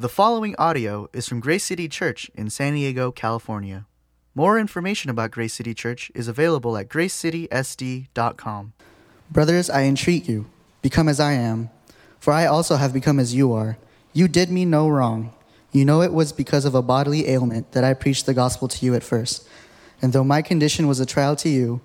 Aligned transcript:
The 0.00 0.08
following 0.08 0.54
audio 0.60 1.08
is 1.12 1.26
from 1.26 1.40
Grace 1.40 1.64
City 1.64 1.88
Church 1.88 2.30
in 2.36 2.50
San 2.50 2.74
Diego, 2.74 3.10
California. 3.10 3.84
More 4.32 4.56
information 4.56 5.10
about 5.10 5.32
Grace 5.32 5.54
City 5.54 5.74
Church 5.74 6.12
is 6.14 6.28
available 6.28 6.76
at 6.76 6.88
gracecitysd.com. 6.88 8.74
Brothers, 9.28 9.68
I 9.68 9.82
entreat 9.82 10.28
you, 10.28 10.46
become 10.82 11.08
as 11.08 11.18
I 11.18 11.32
am, 11.32 11.70
for 12.20 12.32
I 12.32 12.46
also 12.46 12.76
have 12.76 12.92
become 12.92 13.18
as 13.18 13.34
you 13.34 13.52
are. 13.52 13.76
You 14.12 14.28
did 14.28 14.52
me 14.52 14.64
no 14.64 14.88
wrong. 14.88 15.34
You 15.72 15.84
know 15.84 16.00
it 16.00 16.12
was 16.12 16.30
because 16.32 16.64
of 16.64 16.76
a 16.76 16.82
bodily 16.82 17.28
ailment 17.28 17.72
that 17.72 17.82
I 17.82 17.92
preached 17.92 18.26
the 18.26 18.34
gospel 18.34 18.68
to 18.68 18.86
you 18.86 18.94
at 18.94 19.02
first. 19.02 19.48
And 20.00 20.12
though 20.12 20.22
my 20.22 20.42
condition 20.42 20.86
was 20.86 21.00
a 21.00 21.06
trial 21.06 21.34
to 21.34 21.48
you, 21.48 21.80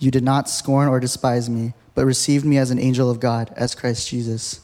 you 0.00 0.10
did 0.10 0.24
not 0.24 0.50
scorn 0.50 0.88
or 0.88 0.98
despise 0.98 1.48
me, 1.48 1.74
but 1.94 2.06
received 2.06 2.44
me 2.44 2.58
as 2.58 2.72
an 2.72 2.80
angel 2.80 3.08
of 3.08 3.20
God, 3.20 3.54
as 3.56 3.76
Christ 3.76 4.08
Jesus. 4.08 4.63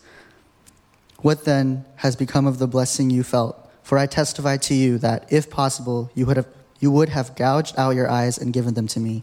What 1.22 1.44
then 1.44 1.84
has 1.96 2.16
become 2.16 2.46
of 2.46 2.58
the 2.58 2.66
blessing 2.66 3.10
you 3.10 3.22
felt? 3.22 3.70
For 3.82 3.98
I 3.98 4.06
testify 4.06 4.56
to 4.58 4.74
you 4.74 4.98
that, 4.98 5.30
if 5.32 5.50
possible, 5.50 6.10
you 6.14 6.26
would 6.26 6.36
have, 6.36 6.46
you 6.78 6.90
would 6.90 7.10
have 7.10 7.34
gouged 7.36 7.78
out 7.78 7.94
your 7.94 8.08
eyes 8.08 8.38
and 8.38 8.52
given 8.52 8.74
them 8.74 8.86
to 8.88 9.00
me. 9.00 9.22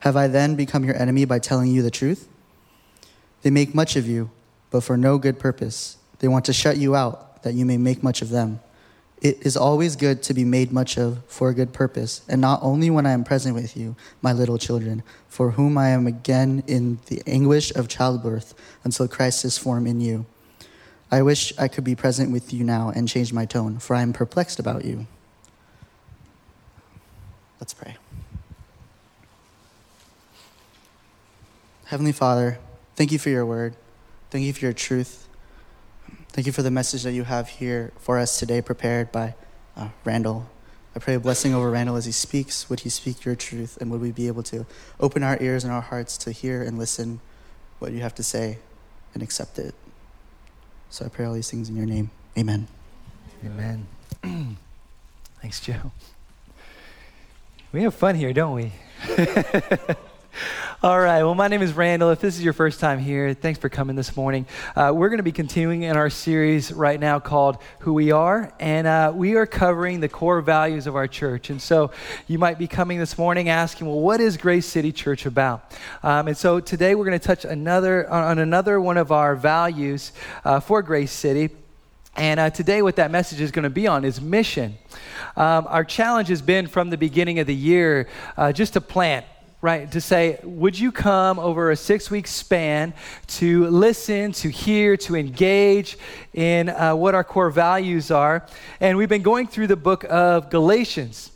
Have 0.00 0.16
I 0.16 0.26
then 0.26 0.56
become 0.56 0.84
your 0.84 0.96
enemy 0.96 1.24
by 1.24 1.38
telling 1.38 1.70
you 1.70 1.82
the 1.82 1.90
truth? 1.90 2.28
They 3.42 3.50
make 3.50 3.74
much 3.74 3.94
of 3.96 4.06
you, 4.06 4.30
but 4.70 4.82
for 4.82 4.96
no 4.96 5.18
good 5.18 5.38
purpose. 5.38 5.98
They 6.18 6.28
want 6.28 6.44
to 6.46 6.52
shut 6.52 6.78
you 6.78 6.96
out, 6.96 7.42
that 7.42 7.54
you 7.54 7.64
may 7.64 7.76
make 7.76 8.02
much 8.02 8.22
of 8.22 8.30
them. 8.30 8.60
It 9.22 9.46
is 9.46 9.56
always 9.56 9.96
good 9.96 10.22
to 10.24 10.34
be 10.34 10.44
made 10.44 10.72
much 10.72 10.98
of 10.98 11.24
for 11.26 11.48
a 11.48 11.54
good 11.54 11.72
purpose, 11.72 12.22
and 12.28 12.40
not 12.40 12.60
only 12.62 12.90
when 12.90 13.06
I 13.06 13.12
am 13.12 13.24
present 13.24 13.54
with 13.54 13.76
you, 13.76 13.96
my 14.20 14.32
little 14.32 14.58
children, 14.58 15.02
for 15.28 15.52
whom 15.52 15.78
I 15.78 15.90
am 15.90 16.06
again 16.06 16.62
in 16.66 16.98
the 17.06 17.22
anguish 17.26 17.74
of 17.74 17.88
childbirth 17.88 18.54
until 18.84 19.08
Christ 19.08 19.44
is 19.44 19.56
formed 19.56 19.88
in 19.88 20.00
you. 20.00 20.26
I 21.10 21.22
wish 21.22 21.52
I 21.56 21.68
could 21.68 21.84
be 21.84 21.94
present 21.94 22.32
with 22.32 22.52
you 22.52 22.64
now 22.64 22.92
and 22.94 23.08
change 23.08 23.32
my 23.32 23.44
tone, 23.44 23.78
for 23.78 23.94
I 23.94 24.02
am 24.02 24.12
perplexed 24.12 24.58
about 24.58 24.84
you. 24.84 25.06
Let's 27.60 27.72
pray. 27.72 27.96
Heavenly 31.86 32.12
Father, 32.12 32.58
thank 32.96 33.12
you 33.12 33.18
for 33.18 33.30
your 33.30 33.46
word. 33.46 33.76
Thank 34.30 34.44
you 34.44 34.52
for 34.52 34.60
your 34.60 34.72
truth. 34.72 35.28
Thank 36.30 36.46
you 36.46 36.52
for 36.52 36.62
the 36.62 36.70
message 36.70 37.04
that 37.04 37.12
you 37.12 37.22
have 37.22 37.48
here 37.48 37.92
for 37.98 38.18
us 38.18 38.38
today, 38.38 38.60
prepared 38.60 39.12
by 39.12 39.34
uh, 39.76 39.88
Randall. 40.04 40.48
I 40.94 40.98
pray 40.98 41.14
a 41.14 41.20
blessing 41.20 41.54
over 41.54 41.70
Randall 41.70 41.96
as 41.96 42.04
he 42.04 42.12
speaks. 42.12 42.68
Would 42.68 42.80
he 42.80 42.88
speak 42.88 43.24
your 43.24 43.36
truth, 43.36 43.78
and 43.80 43.90
would 43.90 44.00
we 44.00 44.10
be 44.10 44.26
able 44.26 44.42
to 44.44 44.66
open 44.98 45.22
our 45.22 45.40
ears 45.40 45.62
and 45.62 45.72
our 45.72 45.80
hearts 45.80 46.18
to 46.18 46.32
hear 46.32 46.62
and 46.62 46.78
listen 46.78 47.20
what 47.78 47.92
you 47.92 48.00
have 48.00 48.14
to 48.16 48.22
say 48.22 48.58
and 49.14 49.22
accept 49.22 49.58
it? 49.58 49.74
So 50.96 51.04
I 51.04 51.08
pray 51.08 51.26
all 51.26 51.34
these 51.34 51.50
things 51.50 51.68
in 51.68 51.76
your 51.76 51.84
name. 51.84 52.10
Amen. 52.38 52.66
Amen. 53.44 53.86
Thanks, 55.42 55.60
Joe. 55.60 55.92
We 57.70 57.82
have 57.82 57.94
fun 57.94 58.14
here, 58.14 58.32
don't 58.32 58.54
we? 58.54 58.72
All 60.82 60.98
right. 60.98 61.22
Well, 61.22 61.34
my 61.34 61.48
name 61.48 61.62
is 61.62 61.72
Randall. 61.72 62.10
If 62.10 62.20
this 62.20 62.36
is 62.36 62.44
your 62.44 62.52
first 62.52 62.80
time 62.80 62.98
here, 62.98 63.34
thanks 63.34 63.58
for 63.58 63.68
coming 63.68 63.96
this 63.96 64.16
morning. 64.16 64.46
Uh, 64.74 64.92
we're 64.94 65.08
going 65.08 65.18
to 65.18 65.24
be 65.24 65.32
continuing 65.32 65.82
in 65.82 65.96
our 65.96 66.10
series 66.10 66.72
right 66.72 66.98
now 66.98 67.18
called 67.18 67.58
Who 67.80 67.92
We 67.94 68.12
Are, 68.12 68.52
and 68.60 68.86
uh, 68.86 69.12
we 69.14 69.36
are 69.36 69.46
covering 69.46 70.00
the 70.00 70.08
core 70.08 70.40
values 70.40 70.86
of 70.86 70.96
our 70.96 71.06
church. 71.06 71.50
And 71.50 71.60
so 71.60 71.90
you 72.26 72.38
might 72.38 72.58
be 72.58 72.66
coming 72.66 72.98
this 72.98 73.16
morning 73.18 73.48
asking, 73.48 73.86
well, 73.86 74.00
what 74.00 74.20
is 74.20 74.36
Grace 74.36 74.66
City 74.66 74.92
Church 74.92 75.26
about? 75.26 75.72
Um, 76.02 76.28
and 76.28 76.36
so 76.36 76.60
today 76.60 76.94
we're 76.94 77.06
going 77.06 77.18
to 77.18 77.26
touch 77.26 77.44
another 77.44 78.08
on 78.10 78.38
another 78.38 78.80
one 78.80 78.96
of 78.96 79.12
our 79.12 79.36
values 79.36 80.12
uh, 80.44 80.60
for 80.60 80.82
Grace 80.82 81.12
City. 81.12 81.50
And 82.16 82.40
uh, 82.40 82.48
today, 82.48 82.80
what 82.80 82.96
that 82.96 83.10
message 83.10 83.42
is 83.42 83.50
going 83.50 83.64
to 83.64 83.70
be 83.70 83.86
on 83.86 84.02
is 84.02 84.22
mission. 84.22 84.78
Um, 85.36 85.66
our 85.68 85.84
challenge 85.84 86.28
has 86.28 86.40
been 86.40 86.66
from 86.66 86.88
the 86.88 86.96
beginning 86.96 87.40
of 87.40 87.46
the 87.46 87.54
year 87.54 88.08
uh, 88.38 88.52
just 88.52 88.72
to 88.72 88.80
plant 88.80 89.26
right? 89.62 89.90
To 89.92 90.00
say, 90.00 90.38
would 90.42 90.78
you 90.78 90.92
come 90.92 91.38
over 91.38 91.70
a 91.70 91.76
six 91.76 92.10
week 92.10 92.26
span 92.26 92.92
to 93.28 93.66
listen, 93.68 94.32
to 94.32 94.48
hear, 94.48 94.96
to 94.98 95.16
engage 95.16 95.96
in 96.34 96.68
uh, 96.68 96.94
what 96.94 97.14
our 97.14 97.24
core 97.24 97.50
values 97.50 98.10
are? 98.10 98.46
And 98.80 98.98
we've 98.98 99.08
been 99.08 99.22
going 99.22 99.46
through 99.46 99.68
the 99.68 99.76
book 99.76 100.04
of 100.08 100.50
Galatians. 100.50 101.32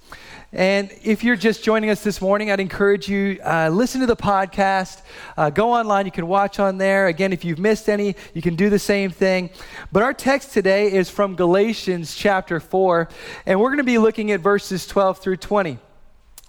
And 0.52 0.90
if 1.04 1.22
you're 1.22 1.36
just 1.36 1.62
joining 1.62 1.90
us 1.90 2.02
this 2.02 2.20
morning, 2.20 2.50
I'd 2.50 2.58
encourage 2.58 3.08
you 3.08 3.38
uh, 3.44 3.68
listen 3.68 4.00
to 4.00 4.06
the 4.06 4.16
podcast. 4.16 5.02
Uh, 5.36 5.48
go 5.48 5.72
online; 5.72 6.06
you 6.06 6.12
can 6.12 6.26
watch 6.26 6.58
on 6.58 6.76
there. 6.76 7.06
Again, 7.06 7.32
if 7.32 7.44
you've 7.44 7.60
missed 7.60 7.88
any, 7.88 8.16
you 8.34 8.42
can 8.42 8.56
do 8.56 8.68
the 8.68 8.78
same 8.78 9.12
thing. 9.12 9.50
But 9.92 10.02
our 10.02 10.12
text 10.12 10.52
today 10.52 10.92
is 10.92 11.08
from 11.08 11.36
Galatians 11.36 12.16
chapter 12.16 12.58
four, 12.58 13.08
and 13.46 13.60
we're 13.60 13.68
going 13.68 13.78
to 13.78 13.84
be 13.84 13.98
looking 13.98 14.32
at 14.32 14.40
verses 14.40 14.88
12 14.88 15.18
through 15.18 15.36
20. 15.36 15.78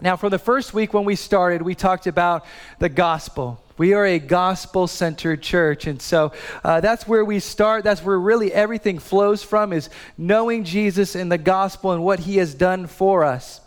Now, 0.01 0.15
for 0.15 0.31
the 0.31 0.39
first 0.39 0.73
week 0.73 0.95
when 0.95 1.05
we 1.05 1.15
started, 1.15 1.61
we 1.61 1.75
talked 1.75 2.07
about 2.07 2.43
the 2.79 2.89
gospel. 2.89 3.63
We 3.77 3.93
are 3.93 4.05
a 4.05 4.17
gospel 4.17 4.87
centered 4.87 5.43
church. 5.43 5.85
And 5.85 6.01
so 6.01 6.31
uh, 6.63 6.81
that's 6.81 7.07
where 7.07 7.23
we 7.23 7.39
start. 7.39 7.83
That's 7.83 8.03
where 8.03 8.19
really 8.19 8.51
everything 8.51 8.97
flows 8.97 9.43
from 9.43 9.71
is 9.71 9.89
knowing 10.17 10.63
Jesus 10.63 11.13
and 11.13 11.31
the 11.31 11.37
gospel 11.37 11.91
and 11.91 12.03
what 12.03 12.21
he 12.21 12.37
has 12.37 12.55
done 12.55 12.87
for 12.87 13.23
us. 13.23 13.61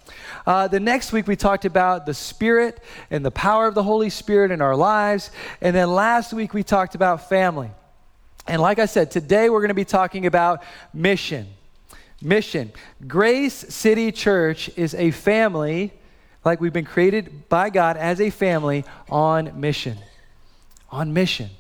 Uh, 0.45 0.67
the 0.67 0.81
next 0.81 1.13
week, 1.13 1.29
we 1.29 1.37
talked 1.37 1.65
about 1.65 2.05
the 2.05 2.15
Spirit 2.15 2.81
and 3.11 3.25
the 3.25 3.31
power 3.31 3.69
of 3.69 3.75
the 3.75 3.83
Holy 3.85 4.11
Spirit 4.11 4.51
in 4.51 4.61
our 4.61 4.77
lives. 4.77 5.31
And 5.61 5.75
then 5.75 5.93
last 5.93 6.33
week, 6.33 6.53
we 6.53 6.65
talked 6.65 6.97
about 6.97 7.29
family. 7.29 7.71
And 8.47 8.61
like 8.61 8.81
I 8.81 8.87
said, 8.87 9.13
today 9.13 9.49
we're 9.51 9.61
going 9.61 9.69
to 9.69 9.75
be 9.75 9.85
talking 9.85 10.27
about 10.27 10.65
mission. 10.93 11.47
Mission. 12.21 12.73
Grace 13.07 13.55
City 13.55 14.11
Church 14.11 14.69
is 14.77 14.95
a 14.95 15.13
family 15.13 15.93
like 16.45 16.61
we've 16.61 16.73
been 16.73 16.85
created 16.85 17.49
by 17.49 17.71
God 17.71 17.97
as 17.97 18.21
a 18.21 18.31
family 18.31 18.85
on 19.09 19.61
mission. 19.61 19.99
On 20.91 21.13
mission. 21.13 21.51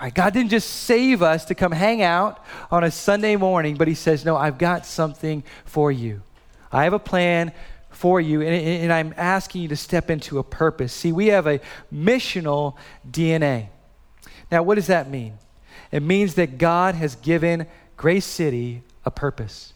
Right? 0.00 0.12
God 0.12 0.32
didn't 0.32 0.50
just 0.50 0.68
save 0.68 1.22
us 1.22 1.46
to 1.46 1.54
come 1.54 1.72
hang 1.72 2.02
out 2.02 2.44
on 2.70 2.84
a 2.84 2.90
Sunday 2.90 3.36
morning, 3.36 3.76
but 3.76 3.88
He 3.88 3.94
says, 3.94 4.24
No, 4.24 4.36
I've 4.36 4.58
got 4.58 4.84
something 4.84 5.42
for 5.64 5.90
you. 5.90 6.22
I 6.70 6.84
have 6.84 6.92
a 6.92 6.98
plan 6.98 7.52
for 7.90 8.20
you, 8.20 8.42
and, 8.42 8.54
and 8.82 8.92
I'm 8.92 9.14
asking 9.16 9.62
you 9.62 9.68
to 9.68 9.76
step 9.76 10.10
into 10.10 10.38
a 10.38 10.42
purpose. 10.44 10.92
See, 10.92 11.12
we 11.12 11.28
have 11.28 11.46
a 11.46 11.60
missional 11.92 12.74
DNA. 13.10 13.68
Now, 14.50 14.62
what 14.62 14.74
does 14.74 14.88
that 14.88 15.08
mean? 15.08 15.38
It 15.90 16.02
means 16.02 16.34
that 16.34 16.58
God 16.58 16.94
has 16.94 17.14
given 17.16 17.66
Grace 17.96 18.26
City 18.26 18.82
a 19.04 19.10
purpose. 19.10 19.72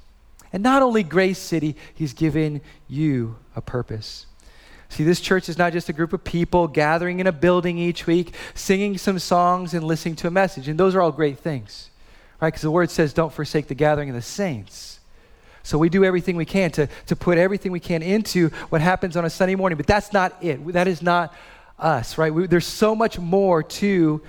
And 0.53 0.63
not 0.63 0.83
only 0.83 1.03
Grace 1.03 1.39
City, 1.39 1.77
He's 1.95 2.13
given 2.13 2.61
you 2.89 3.37
a 3.57 3.63
purpose. 3.63 4.27
See, 4.91 5.05
this 5.05 5.21
church 5.21 5.49
is 5.49 5.57
not 5.57 5.73
just 5.73 5.89
a 5.89 5.93
group 5.93 6.13
of 6.13 6.25
people 6.25 6.67
gathering 6.67 7.21
in 7.21 7.29
a 7.29 7.33
building 7.33 7.79
each 7.79 8.09
week, 8.09 8.35
singing 8.55 8.99
some 8.99 9.21
songs 9.21 9.73
and 9.73 9.85
listening 9.85 10.17
to 10.17 10.27
a 10.27 10.33
message. 10.33 10.67
And 10.67 10.79
those 10.79 10.97
are 10.97 11.01
all 11.01 11.13
great 11.13 11.39
things, 11.39 11.91
right? 12.41 12.49
Because 12.49 12.63
the 12.63 12.73
word 12.73 12.91
says, 12.91 13.13
don't 13.13 13.33
forsake 13.33 13.69
the 13.69 13.75
gathering 13.77 14.09
of 14.09 14.17
the 14.17 14.23
saints. 14.23 14.99
So 15.63 15.79
we 15.79 15.91
do 15.91 16.05
everything 16.05 16.35
we 16.35 16.45
can 16.45 16.73
to, 16.73 16.89
to 17.07 17.15
put 17.15 17.39
everything 17.39 17.71
we 17.71 17.79
can 17.79 18.03
into 18.03 18.49
what 18.71 18.81
happens 18.81 19.17
on 19.17 19.25
a 19.25 19.31
Sunday 19.31 19.55
morning. 19.55 19.77
But 19.77 19.87
that's 19.87 20.13
not 20.13 20.37
it. 20.43 20.67
That 20.73 20.89
is 20.89 21.03
not 21.03 21.35
us, 21.79 22.19
right? 22.19 22.35
We, 22.35 22.49
there's 22.49 22.67
so 22.67 22.97
much 22.97 23.17
more 23.17 23.63
to 23.63 24.21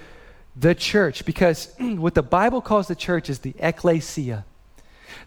the 0.56 0.76
church 0.76 1.26
because 1.26 1.74
what 1.80 2.14
the 2.14 2.22
Bible 2.22 2.62
calls 2.62 2.88
the 2.88 2.96
church 2.96 3.32
is 3.32 3.40
the 3.40 3.56
ecclesia. 3.58 4.46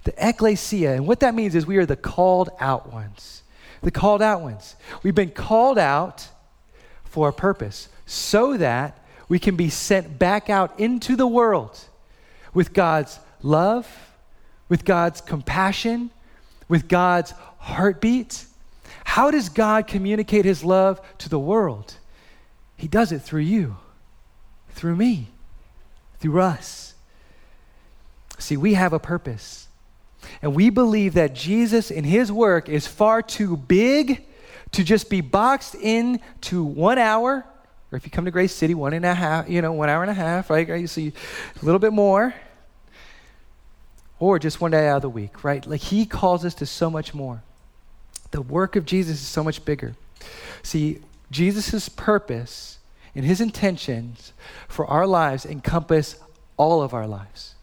The 0.05 0.15
ecclesia. 0.16 0.93
And 0.93 1.09
what 1.09 1.21
that 1.21 1.34
means 1.34 1.56
is 1.56 1.66
we 1.66 1.78
are 1.78 1.87
the 1.87 1.97
called 1.97 2.51
out 2.61 2.93
ones 2.93 3.43
the 3.84 3.91
called 3.91 4.22
out 4.22 4.41
ones. 4.41 4.75
We've 5.03 5.15
been 5.15 5.31
called 5.31 5.78
out 5.78 6.28
for 7.05 7.28
a 7.28 7.33
purpose 7.33 7.89
so 8.06 8.56
that 8.56 8.99
we 9.28 9.39
can 9.39 9.56
be 9.56 9.71
sent 9.71 10.19
back 10.19 10.50
out 10.50 10.78
into 10.81 11.17
the 11.17 11.27
world 11.27 11.78
with 12.53 12.72
God's 12.72 13.19
love, 13.43 13.87
with 14.69 14.84
God's 14.84 15.21
compassion, 15.21 16.10
with 16.69 16.89
God's 16.89 17.33
heartbeat. 17.59 18.47
How 19.04 19.31
does 19.31 19.48
God 19.48 19.87
communicate 19.87 20.45
his 20.45 20.65
love 20.65 21.01
to 21.19 21.28
the 21.28 21.39
world? 21.39 21.95
He 22.77 22.89
does 22.89 23.13
it 23.13 23.21
through 23.21 23.42
you, 23.42 23.77
through 24.71 24.97
me, 24.97 25.28
through 26.21 26.41
us. 26.41 26.95
See, 28.39 28.57
we 28.57 28.75
have 28.75 28.92
a 28.92 28.98
purpose. 28.98 29.64
And 30.44 30.54
we 30.54 30.68
believe 30.68 31.14
that 31.14 31.34
Jesus 31.34 31.91
in 31.91 32.04
his 32.04 32.30
work 32.30 32.68
is 32.68 32.86
far 32.86 33.22
too 33.22 33.56
big 33.56 34.26
to 34.72 34.84
just 34.84 35.08
be 35.08 35.22
boxed 35.22 35.74
in 35.74 36.20
to 36.42 36.62
one 36.62 36.98
hour, 36.98 37.46
or 37.91 37.96
if 37.96 38.04
you 38.04 38.10
come 38.10 38.26
to 38.26 38.30
Grace 38.30 38.54
City, 38.54 38.74
one 38.74 38.92
and 38.92 39.06
a 39.06 39.14
half, 39.14 39.48
you 39.48 39.62
know, 39.62 39.72
one 39.72 39.88
hour 39.88 40.02
and 40.02 40.10
a 40.10 40.14
half, 40.14 40.50
right? 40.50 40.68
You 40.68 40.86
see 40.86 41.14
a 41.62 41.64
little 41.64 41.78
bit 41.78 41.94
more, 41.94 42.34
or 44.18 44.38
just 44.38 44.60
one 44.60 44.72
day 44.72 44.86
out 44.86 44.96
of 44.96 45.02
the 45.02 45.08
week, 45.08 45.44
right? 45.44 45.64
Like 45.66 45.80
he 45.80 46.04
calls 46.04 46.44
us 46.44 46.54
to 46.56 46.66
so 46.66 46.91
much 46.91 47.14
more. 47.14 47.42
The 48.30 48.42
work 48.42 48.76
of 48.76 48.84
Jesus 48.84 49.22
is 49.22 49.26
so 49.26 49.42
much 49.42 49.64
bigger. 49.64 49.94
See, 50.62 51.00
Jesus' 51.30 51.88
purpose 51.88 52.80
and 53.14 53.24
his 53.24 53.41
intentions 53.41 54.34
for 54.68 54.86
our 54.88 55.06
lives 55.06 55.46
encompass 55.46 56.16
all 56.58 56.82
of 56.82 56.92
our 56.92 57.06
lives 57.06 57.53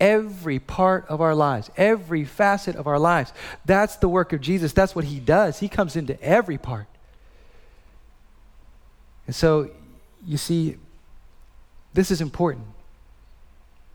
every 0.00 0.58
part 0.58 1.06
of 1.08 1.20
our 1.20 1.34
lives, 1.34 1.70
every 1.76 2.24
facet 2.24 2.76
of 2.76 2.86
our 2.86 2.98
lives. 2.98 3.32
That's 3.64 3.96
the 3.96 4.08
work 4.08 4.32
of 4.32 4.40
Jesus. 4.40 4.72
That's 4.72 4.94
what 4.94 5.04
he 5.04 5.20
does. 5.20 5.60
He 5.60 5.68
comes 5.68 5.96
into 5.96 6.20
every 6.22 6.58
part. 6.58 6.86
And 9.26 9.34
so, 9.34 9.70
you 10.26 10.36
see, 10.36 10.76
this 11.94 12.10
is 12.10 12.20
important 12.20 12.66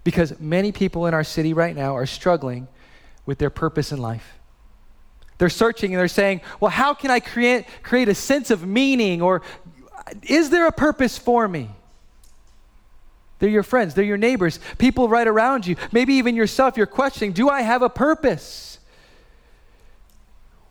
because 0.03 0.39
many 0.39 0.71
people 0.71 1.05
in 1.05 1.13
our 1.13 1.23
city 1.23 1.53
right 1.53 1.75
now 1.75 1.95
are 1.95 2.05
struggling 2.05 2.67
with 3.25 3.37
their 3.37 3.49
purpose 3.49 3.91
in 3.91 3.99
life. 3.99 4.39
They're 5.37 5.49
searching 5.49 5.93
and 5.93 5.99
they're 5.99 6.07
saying, 6.07 6.41
well, 6.59 6.71
how 6.71 6.93
can 6.93 7.11
I 7.11 7.19
create, 7.19 7.65
create 7.83 8.09
a 8.09 8.15
sense 8.15 8.51
of 8.51 8.65
meaning 8.65 9.21
or 9.21 9.41
is 10.23 10.49
there 10.49 10.65
a 10.65 10.71
purpose 10.71 11.17
for 11.17 11.47
me? 11.47 11.69
They're 13.39 13.49
your 13.49 13.63
friends, 13.63 13.93
they're 13.93 14.03
your 14.03 14.17
neighbors, 14.17 14.59
people 14.77 15.09
right 15.09 15.27
around 15.27 15.65
you, 15.65 15.77
maybe 15.91 16.15
even 16.15 16.35
yourself. 16.35 16.77
You're 16.77 16.85
questioning, 16.85 17.31
do 17.31 17.49
I 17.49 17.61
have 17.61 17.81
a 17.81 17.89
purpose? 17.89 18.79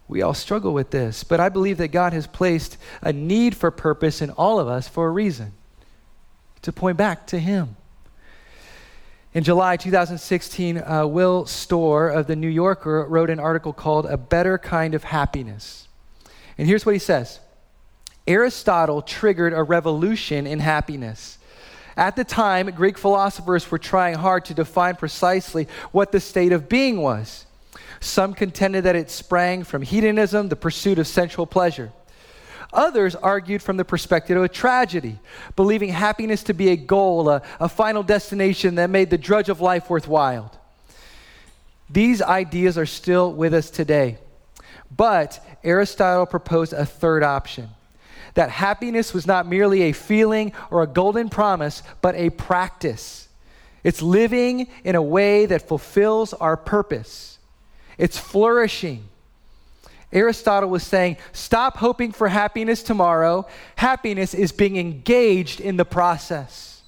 We 0.06 0.22
all 0.22 0.34
struggle 0.34 0.72
with 0.72 0.90
this, 0.90 1.24
but 1.24 1.40
I 1.40 1.48
believe 1.48 1.78
that 1.78 1.88
God 1.88 2.12
has 2.12 2.26
placed 2.26 2.78
a 3.02 3.12
need 3.12 3.56
for 3.56 3.70
purpose 3.70 4.22
in 4.22 4.30
all 4.30 4.58
of 4.58 4.68
us 4.68 4.88
for 4.88 5.06
a 5.06 5.10
reason 5.10 5.52
to 6.62 6.72
point 6.72 6.96
back 6.96 7.26
to 7.28 7.38
Him. 7.38 7.76
In 9.34 9.44
July 9.44 9.76
2016, 9.76 10.78
uh, 10.78 11.06
Will 11.06 11.44
Storr 11.44 12.08
of 12.08 12.26
The 12.26 12.36
New 12.36 12.48
Yorker 12.48 13.04
wrote 13.04 13.28
an 13.28 13.38
article 13.38 13.74
called 13.74 14.06
A 14.06 14.16
Better 14.16 14.56
Kind 14.56 14.94
of 14.94 15.04
Happiness. 15.04 15.86
And 16.56 16.66
here's 16.66 16.84
what 16.86 16.94
he 16.94 16.98
says 16.98 17.40
Aristotle 18.26 19.02
triggered 19.02 19.52
a 19.52 19.62
revolution 19.62 20.46
in 20.46 20.60
happiness. 20.60 21.37
At 21.98 22.14
the 22.14 22.22
time, 22.22 22.70
Greek 22.70 22.96
philosophers 22.96 23.68
were 23.68 23.78
trying 23.78 24.14
hard 24.14 24.44
to 24.44 24.54
define 24.54 24.94
precisely 24.94 25.66
what 25.90 26.12
the 26.12 26.20
state 26.20 26.52
of 26.52 26.68
being 26.68 27.02
was. 27.02 27.44
Some 27.98 28.34
contended 28.34 28.84
that 28.84 28.94
it 28.94 29.10
sprang 29.10 29.64
from 29.64 29.82
hedonism, 29.82 30.48
the 30.48 30.54
pursuit 30.54 31.00
of 31.00 31.08
sensual 31.08 31.44
pleasure. 31.44 31.90
Others 32.72 33.16
argued 33.16 33.62
from 33.62 33.78
the 33.78 33.84
perspective 33.84 34.36
of 34.36 34.44
a 34.44 34.48
tragedy, 34.48 35.18
believing 35.56 35.88
happiness 35.88 36.44
to 36.44 36.54
be 36.54 36.68
a 36.68 36.76
goal, 36.76 37.28
a, 37.28 37.42
a 37.58 37.68
final 37.68 38.04
destination 38.04 38.76
that 38.76 38.90
made 38.90 39.10
the 39.10 39.18
drudge 39.18 39.48
of 39.48 39.60
life 39.60 39.90
worthwhile. 39.90 40.52
These 41.90 42.22
ideas 42.22 42.78
are 42.78 42.86
still 42.86 43.32
with 43.32 43.52
us 43.52 43.70
today. 43.70 44.18
But 44.96 45.44
Aristotle 45.64 46.26
proposed 46.26 46.72
a 46.72 46.86
third 46.86 47.24
option 47.24 47.70
that 48.38 48.50
happiness 48.50 49.12
was 49.12 49.26
not 49.26 49.48
merely 49.48 49.82
a 49.82 49.92
feeling 49.92 50.52
or 50.70 50.84
a 50.84 50.86
golden 50.86 51.28
promise, 51.28 51.82
but 52.00 52.14
a 52.14 52.30
practice. 52.30 53.28
It's 53.82 54.00
living 54.00 54.68
in 54.84 54.94
a 54.94 55.02
way 55.02 55.46
that 55.46 55.66
fulfills 55.66 56.32
our 56.34 56.56
purpose, 56.56 57.40
it's 57.98 58.16
flourishing. 58.16 59.08
Aristotle 60.12 60.70
was 60.70 60.84
saying, 60.84 61.16
stop 61.32 61.78
hoping 61.78 62.12
for 62.12 62.28
happiness 62.28 62.84
tomorrow. 62.84 63.44
Happiness 63.74 64.34
is 64.34 64.52
being 64.52 64.76
engaged 64.76 65.60
in 65.60 65.76
the 65.76 65.84
process. 65.84 66.80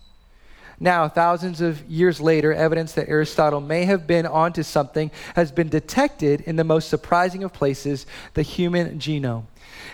Now, 0.79 1.08
thousands 1.08 1.61
of 1.61 1.85
years 1.91 2.20
later, 2.20 2.55
evidence 2.55 2.93
that 2.93 3.08
Aristotle 3.08 3.61
may 3.61 3.87
have 3.87 4.06
been 4.06 4.25
onto 4.25 4.62
something 4.62 5.11
has 5.35 5.50
been 5.50 5.69
detected 5.69 6.43
in 6.43 6.55
the 6.55 6.64
most 6.64 6.88
surprising 6.88 7.43
of 7.43 7.52
places 7.52 8.06
the 8.35 8.43
human 8.43 9.00
genome. 9.00 9.47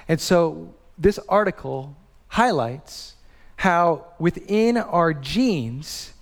And 0.07 0.21
so, 0.21 0.75
this 0.99 1.19
article 1.29 1.97
highlights 2.29 3.15
how 3.57 4.07
within 4.19 4.77
our 4.77 5.15
genes, 5.15 6.13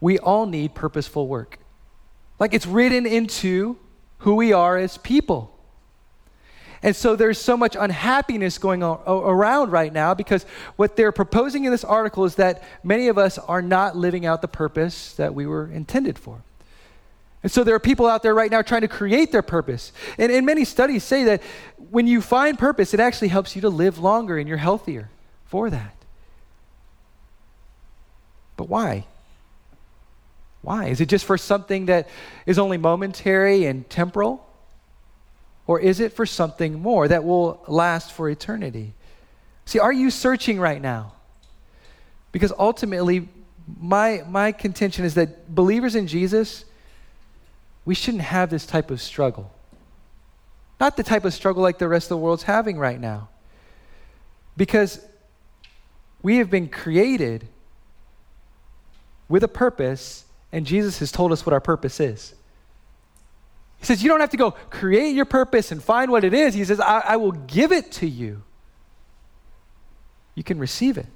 we 0.00 0.18
all 0.18 0.46
need 0.46 0.74
purposeful 0.74 1.28
work. 1.28 1.58
Like 2.38 2.54
it's 2.54 2.66
written 2.66 3.06
into 3.06 3.76
who 4.18 4.34
we 4.34 4.52
are 4.52 4.76
as 4.76 4.98
people. 4.98 5.56
And 6.82 6.96
so 6.96 7.14
there's 7.14 7.38
so 7.38 7.58
much 7.58 7.76
unhappiness 7.78 8.56
going 8.56 8.82
on, 8.82 9.02
around 9.06 9.70
right 9.70 9.92
now 9.92 10.14
because 10.14 10.44
what 10.76 10.96
they're 10.96 11.12
proposing 11.12 11.64
in 11.64 11.70
this 11.70 11.84
article 11.84 12.24
is 12.24 12.36
that 12.36 12.62
many 12.82 13.08
of 13.08 13.18
us 13.18 13.36
are 13.36 13.60
not 13.60 13.96
living 13.96 14.24
out 14.24 14.40
the 14.40 14.48
purpose 14.48 15.12
that 15.14 15.34
we 15.34 15.46
were 15.46 15.70
intended 15.70 16.18
for. 16.18 16.42
And 17.42 17.50
so 17.50 17.64
there 17.64 17.74
are 17.74 17.80
people 17.80 18.06
out 18.06 18.22
there 18.22 18.34
right 18.34 18.50
now 18.50 18.62
trying 18.62 18.82
to 18.82 18.88
create 18.88 19.32
their 19.32 19.42
purpose. 19.42 19.92
And, 20.18 20.30
and 20.30 20.44
many 20.44 20.64
studies 20.64 21.04
say 21.04 21.24
that 21.24 21.42
when 21.90 22.06
you 22.06 22.20
find 22.20 22.58
purpose, 22.58 22.94
it 22.94 23.00
actually 23.00 23.28
helps 23.28 23.56
you 23.56 23.62
to 23.62 23.68
live 23.68 23.98
longer 23.98 24.38
and 24.38 24.48
you're 24.48 24.58
healthier 24.58 25.10
for 25.46 25.70
that. 25.70 25.94
But 28.56 28.68
why? 28.68 29.06
Why? 30.62 30.86
Is 30.86 31.00
it 31.00 31.08
just 31.08 31.24
for 31.24 31.38
something 31.38 31.86
that 31.86 32.08
is 32.46 32.58
only 32.58 32.76
momentary 32.76 33.64
and 33.64 33.88
temporal? 33.88 34.46
Or 35.66 35.80
is 35.80 36.00
it 36.00 36.12
for 36.12 36.26
something 36.26 36.80
more 36.80 37.08
that 37.08 37.24
will 37.24 37.62
last 37.66 38.12
for 38.12 38.28
eternity? 38.28 38.92
See, 39.64 39.78
are 39.78 39.92
you 39.92 40.10
searching 40.10 40.60
right 40.60 40.80
now? 40.80 41.12
Because 42.32 42.52
ultimately, 42.58 43.28
my, 43.80 44.22
my 44.28 44.52
contention 44.52 45.04
is 45.04 45.14
that 45.14 45.52
believers 45.54 45.94
in 45.94 46.06
Jesus, 46.06 46.64
we 47.84 47.94
shouldn't 47.94 48.24
have 48.24 48.50
this 48.50 48.66
type 48.66 48.90
of 48.90 49.00
struggle. 49.00 49.52
Not 50.80 50.96
the 50.96 51.02
type 51.02 51.26
of 51.26 51.34
struggle 51.34 51.62
like 51.62 51.78
the 51.78 51.88
rest 51.88 52.06
of 52.06 52.08
the 52.10 52.16
world's 52.16 52.44
having 52.44 52.78
right 52.78 52.98
now. 52.98 53.28
Because 54.56 55.04
we 56.22 56.38
have 56.38 56.50
been 56.50 56.68
created 56.68 57.46
with 59.28 59.44
a 59.44 59.48
purpose, 59.48 60.24
and 60.50 60.66
Jesus 60.66 60.98
has 60.98 61.12
told 61.12 61.32
us 61.32 61.44
what 61.44 61.52
our 61.52 61.60
purpose 61.60 62.00
is. 62.00 62.34
He 63.78 63.86
says, 63.86 64.02
You 64.02 64.08
don't 64.08 64.20
have 64.20 64.30
to 64.30 64.36
go 64.36 64.52
create 64.70 65.14
your 65.14 65.26
purpose 65.26 65.70
and 65.70 65.82
find 65.82 66.10
what 66.10 66.24
it 66.24 66.34
is. 66.34 66.54
He 66.54 66.64
says, 66.64 66.80
I, 66.80 67.00
I 67.00 67.16
will 67.16 67.32
give 67.32 67.72
it 67.72 67.92
to 67.92 68.08
you. 68.08 68.42
You 70.34 70.42
can 70.42 70.58
receive 70.58 70.96
it. 70.96 71.06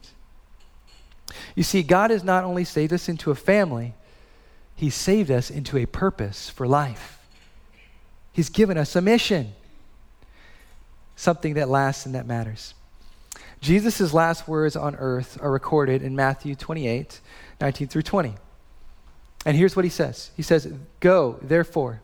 You 1.54 1.62
see, 1.62 1.82
God 1.82 2.10
has 2.10 2.22
not 2.22 2.44
only 2.44 2.64
saved 2.64 2.92
us 2.92 3.08
into 3.08 3.30
a 3.30 3.34
family, 3.34 3.94
he 4.74 4.90
saved 4.90 5.30
us 5.30 5.50
into 5.50 5.78
a 5.78 5.86
purpose 5.86 6.50
for 6.50 6.66
life. 6.66 7.18
He's 8.34 8.48
given 8.48 8.76
us 8.76 8.96
a 8.96 9.00
mission, 9.00 9.52
something 11.14 11.54
that 11.54 11.68
lasts 11.68 12.04
and 12.04 12.16
that 12.16 12.26
matters. 12.26 12.74
Jesus' 13.60 14.12
last 14.12 14.48
words 14.48 14.74
on 14.74 14.96
earth 14.96 15.38
are 15.40 15.50
recorded 15.50 16.02
in 16.02 16.14
Matthew 16.14 16.54
28 16.54 17.20
19 17.60 17.88
through 17.88 18.02
20. 18.02 18.34
And 19.46 19.56
here's 19.56 19.76
what 19.76 19.84
he 19.84 19.90
says 19.90 20.32
He 20.36 20.42
says, 20.42 20.70
Go, 20.98 21.38
therefore, 21.40 22.02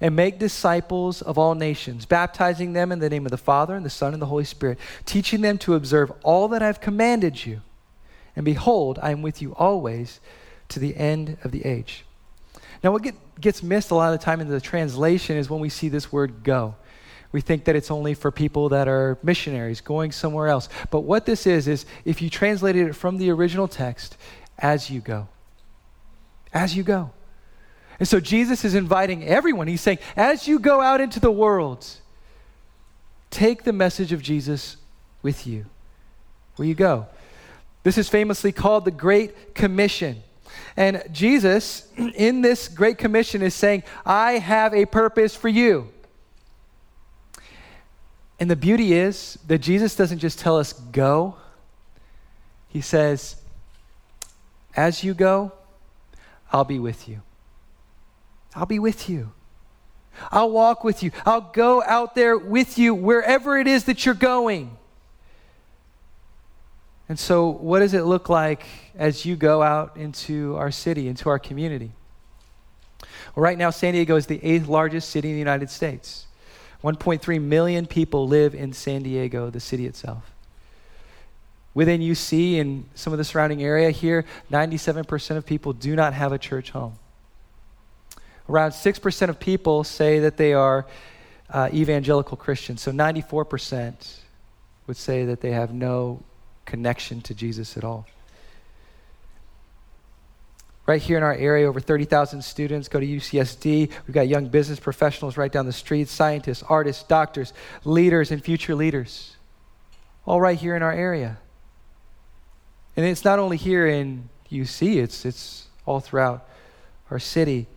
and 0.00 0.16
make 0.16 0.38
disciples 0.38 1.20
of 1.20 1.36
all 1.36 1.54
nations, 1.54 2.06
baptizing 2.06 2.72
them 2.72 2.90
in 2.90 2.98
the 2.98 3.10
name 3.10 3.26
of 3.26 3.30
the 3.30 3.36
Father, 3.36 3.76
and 3.76 3.84
the 3.84 3.90
Son, 3.90 4.14
and 4.14 4.22
the 4.22 4.26
Holy 4.26 4.44
Spirit, 4.44 4.78
teaching 5.04 5.42
them 5.42 5.58
to 5.58 5.74
observe 5.74 6.10
all 6.22 6.48
that 6.48 6.62
I've 6.62 6.80
commanded 6.80 7.44
you. 7.44 7.60
And 8.34 8.44
behold, 8.46 8.98
I 9.02 9.10
am 9.10 9.20
with 9.20 9.42
you 9.42 9.54
always 9.54 10.18
to 10.70 10.80
the 10.80 10.96
end 10.96 11.36
of 11.44 11.52
the 11.52 11.66
age. 11.66 12.06
Now, 12.82 12.90
what 12.92 13.02
get, 13.02 13.14
gets 13.40 13.62
missed 13.62 13.90
a 13.90 13.94
lot 13.94 14.12
of 14.12 14.18
the 14.18 14.24
time 14.24 14.40
in 14.40 14.48
the 14.48 14.60
translation 14.60 15.36
is 15.36 15.48
when 15.48 15.60
we 15.60 15.68
see 15.68 15.88
this 15.88 16.10
word 16.10 16.42
go. 16.42 16.74
We 17.30 17.40
think 17.40 17.64
that 17.64 17.76
it's 17.76 17.90
only 17.90 18.14
for 18.14 18.30
people 18.30 18.68
that 18.70 18.88
are 18.88 19.18
missionaries 19.22 19.80
going 19.80 20.12
somewhere 20.12 20.48
else. 20.48 20.68
But 20.90 21.00
what 21.00 21.24
this 21.24 21.46
is, 21.46 21.66
is 21.66 21.86
if 22.04 22.20
you 22.20 22.28
translated 22.28 22.88
it 22.88 22.92
from 22.94 23.18
the 23.18 23.30
original 23.30 23.68
text, 23.68 24.16
as 24.58 24.90
you 24.90 25.00
go. 25.00 25.28
As 26.52 26.76
you 26.76 26.82
go. 26.82 27.10
And 27.98 28.08
so 28.08 28.20
Jesus 28.20 28.64
is 28.64 28.74
inviting 28.74 29.24
everyone. 29.24 29.68
He's 29.68 29.80
saying, 29.80 29.98
as 30.16 30.46
you 30.48 30.58
go 30.58 30.80
out 30.80 31.00
into 31.00 31.20
the 31.20 31.30
world, 31.30 31.86
take 33.30 33.62
the 33.62 33.72
message 33.72 34.12
of 34.12 34.20
Jesus 34.22 34.76
with 35.22 35.46
you 35.46 35.66
where 36.56 36.68
you 36.68 36.74
go. 36.74 37.06
This 37.82 37.96
is 37.96 38.08
famously 38.08 38.52
called 38.52 38.84
the 38.84 38.90
Great 38.90 39.54
Commission. 39.54 40.22
And 40.76 41.02
Jesus, 41.12 41.88
in 41.96 42.40
this 42.40 42.68
Great 42.68 42.98
Commission, 42.98 43.42
is 43.42 43.54
saying, 43.54 43.82
I 44.04 44.32
have 44.32 44.74
a 44.74 44.86
purpose 44.86 45.34
for 45.34 45.48
you. 45.48 45.88
And 48.40 48.50
the 48.50 48.56
beauty 48.56 48.92
is 48.92 49.38
that 49.46 49.58
Jesus 49.58 49.94
doesn't 49.94 50.18
just 50.18 50.38
tell 50.38 50.58
us, 50.58 50.72
go. 50.72 51.36
He 52.68 52.80
says, 52.80 53.36
as 54.74 55.04
you 55.04 55.14
go, 55.14 55.52
I'll 56.52 56.64
be 56.64 56.78
with 56.78 57.08
you. 57.08 57.22
I'll 58.54 58.66
be 58.66 58.78
with 58.78 59.08
you. 59.08 59.32
I'll 60.30 60.50
walk 60.50 60.84
with 60.84 61.02
you. 61.02 61.10
I'll 61.24 61.52
go 61.52 61.82
out 61.84 62.14
there 62.14 62.36
with 62.36 62.78
you 62.78 62.94
wherever 62.94 63.56
it 63.58 63.66
is 63.66 63.84
that 63.84 64.04
you're 64.04 64.14
going. 64.14 64.76
And 67.12 67.18
so, 67.18 67.50
what 67.50 67.80
does 67.80 67.92
it 67.92 68.04
look 68.04 68.30
like 68.30 68.64
as 68.94 69.26
you 69.26 69.36
go 69.36 69.62
out 69.62 69.98
into 69.98 70.56
our 70.56 70.70
city, 70.70 71.08
into 71.08 71.28
our 71.28 71.38
community? 71.38 71.90
Well, 73.36 73.42
right 73.42 73.58
now, 73.58 73.68
San 73.68 73.92
Diego 73.92 74.16
is 74.16 74.24
the 74.24 74.42
eighth 74.42 74.66
largest 74.66 75.10
city 75.10 75.28
in 75.28 75.34
the 75.34 75.38
United 75.38 75.68
States. 75.68 76.24
1.3 76.82 77.42
million 77.42 77.84
people 77.84 78.26
live 78.26 78.54
in 78.54 78.72
San 78.72 79.02
Diego, 79.02 79.50
the 79.50 79.60
city 79.60 79.84
itself. 79.84 80.32
Within 81.74 82.00
UC 82.00 82.58
and 82.58 82.88
some 82.94 83.12
of 83.12 83.18
the 83.18 83.24
surrounding 83.24 83.62
area 83.62 83.90
here, 83.90 84.24
97% 84.50 85.36
of 85.36 85.44
people 85.44 85.74
do 85.74 85.94
not 85.94 86.14
have 86.14 86.32
a 86.32 86.38
church 86.38 86.70
home. 86.70 86.94
Around 88.48 88.70
6% 88.70 89.28
of 89.28 89.38
people 89.38 89.84
say 89.84 90.20
that 90.20 90.38
they 90.38 90.54
are 90.54 90.86
uh, 91.50 91.68
evangelical 91.74 92.38
Christians. 92.38 92.80
So 92.80 92.90
94% 92.90 94.16
would 94.86 94.96
say 94.96 95.26
that 95.26 95.42
they 95.42 95.50
have 95.50 95.74
no 95.74 96.22
connection 96.64 97.20
to 97.22 97.34
Jesus 97.34 97.76
at 97.76 97.84
all. 97.84 98.06
Right 100.84 101.00
here 101.00 101.16
in 101.16 101.22
our 101.22 101.34
area, 101.34 101.68
over 101.68 101.78
30,000 101.78 102.42
students 102.42 102.88
go 102.88 102.98
to 102.98 103.06
UCSD. 103.06 103.90
We've 104.06 104.14
got 104.14 104.26
young 104.26 104.48
business 104.48 104.80
professionals 104.80 105.36
right 105.36 105.50
down 105.50 105.66
the 105.66 105.72
street, 105.72 106.08
scientists, 106.08 106.64
artists, 106.68 107.04
doctors, 107.04 107.52
leaders, 107.84 108.32
and 108.32 108.42
future 108.42 108.74
leaders. 108.74 109.36
All 110.26 110.40
right 110.40 110.58
here 110.58 110.74
in 110.74 110.82
our 110.82 110.92
area. 110.92 111.38
And 112.96 113.06
it's 113.06 113.24
not 113.24 113.38
only 113.38 113.56
here 113.56 113.86
in 113.86 114.28
UC, 114.50 114.96
it's, 114.96 115.24
it's 115.24 115.68
all 115.86 116.00
throughout 116.00 116.48
our 117.10 117.18
city. 117.18 117.68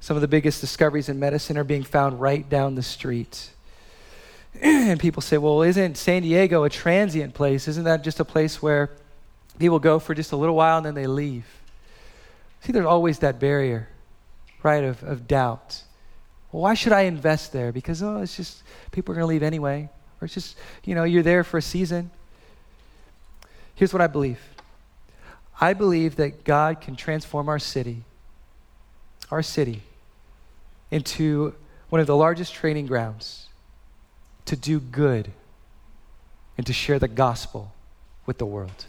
Some 0.00 0.16
of 0.16 0.22
the 0.22 0.28
biggest 0.28 0.62
discoveries 0.62 1.10
in 1.10 1.18
medicine 1.18 1.58
are 1.58 1.64
being 1.64 1.82
found 1.82 2.20
right 2.20 2.48
down 2.48 2.74
the 2.74 2.82
street. 2.82 3.50
And 4.60 4.98
people 4.98 5.22
say, 5.22 5.38
well, 5.38 5.62
isn't 5.62 5.96
San 5.96 6.22
Diego 6.22 6.64
a 6.64 6.70
transient 6.70 7.34
place? 7.34 7.68
Isn't 7.68 7.84
that 7.84 8.02
just 8.02 8.20
a 8.20 8.24
place 8.24 8.60
where 8.60 8.90
people 9.58 9.78
go 9.78 9.98
for 9.98 10.14
just 10.14 10.32
a 10.32 10.36
little 10.36 10.56
while 10.56 10.78
and 10.78 10.86
then 10.86 10.94
they 10.94 11.06
leave? 11.06 11.46
See, 12.62 12.72
there's 12.72 12.86
always 12.86 13.20
that 13.20 13.38
barrier, 13.38 13.88
right, 14.62 14.84
of, 14.84 15.02
of 15.02 15.26
doubt. 15.26 15.82
Well, 16.52 16.62
why 16.62 16.74
should 16.74 16.92
I 16.92 17.02
invest 17.02 17.52
there? 17.52 17.72
Because, 17.72 18.02
oh, 18.02 18.18
it's 18.18 18.36
just 18.36 18.62
people 18.90 19.12
are 19.12 19.16
going 19.16 19.22
to 19.22 19.28
leave 19.28 19.42
anyway. 19.42 19.88
Or 20.20 20.24
it's 20.24 20.34
just, 20.34 20.56
you 20.84 20.94
know, 20.94 21.04
you're 21.04 21.22
there 21.22 21.44
for 21.44 21.58
a 21.58 21.62
season. 21.62 22.10
Here's 23.74 23.92
what 23.92 24.02
I 24.02 24.08
believe 24.08 24.40
I 25.60 25.74
believe 25.74 26.16
that 26.16 26.44
God 26.44 26.80
can 26.80 26.96
transform 26.96 27.48
our 27.48 27.58
city, 27.58 28.02
our 29.30 29.42
city, 29.42 29.82
into 30.90 31.54
one 31.88 32.00
of 32.00 32.06
the 32.06 32.16
largest 32.16 32.52
training 32.52 32.86
grounds 32.86 33.46
to 34.50 34.56
do 34.56 34.80
good 34.80 35.30
and 36.58 36.66
to 36.66 36.72
share 36.72 36.98
the 36.98 37.06
gospel 37.06 37.72
with 38.26 38.38
the 38.38 38.44
world. 38.44 38.86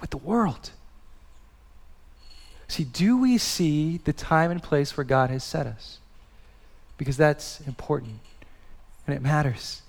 With 0.00 0.08
the 0.08 0.16
world. 0.16 0.70
See, 2.66 2.84
do 2.84 3.18
we 3.18 3.36
see 3.36 3.98
the 3.98 4.14
time 4.14 4.50
and 4.50 4.62
place 4.62 4.96
where 4.96 5.04
God 5.04 5.28
has 5.28 5.44
set 5.44 5.66
us? 5.66 5.98
Because 6.96 7.18
that's 7.18 7.60
important 7.66 8.20
and 9.06 9.14
it 9.14 9.20
matters. 9.20 9.82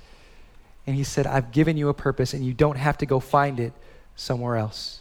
And 0.85 0.97
He 0.97 1.05
said, 1.05 1.25
I've 1.25 1.53
given 1.53 1.77
you 1.77 1.87
a 1.87 1.93
purpose 1.93 2.33
and 2.33 2.45
you 2.45 2.53
don't 2.53 2.77
have 2.77 2.97
to 2.97 3.05
go 3.05 3.21
find 3.21 3.57
it 3.57 3.71
somewhere 4.17 4.57
else. 4.57 4.99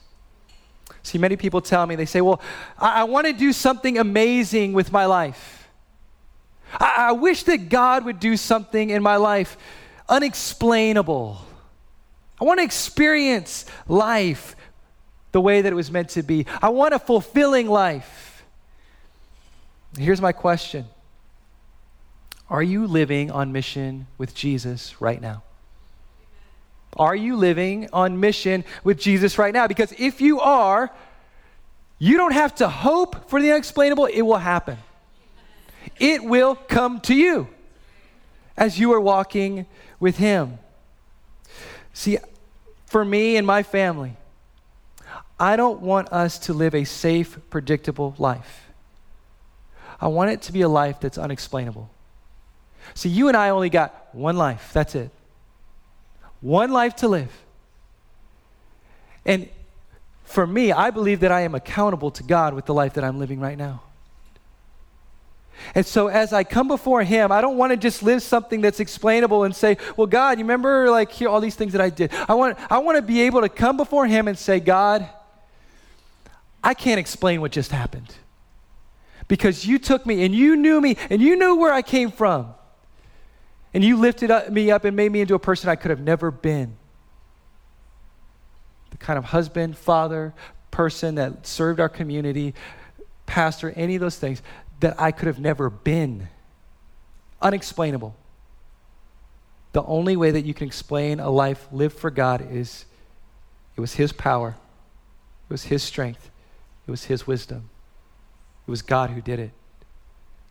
See, 1.02 1.18
many 1.18 1.34
people 1.34 1.60
tell 1.60 1.84
me, 1.86 1.96
they 1.96 2.06
say, 2.06 2.20
Well, 2.20 2.40
I, 2.78 3.00
I 3.00 3.04
want 3.04 3.26
to 3.26 3.32
do 3.32 3.52
something 3.52 3.98
amazing 3.98 4.74
with 4.74 4.92
my 4.92 5.06
life. 5.06 5.59
I, 6.78 6.94
I 6.98 7.12
wish 7.12 7.44
that 7.44 7.68
God 7.68 8.04
would 8.04 8.20
do 8.20 8.36
something 8.36 8.90
in 8.90 9.02
my 9.02 9.16
life 9.16 9.56
unexplainable. 10.08 11.40
I 12.40 12.44
want 12.44 12.58
to 12.58 12.64
experience 12.64 13.64
life 13.88 14.56
the 15.32 15.40
way 15.40 15.62
that 15.62 15.72
it 15.72 15.76
was 15.76 15.90
meant 15.90 16.10
to 16.10 16.22
be. 16.22 16.46
I 16.60 16.70
want 16.70 16.94
a 16.94 16.98
fulfilling 16.98 17.68
life. 17.68 18.44
Here's 19.96 20.20
my 20.20 20.32
question 20.32 20.86
Are 22.48 22.62
you 22.62 22.86
living 22.86 23.30
on 23.30 23.52
mission 23.52 24.06
with 24.18 24.34
Jesus 24.34 25.00
right 25.00 25.20
now? 25.20 25.42
Are 26.96 27.14
you 27.14 27.36
living 27.36 27.88
on 27.92 28.18
mission 28.18 28.64
with 28.82 28.98
Jesus 28.98 29.38
right 29.38 29.54
now? 29.54 29.68
Because 29.68 29.92
if 29.96 30.20
you 30.20 30.40
are, 30.40 30.90
you 31.98 32.16
don't 32.16 32.32
have 32.32 32.56
to 32.56 32.68
hope 32.68 33.30
for 33.30 33.40
the 33.40 33.52
unexplainable, 33.52 34.06
it 34.06 34.22
will 34.22 34.38
happen. 34.38 34.78
It 36.00 36.24
will 36.24 36.56
come 36.56 36.98
to 37.02 37.14
you 37.14 37.48
as 38.56 38.78
you 38.80 38.92
are 38.92 39.00
walking 39.00 39.66
with 40.00 40.16
Him. 40.16 40.58
See, 41.92 42.18
for 42.86 43.04
me 43.04 43.36
and 43.36 43.46
my 43.46 43.62
family, 43.62 44.16
I 45.38 45.56
don't 45.56 45.80
want 45.80 46.10
us 46.10 46.38
to 46.40 46.54
live 46.54 46.74
a 46.74 46.84
safe, 46.84 47.38
predictable 47.50 48.14
life. 48.18 48.68
I 50.00 50.08
want 50.08 50.30
it 50.30 50.42
to 50.42 50.52
be 50.52 50.62
a 50.62 50.68
life 50.68 51.00
that's 51.00 51.18
unexplainable. 51.18 51.90
See, 52.94 53.10
you 53.10 53.28
and 53.28 53.36
I 53.36 53.50
only 53.50 53.68
got 53.68 54.08
one 54.12 54.36
life. 54.36 54.70
That's 54.72 54.94
it. 54.94 55.10
One 56.40 56.72
life 56.72 56.96
to 56.96 57.08
live. 57.08 57.30
And 59.26 59.50
for 60.24 60.46
me, 60.46 60.72
I 60.72 60.90
believe 60.90 61.20
that 61.20 61.30
I 61.30 61.42
am 61.42 61.54
accountable 61.54 62.10
to 62.12 62.22
God 62.22 62.54
with 62.54 62.64
the 62.64 62.72
life 62.72 62.94
that 62.94 63.04
I'm 63.04 63.18
living 63.18 63.40
right 63.40 63.58
now. 63.58 63.82
And 65.74 65.84
so 65.84 66.08
as 66.08 66.32
I 66.32 66.44
come 66.44 66.68
before 66.68 67.02
him, 67.02 67.30
I 67.32 67.40
don't 67.40 67.56
want 67.56 67.70
to 67.70 67.76
just 67.76 68.02
live 68.02 68.22
something 68.22 68.60
that's 68.60 68.80
explainable 68.80 69.44
and 69.44 69.54
say, 69.54 69.76
"Well, 69.96 70.06
God, 70.06 70.38
you 70.38 70.44
remember 70.44 70.90
like 70.90 71.12
here 71.12 71.28
all 71.28 71.40
these 71.40 71.54
things 71.54 71.72
that 71.72 71.80
I 71.80 71.90
did." 71.90 72.12
I 72.28 72.34
want 72.34 72.58
I 72.70 72.78
want 72.78 72.96
to 72.96 73.02
be 73.02 73.22
able 73.22 73.40
to 73.42 73.48
come 73.48 73.76
before 73.76 74.06
him 74.06 74.28
and 74.28 74.38
say, 74.38 74.60
"God, 74.60 75.08
I 76.62 76.74
can't 76.74 77.00
explain 77.00 77.40
what 77.40 77.52
just 77.52 77.70
happened 77.70 78.14
because 79.30 79.64
you 79.64 79.78
took 79.78 80.04
me 80.04 80.24
and 80.24 80.34
you 80.34 80.56
knew 80.56 80.80
me 80.80 80.96
and 81.08 81.22
you 81.22 81.36
knew 81.36 81.54
where 81.54 81.72
I 81.72 81.82
came 81.82 82.10
from. 82.10 82.54
And 83.72 83.84
you 83.84 83.96
lifted 83.96 84.30
up, 84.32 84.50
me 84.50 84.72
up 84.72 84.84
and 84.84 84.96
made 84.96 85.12
me 85.12 85.20
into 85.20 85.36
a 85.36 85.38
person 85.38 85.70
I 85.70 85.76
could 85.76 85.90
have 85.90 86.00
never 86.00 86.32
been. 86.32 86.76
The 88.90 88.96
kind 88.96 89.16
of 89.16 89.26
husband, 89.26 89.78
father, 89.78 90.34
person 90.72 91.14
that 91.14 91.46
served 91.46 91.78
our 91.78 91.88
community, 91.88 92.54
pastor, 93.26 93.72
any 93.76 93.94
of 93.94 94.00
those 94.00 94.18
things 94.18 94.42
that 94.80 95.00
I 95.00 95.12
could 95.12 95.26
have 95.26 95.38
never 95.38 95.70
been. 95.70 96.28
Unexplainable. 97.40 98.14
The 99.72 99.82
only 99.84 100.16
way 100.16 100.30
that 100.32 100.44
you 100.44 100.52
can 100.52 100.66
explain 100.66 101.20
a 101.20 101.30
life 101.30 101.68
lived 101.70 101.96
for 101.96 102.10
God 102.10 102.46
is 102.50 102.84
it 103.76 103.80
was 103.80 103.94
His 103.94 104.12
power, 104.12 104.56
it 105.48 105.52
was 105.52 105.64
His 105.64 105.82
strength, 105.82 106.30
it 106.86 106.90
was 106.90 107.04
His 107.04 107.26
wisdom. 107.26 107.70
It 108.66 108.70
was 108.70 108.82
God 108.82 109.10
who 109.10 109.20
did 109.20 109.40
it. 109.40 109.50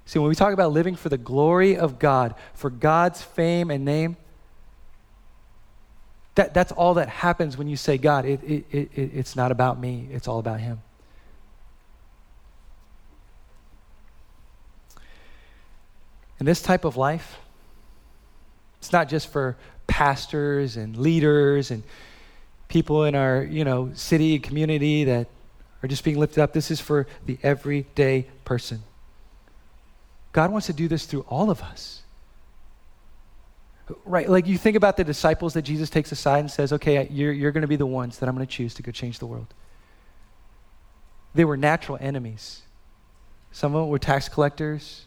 See, 0.05 0.19
when 0.19 0.29
we 0.29 0.35
talk 0.35 0.53
about 0.53 0.71
living 0.71 0.95
for 0.95 1.09
the 1.09 1.17
glory 1.17 1.77
of 1.77 1.99
God, 1.99 2.33
for 2.53 2.69
God's 2.69 3.21
fame 3.21 3.69
and 3.69 3.85
name, 3.85 4.17
that, 6.35 6.53
that's 6.53 6.71
all 6.71 6.95
that 6.95 7.09
happens 7.09 7.57
when 7.57 7.67
you 7.67 7.77
say, 7.77 7.97
God, 7.97 8.25
it, 8.25 8.41
it, 8.43 8.65
it, 8.71 8.89
it's 8.95 9.35
not 9.35 9.51
about 9.51 9.79
me, 9.79 10.07
it's 10.11 10.27
all 10.27 10.39
about 10.39 10.59
Him. 10.59 10.81
And 16.39 16.47
this 16.47 16.61
type 16.61 16.85
of 16.85 16.97
life, 16.97 17.37
it's 18.79 18.93
not 18.93 19.09
just 19.09 19.27
for 19.27 19.57
pastors 19.87 20.77
and 20.77 20.95
leaders 20.95 21.69
and 21.69 21.83
people 22.69 23.03
in 23.03 23.13
our, 23.13 23.43
you 23.43 23.65
know, 23.65 23.91
city 23.93 24.39
community 24.39 25.03
that 25.03 25.27
are 25.83 25.87
just 25.87 26.03
being 26.03 26.17
lifted 26.17 26.41
up. 26.41 26.53
This 26.53 26.71
is 26.71 26.79
for 26.79 27.07
the 27.25 27.37
everyday 27.43 28.27
person. 28.45 28.83
God 30.31 30.51
wants 30.51 30.67
to 30.67 30.73
do 30.73 30.87
this 30.87 31.05
through 31.05 31.25
all 31.27 31.49
of 31.49 31.61
us. 31.61 32.03
Right? 34.05 34.29
Like 34.29 34.45
you 34.45 34.57
think 34.57 34.77
about 34.77 34.97
the 34.97 35.03
disciples 35.03 35.55
that 35.55 35.63
Jesus 35.63 35.89
takes 35.89 36.11
aside 36.11 36.39
and 36.39 36.51
says, 36.51 36.71
okay, 36.73 37.07
you're, 37.09 37.33
you're 37.33 37.51
going 37.51 37.63
to 37.63 37.67
be 37.67 37.75
the 37.75 37.87
ones 37.87 38.19
that 38.19 38.29
I'm 38.29 38.35
going 38.35 38.45
to 38.45 38.51
choose 38.51 38.75
to 38.75 38.83
go 38.83 38.91
change 38.91 39.19
the 39.19 39.25
world. 39.25 39.47
They 41.33 41.43
were 41.43 41.57
natural 41.57 41.97
enemies. 41.99 42.61
Some 43.51 43.73
of 43.73 43.81
them 43.81 43.89
were 43.89 43.97
tax 43.97 44.29
collectors, 44.29 45.05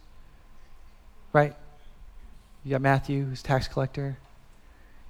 right? 1.32 1.54
You 2.64 2.70
got 2.70 2.80
Matthew, 2.80 3.24
who's 3.24 3.42
tax 3.42 3.68
collector. 3.68 4.16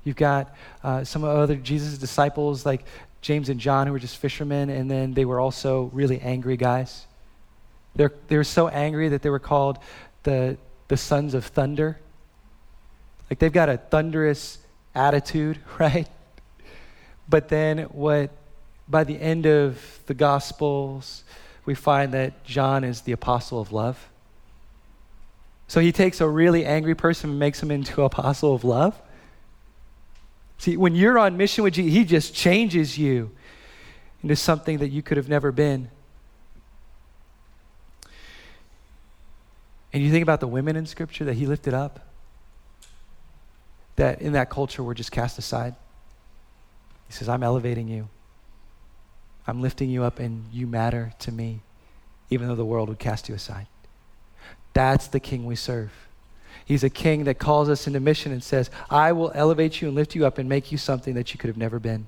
You've 0.05 0.17
got 0.17 0.55
uh, 0.83 1.05
some 1.05 1.25
other 1.25 1.57
Jesus' 1.57 1.99
disciples, 1.99 2.67
like 2.67 2.85
James 3.21 3.49
and 3.49 3.61
John, 3.61 3.87
who 3.87 3.93
were 3.93 3.99
just 3.99 4.17
fishermen, 4.17 4.71
and 4.71 4.91
then 4.91 5.15
they 5.15 5.25
were 5.25 5.39
also 5.39 5.91
really 5.93 6.21
angry 6.21 6.57
guys. 6.57 7.07
They're, 7.95 8.13
they 8.29 8.37
were 8.37 8.45
so 8.45 8.69
angry 8.69 9.11
that 9.11 9.23
they 9.23 9.31
were 9.31 9.39
called 9.39 9.79
the, 10.23 10.57
the 10.89 10.97
sons 10.97 11.35
of 11.35 11.45
thunder. 11.45 11.99
Like 13.31 13.39
they've 13.39 13.53
got 13.53 13.69
a 13.69 13.77
thunderous 13.77 14.59
attitude, 14.95 15.59
right? 15.79 16.09
But 17.29 17.49
then 17.49 17.81
what 17.85 18.31
by 18.89 19.05
the 19.05 19.19
end 19.19 19.47
of 19.47 20.01
the 20.07 20.15
gospels 20.15 21.25
we 21.65 21.75
find 21.75 22.13
that 22.13 22.45
John 22.45 22.83
is 22.85 23.03
the 23.03 23.13
apostle 23.13 23.61
of 23.61 23.73
love. 23.73 24.09
So 25.73 25.81
he 25.81 25.91
takes 25.91 26.21
a 26.21 26.29
really 26.29 26.67
angry 26.67 26.95
person 26.95 27.31
and 27.31 27.39
makes 27.39 27.63
him 27.63 27.71
into 27.71 28.01
an 28.01 28.05
apostle 28.05 28.55
of 28.55 28.63
love. 28.63 29.01
See, 30.59 30.77
when 30.77 30.95
you're 30.95 31.19
on 31.19 31.39
mission 31.39 31.65
with 31.65 31.73
Jesus, 31.73 31.95
He 31.95 32.05
just 32.05 32.35
changes 32.35 32.99
you 32.99 33.31
into 34.23 34.37
something 34.37 34.77
that 34.81 34.91
you 34.91 35.01
could 35.01 35.17
have 35.17 35.31
never 35.31 35.51
been. 35.51 35.89
And 39.95 40.03
you 40.03 40.11
think 40.11 40.23
about 40.23 40.41
the 40.41 40.47
women 40.47 40.77
in 40.77 40.85
Scripture 40.85 41.25
that 41.25 41.37
He 41.37 41.47
lifted 41.47 41.73
up, 41.73 42.01
that 43.97 44.21
in 44.21 44.33
that 44.35 44.51
culture 44.51 44.83
were 44.83 44.93
just 44.93 45.11
cast 45.11 45.39
aside. 45.39 45.75
He 47.07 47.15
says, 47.15 47.31
I'm 47.31 47.43
elevating 47.43 47.89
you. 47.89 48.11
I'm 49.47 49.63
lifting 49.63 49.89
you 49.89 50.03
up, 50.03 50.19
and 50.19 50.45
you 50.53 50.67
matter 50.67 51.15
to 51.21 51.33
me, 51.33 51.61
even 52.29 52.49
though 52.49 52.57
the 52.57 52.63
world 52.63 52.91
would 52.91 52.99
cast 52.99 53.31
you 53.31 53.35
aside. 53.35 53.69
That's 54.73 55.07
the 55.07 55.21
king 55.21 55.45
we 55.45 55.57
serve. 55.57 55.93
He's 56.65 56.85
a 56.85 56.91
king 56.91 57.25
that 57.25 57.39
calls 57.39 57.69
us 57.69 57.87
into 57.87 58.01
mission 58.01 58.33
and 58.33 58.43
says, 58.43 58.71
I 58.89 59.13
will 59.13 59.33
elevate 59.35 59.81
you 59.81 59.89
and 59.89 59.95
lift 59.95 60.15
you 60.15 60.25
up 60.25 60.39
and 60.39 60.49
make 60.49 60.73
you 60.73 60.79
something 60.79 61.15
that 61.15 61.35
you 61.35 61.39
could 61.39 61.49
have 61.49 61.57
never 61.57 61.79
been. 61.79 62.07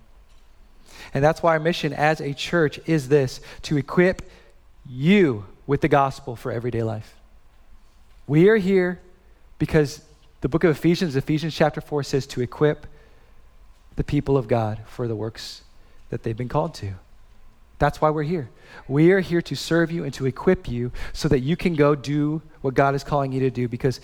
And 1.12 1.23
that's 1.23 1.42
why 1.42 1.52
our 1.52 1.61
mission 1.61 1.92
as 1.92 2.21
a 2.21 2.33
church 2.33 2.80
is 2.87 3.09
this 3.09 3.40
to 3.62 3.76
equip 3.76 4.30
you 4.88 5.44
with 5.66 5.80
the 5.80 5.88
gospel 5.88 6.37
for 6.37 6.52
everyday 6.52 6.83
life. 6.83 7.14
We 8.26 8.49
are 8.49 8.56
here 8.56 9.00
because 9.59 10.02
the 10.40 10.49
book 10.49 10.64
of 10.64 10.71
Ephesians, 10.71 11.16
Ephesians 11.16 11.54
chapter 11.54 11.80
4, 11.80 12.02
says 12.04 12.26
to 12.28 12.40
equip 12.40 12.87
the 13.97 14.04
people 14.04 14.37
of 14.37 14.49
God 14.49 14.80
for 14.87 15.09
the 15.09 15.16
works 15.16 15.62
that 16.11 16.23
they've 16.23 16.37
been 16.37 16.49
called 16.49 16.75
to. 16.75 16.94
That's 17.78 18.00
why 18.00 18.11
we're 18.11 18.23
here. 18.23 18.50
We 18.88 19.12
are 19.12 19.21
here 19.21 19.43
to 19.43 19.54
serve 19.54 19.90
you 19.90 20.04
and 20.04 20.12
to 20.14 20.26
equip 20.26 20.69
you 20.69 20.93
so 21.12 21.28
that 21.28 21.40
you 21.40 21.57
can 21.57 21.75
go 21.75 21.95
do 21.95 22.43
what 22.61 22.75
God 22.75 22.95
is 22.95 23.04
calling 23.04 23.33
you 23.33 23.40
to 23.40 23.50
do 23.50 23.69
because 23.69 24.00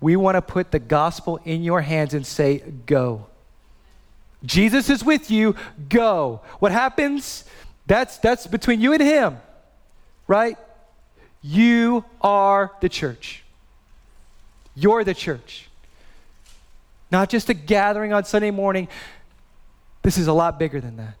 we 0.00 0.16
want 0.16 0.36
to 0.36 0.42
put 0.42 0.70
the 0.70 0.78
gospel 0.78 1.40
in 1.44 1.62
your 1.62 1.80
hands 1.80 2.14
and 2.14 2.26
say, 2.26 2.58
Go. 2.86 3.26
Jesus 4.44 4.90
is 4.90 5.02
with 5.02 5.30
you, 5.30 5.56
go. 5.88 6.42
What 6.58 6.70
happens? 6.70 7.44
That's, 7.86 8.18
that's 8.18 8.46
between 8.46 8.80
you 8.80 8.92
and 8.92 9.02
Him, 9.02 9.38
right? 10.26 10.58
You 11.40 12.04
are 12.20 12.72
the 12.80 12.88
church. 12.88 13.42
You're 14.74 15.04
the 15.04 15.14
church. 15.14 15.68
Not 17.10 17.30
just 17.30 17.48
a 17.48 17.54
gathering 17.54 18.12
on 18.12 18.24
Sunday 18.24 18.50
morning. 18.50 18.88
This 20.02 20.18
is 20.18 20.26
a 20.26 20.32
lot 20.32 20.58
bigger 20.58 20.80
than 20.80 20.96
that. 20.96 21.14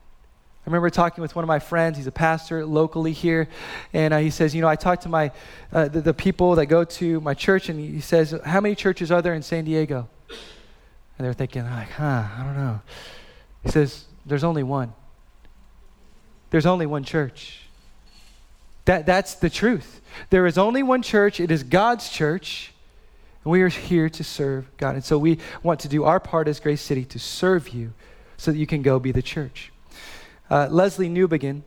I 0.64 0.70
remember 0.70 0.88
talking 0.88 1.20
with 1.20 1.36
one 1.36 1.42
of 1.42 1.48
my 1.48 1.58
friends. 1.58 1.98
He's 1.98 2.06
a 2.06 2.12
pastor 2.12 2.64
locally 2.64 3.12
here, 3.12 3.48
and 3.92 4.14
uh, 4.14 4.18
he 4.18 4.30
says, 4.30 4.54
"You 4.54 4.62
know, 4.62 4.68
I 4.68 4.76
talk 4.76 5.02
to 5.02 5.10
my 5.10 5.30
uh, 5.70 5.88
the, 5.88 6.00
the, 6.00 6.14
people 6.14 6.54
that 6.54 6.66
go 6.66 6.84
to 6.84 7.20
my 7.20 7.34
church, 7.34 7.68
and 7.68 7.78
he 7.78 8.00
says, 8.00 8.34
how 8.46 8.62
many 8.62 8.74
churches 8.74 9.12
are 9.12 9.20
there 9.20 9.34
in 9.34 9.42
San 9.42 9.66
Diego?" 9.66 10.08
And 10.30 11.26
they're 11.26 11.34
thinking, 11.34 11.64
like, 11.64 11.90
"Huh, 11.90 12.24
I 12.34 12.42
don't 12.44 12.56
know." 12.56 12.80
He 13.62 13.72
says, 13.72 14.06
"There's 14.24 14.42
only 14.42 14.62
one. 14.62 14.94
There's 16.48 16.64
only 16.64 16.86
one 16.86 17.04
church. 17.04 17.60
That 18.86 19.04
that's 19.04 19.34
the 19.34 19.50
truth. 19.50 20.00
There 20.30 20.46
is 20.46 20.56
only 20.56 20.82
one 20.82 21.02
church. 21.02 21.40
It 21.40 21.50
is 21.50 21.62
God's 21.62 22.08
church." 22.08 22.72
And 23.44 23.52
we 23.52 23.60
are 23.60 23.68
here 23.68 24.08
to 24.08 24.24
serve 24.24 24.74
God. 24.78 24.94
And 24.94 25.04
so 25.04 25.18
we 25.18 25.40
want 25.62 25.80
to 25.80 25.88
do 25.88 26.04
our 26.04 26.20
part 26.20 26.48
as 26.48 26.58
Grace 26.58 26.80
City 26.80 27.04
to 27.04 27.18
serve 27.18 27.68
you 27.68 27.92
so 28.38 28.50
that 28.50 28.56
you 28.56 28.66
can 28.66 28.80
go 28.80 28.98
be 28.98 29.12
the 29.12 29.20
church. 29.20 29.70
Uh, 30.50 30.68
Lesslie 30.68 31.10
Newbigin, 31.10 31.62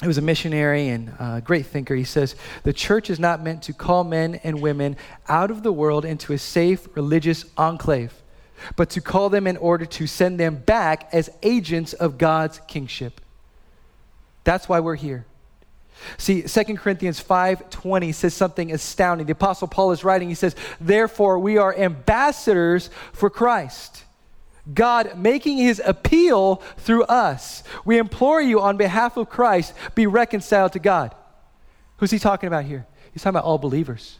who 0.00 0.08
was 0.08 0.18
a 0.18 0.22
missionary 0.22 0.88
and 0.88 1.10
a 1.18 1.42
great 1.44 1.66
thinker, 1.66 1.94
he 1.94 2.04
says, 2.04 2.34
The 2.62 2.72
church 2.72 3.10
is 3.10 3.20
not 3.20 3.42
meant 3.42 3.62
to 3.64 3.72
call 3.72 4.04
men 4.04 4.36
and 4.42 4.60
women 4.60 4.96
out 5.28 5.50
of 5.50 5.62
the 5.62 5.72
world 5.72 6.04
into 6.04 6.32
a 6.32 6.38
safe 6.38 6.88
religious 6.96 7.44
enclave, 7.56 8.12
but 8.76 8.90
to 8.90 9.00
call 9.00 9.28
them 9.28 9.46
in 9.46 9.56
order 9.56 9.86
to 9.86 10.06
send 10.06 10.40
them 10.40 10.56
back 10.56 11.08
as 11.12 11.30
agents 11.42 11.92
of 11.92 12.18
God's 12.18 12.60
kingship. 12.66 13.20
That's 14.44 14.68
why 14.68 14.80
we're 14.80 14.96
here. 14.96 15.26
See, 16.16 16.42
2 16.42 16.78
Corinthians 16.78 17.20
5:20 17.20 18.12
says 18.12 18.34
something 18.34 18.72
astounding. 18.72 19.26
The 19.26 19.32
apostle 19.32 19.68
Paul 19.68 19.92
is 19.92 20.02
writing, 20.02 20.28
he 20.28 20.34
says, 20.34 20.56
"Therefore 20.80 21.38
we 21.38 21.58
are 21.58 21.76
ambassadors 21.76 22.90
for 23.12 23.28
Christ." 23.28 24.04
God 24.72 25.18
making 25.18 25.58
his 25.58 25.80
appeal 25.84 26.56
through 26.76 27.04
us. 27.04 27.62
We 27.84 27.98
implore 27.98 28.40
you 28.40 28.60
on 28.60 28.76
behalf 28.76 29.16
of 29.16 29.28
Christ, 29.28 29.74
be 29.94 30.06
reconciled 30.06 30.72
to 30.72 30.78
God. 30.78 31.14
Who's 31.98 32.10
he 32.10 32.18
talking 32.18 32.46
about 32.46 32.64
here? 32.64 32.86
He's 33.12 33.22
talking 33.22 33.36
about 33.36 33.44
all 33.44 33.58
believers. 33.58 34.18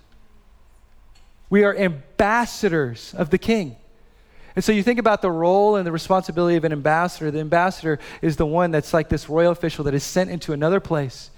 We 1.48 1.64
are 1.64 1.76
ambassadors 1.76 3.14
of 3.14 3.30
the 3.30 3.38
king. 3.38 3.76
And 4.56 4.64
so 4.64 4.72
you 4.72 4.82
think 4.82 4.98
about 4.98 5.22
the 5.22 5.30
role 5.30 5.76
and 5.76 5.86
the 5.86 5.92
responsibility 5.92 6.56
of 6.56 6.64
an 6.64 6.72
ambassador. 6.72 7.30
The 7.30 7.40
ambassador 7.40 7.98
is 8.20 8.36
the 8.36 8.46
one 8.46 8.70
that's 8.70 8.92
like 8.92 9.08
this 9.08 9.28
royal 9.28 9.52
official 9.52 9.84
that 9.84 9.94
is 9.94 10.04
sent 10.04 10.30
into 10.30 10.52
another 10.52 10.80
place 10.80 11.30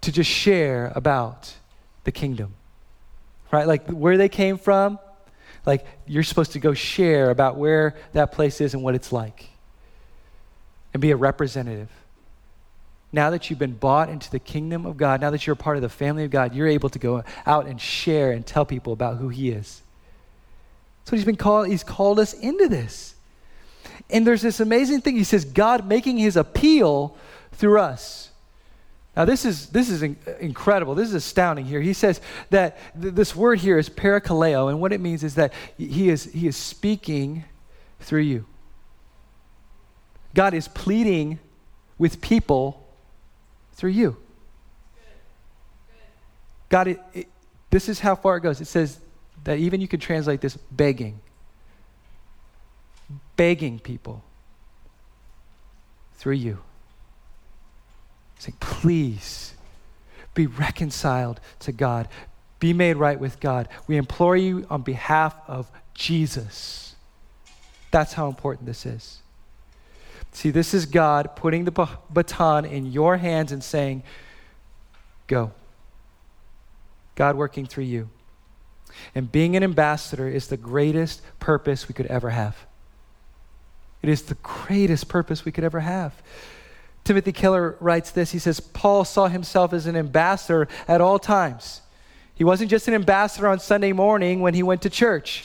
to 0.00 0.10
just 0.10 0.30
share 0.30 0.92
about 0.94 1.54
the 2.04 2.12
kingdom. 2.12 2.54
Right? 3.52 3.66
Like 3.66 3.88
where 3.88 4.16
they 4.16 4.28
came 4.28 4.56
from, 4.56 4.98
like 5.66 5.86
you're 6.06 6.22
supposed 6.22 6.52
to 6.52 6.60
go 6.60 6.74
share 6.74 7.30
about 7.30 7.56
where 7.56 7.94
that 8.12 8.32
place 8.32 8.60
is 8.60 8.74
and 8.74 8.82
what 8.82 8.94
it's 8.94 9.12
like 9.12 9.50
and 10.92 11.00
be 11.00 11.10
a 11.10 11.16
representative. 11.16 11.88
Now 13.12 13.30
that 13.30 13.50
you've 13.50 13.58
been 13.58 13.74
bought 13.74 14.08
into 14.08 14.30
the 14.30 14.38
kingdom 14.38 14.86
of 14.86 14.96
God, 14.96 15.20
now 15.20 15.30
that 15.30 15.46
you're 15.46 15.54
a 15.54 15.56
part 15.56 15.76
of 15.76 15.82
the 15.82 15.88
family 15.88 16.24
of 16.24 16.30
God, 16.30 16.54
you're 16.54 16.68
able 16.68 16.88
to 16.90 16.98
go 16.98 17.24
out 17.44 17.66
and 17.66 17.80
share 17.80 18.30
and 18.32 18.46
tell 18.46 18.64
people 18.64 18.92
about 18.92 19.16
who 19.16 19.28
He 19.28 19.50
is. 19.50 19.82
So 21.04 21.16
He's 21.16 21.24
been 21.24 21.36
called, 21.36 21.68
He's 21.68 21.82
called 21.82 22.20
us 22.20 22.32
into 22.34 22.68
this. 22.68 23.14
And 24.08 24.26
there's 24.26 24.42
this 24.42 24.60
amazing 24.60 25.00
thing. 25.00 25.16
He 25.16 25.24
says, 25.24 25.44
God 25.44 25.86
making 25.86 26.18
His 26.18 26.36
appeal 26.36 27.16
through 27.52 27.80
us. 27.80 28.29
Now, 29.16 29.24
this 29.24 29.44
is, 29.44 29.70
this 29.70 29.90
is 29.90 30.02
incredible. 30.02 30.94
This 30.94 31.08
is 31.08 31.14
astounding 31.14 31.64
here. 31.64 31.80
He 31.80 31.92
says 31.92 32.20
that 32.50 32.78
th- 33.00 33.14
this 33.14 33.34
word 33.34 33.58
here 33.58 33.76
is 33.76 33.90
parakaleo, 33.90 34.68
and 34.68 34.80
what 34.80 34.92
it 34.92 35.00
means 35.00 35.24
is 35.24 35.34
that 35.34 35.52
he 35.76 36.08
is, 36.08 36.24
he 36.24 36.46
is 36.46 36.56
speaking 36.56 37.44
through 37.98 38.22
you. 38.22 38.46
God 40.32 40.54
is 40.54 40.68
pleading 40.68 41.40
with 41.98 42.20
people 42.20 42.86
through 43.72 43.90
you. 43.90 44.16
God, 46.68 46.86
it, 46.86 47.00
it, 47.12 47.28
this 47.70 47.88
is 47.88 47.98
how 47.98 48.14
far 48.14 48.36
it 48.36 48.42
goes. 48.42 48.60
It 48.60 48.66
says 48.66 49.00
that 49.42 49.58
even 49.58 49.80
you 49.80 49.88
could 49.88 50.00
translate 50.00 50.40
this 50.40 50.56
begging. 50.56 51.20
Begging 53.36 53.80
people 53.80 54.22
through 56.14 56.34
you 56.34 56.58
saying, 58.40 58.56
please 58.60 59.54
be 60.34 60.46
reconciled 60.46 61.40
to 61.60 61.72
God, 61.72 62.08
be 62.58 62.72
made 62.72 62.96
right 62.96 63.18
with 63.18 63.40
God. 63.40 63.68
We 63.86 63.96
implore 63.96 64.36
you 64.36 64.66
on 64.70 64.82
behalf 64.82 65.34
of 65.46 65.70
Jesus. 65.94 66.94
That's 67.90 68.12
how 68.12 68.28
important 68.28 68.66
this 68.66 68.86
is. 68.86 69.20
See, 70.32 70.50
this 70.50 70.74
is 70.74 70.86
God 70.86 71.34
putting 71.36 71.64
the 71.64 71.88
baton 72.12 72.64
in 72.64 72.86
your 72.86 73.16
hands 73.16 73.52
and 73.52 73.62
saying, 73.62 74.02
Go. 75.26 75.52
God 77.14 77.36
working 77.36 77.66
through 77.66 77.84
you. 77.84 78.08
And 79.14 79.30
being 79.30 79.56
an 79.56 79.62
ambassador 79.62 80.28
is 80.28 80.48
the 80.48 80.56
greatest 80.56 81.22
purpose 81.38 81.88
we 81.88 81.94
could 81.94 82.06
ever 82.06 82.30
have. 82.30 82.56
It 84.02 84.08
is 84.08 84.22
the 84.22 84.36
greatest 84.36 85.08
purpose 85.08 85.44
we 85.44 85.52
could 85.52 85.64
ever 85.64 85.80
have. 85.80 86.14
Timothy 87.04 87.32
Keller 87.32 87.76
writes 87.80 88.10
this. 88.10 88.32
He 88.32 88.38
says, 88.38 88.60
Paul 88.60 89.04
saw 89.04 89.28
himself 89.28 89.72
as 89.72 89.86
an 89.86 89.96
ambassador 89.96 90.68
at 90.86 91.00
all 91.00 91.18
times. 91.18 91.80
He 92.34 92.44
wasn't 92.44 92.70
just 92.70 92.88
an 92.88 92.94
ambassador 92.94 93.48
on 93.48 93.58
Sunday 93.60 93.92
morning 93.92 94.40
when 94.40 94.54
he 94.54 94.62
went 94.62 94.82
to 94.82 94.90
church. 94.90 95.44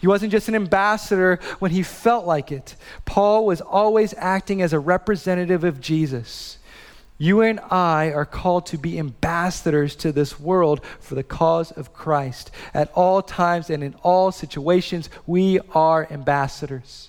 He 0.00 0.06
wasn't 0.06 0.32
just 0.32 0.48
an 0.48 0.54
ambassador 0.54 1.40
when 1.58 1.70
he 1.70 1.82
felt 1.82 2.26
like 2.26 2.52
it. 2.52 2.76
Paul 3.04 3.46
was 3.46 3.60
always 3.60 4.14
acting 4.16 4.62
as 4.62 4.72
a 4.72 4.78
representative 4.78 5.64
of 5.64 5.80
Jesus. 5.80 6.58
You 7.18 7.40
and 7.40 7.60
I 7.70 8.12
are 8.12 8.26
called 8.26 8.66
to 8.66 8.78
be 8.78 8.98
ambassadors 8.98 9.96
to 9.96 10.12
this 10.12 10.38
world 10.38 10.84
for 11.00 11.14
the 11.14 11.22
cause 11.22 11.72
of 11.72 11.94
Christ. 11.94 12.50
At 12.74 12.92
all 12.92 13.22
times 13.22 13.70
and 13.70 13.82
in 13.82 13.94
all 14.02 14.30
situations, 14.32 15.08
we 15.26 15.58
are 15.74 16.06
ambassadors. 16.10 17.08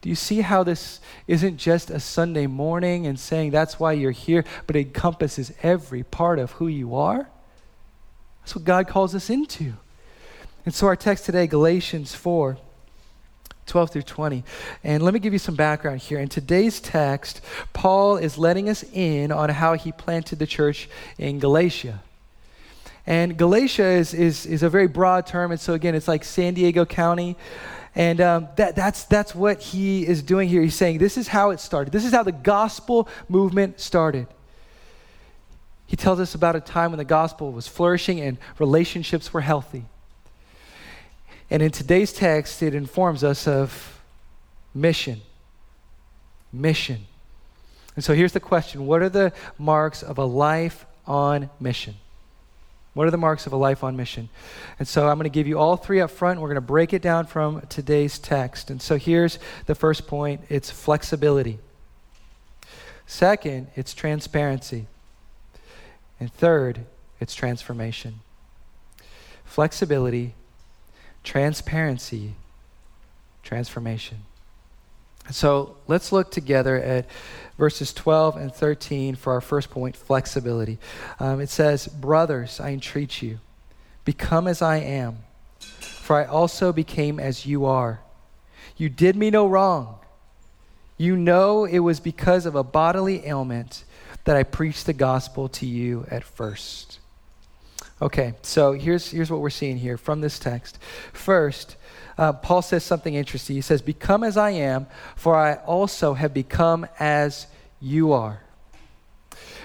Do 0.00 0.08
you 0.08 0.14
see 0.14 0.40
how 0.40 0.62
this 0.62 1.00
isn't 1.26 1.58
just 1.58 1.90
a 1.90 2.00
Sunday 2.00 2.46
morning 2.46 3.06
and 3.06 3.18
saying 3.18 3.50
that's 3.50 3.78
why 3.78 3.92
you're 3.92 4.10
here, 4.12 4.44
but 4.66 4.76
it 4.76 4.86
encompasses 4.86 5.52
every 5.62 6.02
part 6.02 6.38
of 6.38 6.52
who 6.52 6.68
you 6.68 6.94
are? 6.94 7.28
That's 8.40 8.56
what 8.56 8.64
God 8.64 8.88
calls 8.88 9.14
us 9.14 9.28
into. 9.28 9.74
And 10.64 10.74
so 10.74 10.86
our 10.86 10.96
text 10.96 11.26
today, 11.26 11.46
Galatians 11.46 12.14
4. 12.14 12.58
12 13.66 13.90
through 13.90 14.02
20. 14.02 14.42
And 14.82 15.02
let 15.02 15.14
me 15.14 15.20
give 15.20 15.32
you 15.32 15.38
some 15.38 15.54
background 15.54 16.00
here. 16.00 16.18
In 16.18 16.28
today's 16.28 16.80
text, 16.80 17.40
Paul 17.72 18.16
is 18.16 18.36
letting 18.36 18.68
us 18.68 18.82
in 18.92 19.30
on 19.30 19.48
how 19.48 19.74
he 19.74 19.92
planted 19.92 20.40
the 20.40 20.46
church 20.46 20.88
in 21.18 21.38
Galatia. 21.38 22.02
And 23.06 23.36
Galatia 23.36 23.84
is, 23.84 24.12
is, 24.12 24.44
is 24.44 24.64
a 24.64 24.68
very 24.68 24.88
broad 24.88 25.24
term. 25.26 25.52
And 25.52 25.60
so, 25.60 25.74
again, 25.74 25.94
it's 25.94 26.08
like 26.08 26.24
San 26.24 26.54
Diego 26.54 26.84
County. 26.84 27.36
And 27.94 28.20
um, 28.20 28.48
that, 28.56 28.76
that's, 28.76 29.04
that's 29.04 29.34
what 29.34 29.60
he 29.60 30.06
is 30.06 30.22
doing 30.22 30.48
here. 30.48 30.62
He's 30.62 30.74
saying 30.74 30.98
this 30.98 31.16
is 31.16 31.28
how 31.28 31.50
it 31.50 31.60
started. 31.60 31.92
This 31.92 32.04
is 32.04 32.12
how 32.12 32.22
the 32.22 32.32
gospel 32.32 33.08
movement 33.28 33.80
started. 33.80 34.28
He 35.86 35.96
tells 35.96 36.20
us 36.20 36.36
about 36.36 36.54
a 36.54 36.60
time 36.60 36.92
when 36.92 36.98
the 36.98 37.04
gospel 37.04 37.50
was 37.50 37.66
flourishing 37.66 38.20
and 38.20 38.38
relationships 38.60 39.32
were 39.32 39.40
healthy. 39.40 39.84
And 41.50 41.62
in 41.62 41.72
today's 41.72 42.12
text, 42.12 42.62
it 42.62 42.76
informs 42.76 43.24
us 43.24 43.48
of 43.48 44.00
mission. 44.72 45.20
Mission. 46.52 47.06
And 47.96 48.04
so 48.04 48.14
here's 48.14 48.32
the 48.32 48.40
question 48.40 48.86
What 48.86 49.02
are 49.02 49.08
the 49.08 49.32
marks 49.58 50.04
of 50.04 50.18
a 50.18 50.24
life 50.24 50.86
on 51.08 51.50
mission? 51.58 51.96
What 52.92 53.06
are 53.06 53.10
the 53.10 53.16
marks 53.16 53.46
of 53.46 53.52
a 53.52 53.56
life 53.56 53.84
on 53.84 53.96
mission? 53.96 54.28
And 54.78 54.88
so 54.88 55.08
I'm 55.08 55.16
going 55.16 55.24
to 55.24 55.30
give 55.30 55.46
you 55.46 55.58
all 55.58 55.76
three 55.76 56.00
up 56.00 56.10
front. 56.10 56.40
We're 56.40 56.48
going 56.48 56.56
to 56.56 56.60
break 56.60 56.92
it 56.92 57.02
down 57.02 57.26
from 57.26 57.62
today's 57.68 58.18
text. 58.18 58.70
And 58.70 58.82
so 58.82 58.96
here's 58.96 59.38
the 59.66 59.74
first 59.74 60.06
point 60.06 60.40
it's 60.48 60.70
flexibility. 60.70 61.58
Second, 63.06 63.68
it's 63.76 63.94
transparency. 63.94 64.86
And 66.18 66.32
third, 66.32 66.80
it's 67.20 67.34
transformation. 67.34 68.20
Flexibility, 69.44 70.34
transparency, 71.24 72.34
transformation. 73.42 74.18
So 75.30 75.76
let's 75.86 76.12
look 76.12 76.30
together 76.30 76.76
at 76.76 77.06
verses 77.58 77.92
12 77.92 78.36
and 78.36 78.52
13 78.52 79.14
for 79.14 79.32
our 79.34 79.40
first 79.40 79.70
point 79.70 79.96
flexibility. 79.96 80.78
Um, 81.18 81.40
it 81.40 81.50
says, 81.50 81.86
Brothers, 81.86 82.60
I 82.60 82.70
entreat 82.70 83.22
you, 83.22 83.38
become 84.04 84.46
as 84.46 84.62
I 84.62 84.76
am, 84.78 85.18
for 85.60 86.16
I 86.16 86.24
also 86.24 86.72
became 86.72 87.20
as 87.20 87.46
you 87.46 87.66
are. 87.66 88.00
You 88.76 88.88
did 88.88 89.14
me 89.14 89.30
no 89.30 89.46
wrong. 89.46 89.98
You 90.96 91.16
know 91.16 91.64
it 91.64 91.78
was 91.78 92.00
because 92.00 92.46
of 92.46 92.54
a 92.54 92.64
bodily 92.64 93.26
ailment 93.26 93.84
that 94.24 94.36
I 94.36 94.42
preached 94.42 94.86
the 94.86 94.92
gospel 94.92 95.48
to 95.50 95.66
you 95.66 96.06
at 96.10 96.24
first. 96.24 96.98
Okay, 98.02 98.34
so 98.42 98.72
here's, 98.72 99.10
here's 99.10 99.30
what 99.30 99.40
we're 99.40 99.50
seeing 99.50 99.76
here 99.76 99.98
from 99.98 100.22
this 100.22 100.38
text. 100.38 100.78
First, 101.12 101.76
uh, 102.18 102.32
Paul 102.32 102.62
says 102.62 102.84
something 102.84 103.14
interesting. 103.14 103.56
He 103.56 103.62
says, 103.62 103.82
Become 103.82 104.24
as 104.24 104.36
I 104.36 104.50
am, 104.50 104.86
for 105.16 105.36
I 105.36 105.54
also 105.54 106.14
have 106.14 106.34
become 106.34 106.86
as 106.98 107.46
you 107.80 108.12
are. 108.12 108.40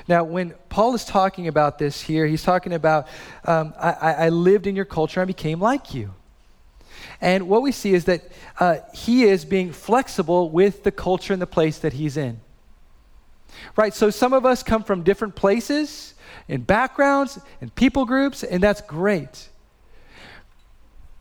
Now, 0.07 0.23
when 0.23 0.53
Paul 0.69 0.93
is 0.93 1.03
talking 1.03 1.47
about 1.47 1.79
this 1.79 2.01
here, 2.01 2.27
he's 2.27 2.43
talking 2.43 2.73
about, 2.73 3.07
um, 3.43 3.73
I, 3.79 3.91
I, 4.13 4.29
lived 4.29 4.67
in 4.67 4.75
your 4.75 4.85
culture 4.85 5.19
and 5.19 5.27
became 5.27 5.59
like 5.59 5.95
you. 5.95 6.13
And 7.21 7.49
what 7.49 7.63
we 7.63 7.71
see 7.71 7.93
is 7.93 8.05
that 8.05 8.21
uh, 8.59 8.77
he 8.93 9.23
is 9.23 9.45
being 9.45 9.71
flexible 9.71 10.49
with 10.49 10.83
the 10.83 10.91
culture 10.91 11.33
and 11.33 11.41
the 11.41 11.47
place 11.47 11.79
that 11.79 11.93
he's 11.93 12.17
in. 12.17 12.39
Right? 13.75 13.93
So 13.93 14.09
some 14.09 14.33
of 14.33 14.45
us 14.45 14.61
come 14.61 14.83
from 14.83 15.03
different 15.03 15.35
places 15.35 16.13
and 16.47 16.67
backgrounds 16.67 17.39
and 17.61 17.73
people 17.73 18.05
groups, 18.05 18.43
and 18.43 18.61
that's 18.61 18.81
great. 18.81 19.49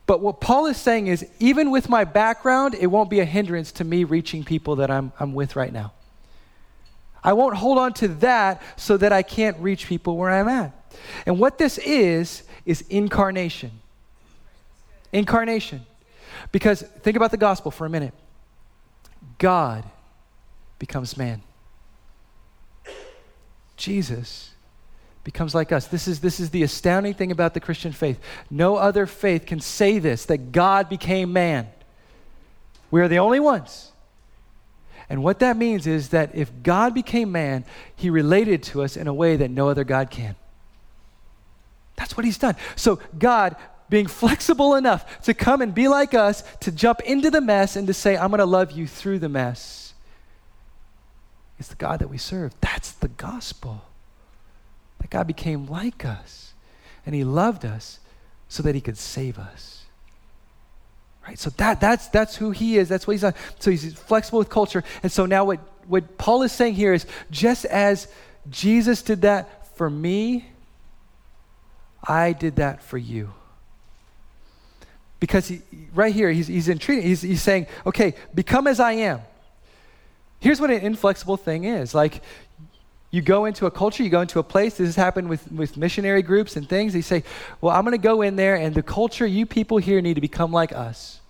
But 0.06 0.20
what 0.20 0.40
Paul 0.40 0.66
is 0.66 0.76
saying 0.76 1.06
is, 1.06 1.26
even 1.38 1.70
with 1.70 1.88
my 1.88 2.04
background, 2.04 2.74
it 2.74 2.88
won't 2.88 3.08
be 3.08 3.20
a 3.20 3.24
hindrance 3.24 3.72
to 3.72 3.84
me 3.84 4.04
reaching 4.04 4.44
people 4.44 4.76
that 4.76 4.90
I'm, 4.90 5.12
I'm 5.18 5.32
with 5.32 5.56
right 5.56 5.72
now. 5.72 5.92
I 7.22 7.32
won't 7.32 7.56
hold 7.56 7.78
on 7.78 7.94
to 7.94 8.08
that 8.08 8.62
so 8.76 8.98
that 8.98 9.12
I 9.12 9.22
can't 9.22 9.56
reach 9.58 9.86
people 9.86 10.16
where 10.18 10.30
I'm 10.30 10.48
at. 10.48 10.72
And 11.24 11.38
what 11.38 11.56
this 11.56 11.78
is, 11.78 12.42
is 12.66 12.82
incarnation. 12.90 13.70
Incarnation. 15.10 15.86
Because 16.52 16.82
think 16.82 17.16
about 17.16 17.30
the 17.30 17.38
gospel 17.38 17.70
for 17.70 17.86
a 17.86 17.90
minute 17.90 18.12
God 19.38 19.84
becomes 20.78 21.16
man, 21.16 21.42
Jesus 23.76 24.53
becomes 25.24 25.54
like 25.54 25.72
us. 25.72 25.87
This 25.87 26.06
is, 26.06 26.20
this 26.20 26.38
is 26.38 26.50
the 26.50 26.62
astounding 26.62 27.14
thing 27.14 27.32
about 27.32 27.54
the 27.54 27.60
Christian 27.60 27.92
faith. 27.92 28.20
No 28.50 28.76
other 28.76 29.06
faith 29.06 29.46
can 29.46 29.58
say 29.58 29.98
this 29.98 30.26
that 30.26 30.52
God 30.52 30.88
became 30.88 31.32
man. 31.32 31.66
We 32.90 33.00
are 33.00 33.08
the 33.08 33.18
only 33.18 33.40
ones. 33.40 33.90
And 35.08 35.22
what 35.22 35.40
that 35.40 35.56
means 35.56 35.87
is 35.87 36.10
that 36.10 36.34
if 36.34 36.50
God 36.62 36.94
became 36.94 37.32
man, 37.32 37.64
he 37.96 38.08
related 38.08 38.62
to 38.64 38.82
us 38.82 38.96
in 38.96 39.06
a 39.06 39.14
way 39.14 39.37
that 39.37 39.50
no 39.50 39.68
other 39.68 39.84
God 39.84 40.10
can. 40.10 40.37
That's 41.96 42.16
what 42.16 42.24
he's 42.24 42.38
done. 42.38 42.56
So, 42.76 43.00
God 43.18 43.56
being 43.88 44.06
flexible 44.06 44.74
enough 44.74 45.22
to 45.22 45.34
come 45.34 45.60
and 45.60 45.74
be 45.74 45.88
like 45.88 46.14
us, 46.14 46.42
to 46.60 46.72
jump 46.72 47.00
into 47.02 47.30
the 47.30 47.40
mess 47.40 47.76
and 47.76 47.87
to 47.87 47.94
say, 47.94 48.16
I'm 48.16 48.30
going 48.30 48.38
to 48.38 48.46
love 48.46 48.72
you 48.72 48.87
through 48.87 49.18
the 49.18 49.28
mess, 49.28 49.94
is 51.58 51.68
the 51.68 51.76
God 51.76 52.00
that 52.00 52.08
we 52.08 52.18
serve. 52.18 52.54
That's 52.60 52.92
the 52.92 53.08
gospel. 53.08 53.82
That 55.04 55.10
God 55.10 55.26
became 55.26 55.66
like 55.66 56.06
us 56.06 56.54
and 57.04 57.14
he 57.14 57.24
loved 57.24 57.66
us 57.66 57.98
so 58.48 58.62
that 58.62 58.74
he 58.74 58.80
could 58.80 58.96
save 58.96 59.38
us. 59.38 59.84
Right? 61.28 61.38
So 61.38 61.50
that, 61.58 61.78
that's, 61.78 62.08
that's 62.08 62.36
who 62.36 62.52
he 62.52 62.78
is. 62.78 62.88
That's 62.88 63.06
what 63.06 63.12
he's 63.12 63.24
on. 63.24 63.34
So 63.58 63.70
he's 63.70 63.92
flexible 63.92 64.38
with 64.38 64.48
culture. 64.48 64.82
And 65.02 65.12
so 65.12 65.26
now 65.26 65.44
what, 65.44 65.60
what 65.86 66.16
Paul 66.16 66.42
is 66.42 66.52
saying 66.52 66.72
here 66.74 66.94
is 66.94 67.04
just 67.30 67.66
as 67.66 68.08
Jesus 68.48 69.02
did 69.02 69.20
that 69.22 69.76
for 69.76 69.90
me, 69.90 70.46
I 72.02 72.32
did 72.32 72.56
that 72.56 72.82
for 72.82 72.96
you. 72.96 73.34
Because 75.20 75.48
he, 75.48 75.60
right 75.92 76.14
here, 76.14 76.30
he's, 76.30 76.46
he's 76.46 76.70
entreating, 76.70 77.06
he's, 77.06 77.20
he's 77.20 77.42
saying, 77.42 77.66
okay, 77.84 78.14
become 78.34 78.66
as 78.66 78.80
I 78.80 78.92
am. 78.92 79.20
Here's 80.40 80.62
what 80.62 80.70
an 80.70 80.80
inflexible 80.80 81.36
thing 81.36 81.64
is. 81.64 81.94
Like, 81.94 82.22
you 83.14 83.22
go 83.22 83.44
into 83.44 83.66
a 83.66 83.70
culture, 83.70 84.03
you 84.03 84.11
go 84.11 84.22
into 84.22 84.40
a 84.40 84.42
place. 84.42 84.77
This 84.77 84.88
has 84.88 84.96
happened 84.96 85.29
with, 85.29 85.53
with 85.53 85.77
missionary 85.77 86.20
groups 86.20 86.57
and 86.57 86.68
things. 86.68 86.92
They 86.92 87.00
say, 87.00 87.22
Well, 87.61 87.72
I'm 87.72 87.85
going 87.85 87.92
to 87.92 87.98
go 87.98 88.22
in 88.22 88.35
there, 88.35 88.57
and 88.57 88.74
the 88.74 88.83
culture, 88.83 89.24
you 89.24 89.46
people 89.46 89.79
here 89.79 90.00
need 90.00 90.14
to 90.14 90.20
become 90.20 90.50
like 90.50 90.72
us. 90.72 91.20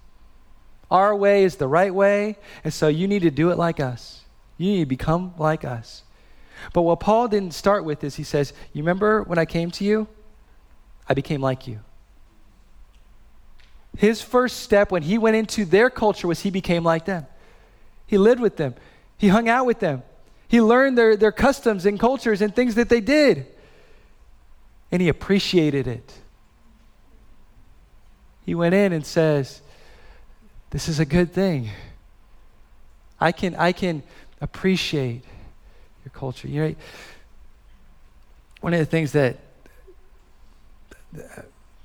Our 0.91 1.15
way 1.15 1.45
is 1.45 1.57
the 1.57 1.69
right 1.69 1.95
way, 1.95 2.39
and 2.65 2.73
so 2.73 2.89
you 2.89 3.07
need 3.07 3.21
to 3.21 3.31
do 3.31 3.51
it 3.51 3.59
like 3.59 3.81
us. 3.81 4.23
You 4.57 4.73
need 4.73 4.81
to 4.81 4.87
become 4.87 5.35
like 5.37 5.63
us. 5.63 6.05
But 6.73 6.83
what 6.83 7.01
Paul 7.01 7.29
didn't 7.29 7.53
start 7.53 7.85
with 7.85 8.03
is 8.03 8.17
he 8.17 8.25
says, 8.25 8.55
You 8.73 8.83
remember 8.83 9.23
when 9.23 9.39
I 9.39 9.45
came 9.45 9.71
to 9.73 9.85
you? 9.85 10.09
I 11.07 11.13
became 11.13 11.43
like 11.43 11.67
you. 11.67 11.81
His 13.99 14.23
first 14.23 14.61
step 14.61 14.91
when 14.91 15.03
he 15.03 15.19
went 15.19 15.37
into 15.37 15.67
their 15.67 15.91
culture 15.91 16.29
was 16.29 16.41
he 16.41 16.51
became 16.51 16.83
like 16.83 17.05
them. 17.05 17.27
He 18.07 18.17
lived 18.17 18.41
with 18.41 18.57
them, 18.57 18.75
he 19.19 19.29
hung 19.29 19.51
out 19.51 19.67
with 19.67 19.81
them, 19.81 20.03
he 20.55 20.61
learned 20.61 20.97
their, 20.97 21.17
their 21.17 21.33
customs 21.33 21.85
and 21.85 21.99
cultures 21.99 22.41
and 22.41 22.55
things 22.55 22.77
that 22.77 22.89
they 22.89 23.01
did. 23.01 23.45
And 24.93 25.03
he 25.03 25.09
appreciated 25.09 25.89
it. 25.89 26.13
He 28.47 28.55
went 28.55 28.73
in 28.73 28.93
and 28.93 29.05
says, 29.05 29.63
This 30.71 30.89
is 30.89 31.01
a 31.01 31.05
good 31.05 31.33
thing. 31.33 31.71
I 33.21 33.33
can, 33.33 33.57
I 33.57 33.73
can 33.73 34.05
appreciate 34.41 35.25
your 36.05 36.13
culture. 36.13 36.47
You 36.47 36.69
know, 36.69 36.75
one 38.61 38.75
of 38.75 38.79
the 38.79 38.87
things 38.87 39.11
that 39.11 39.39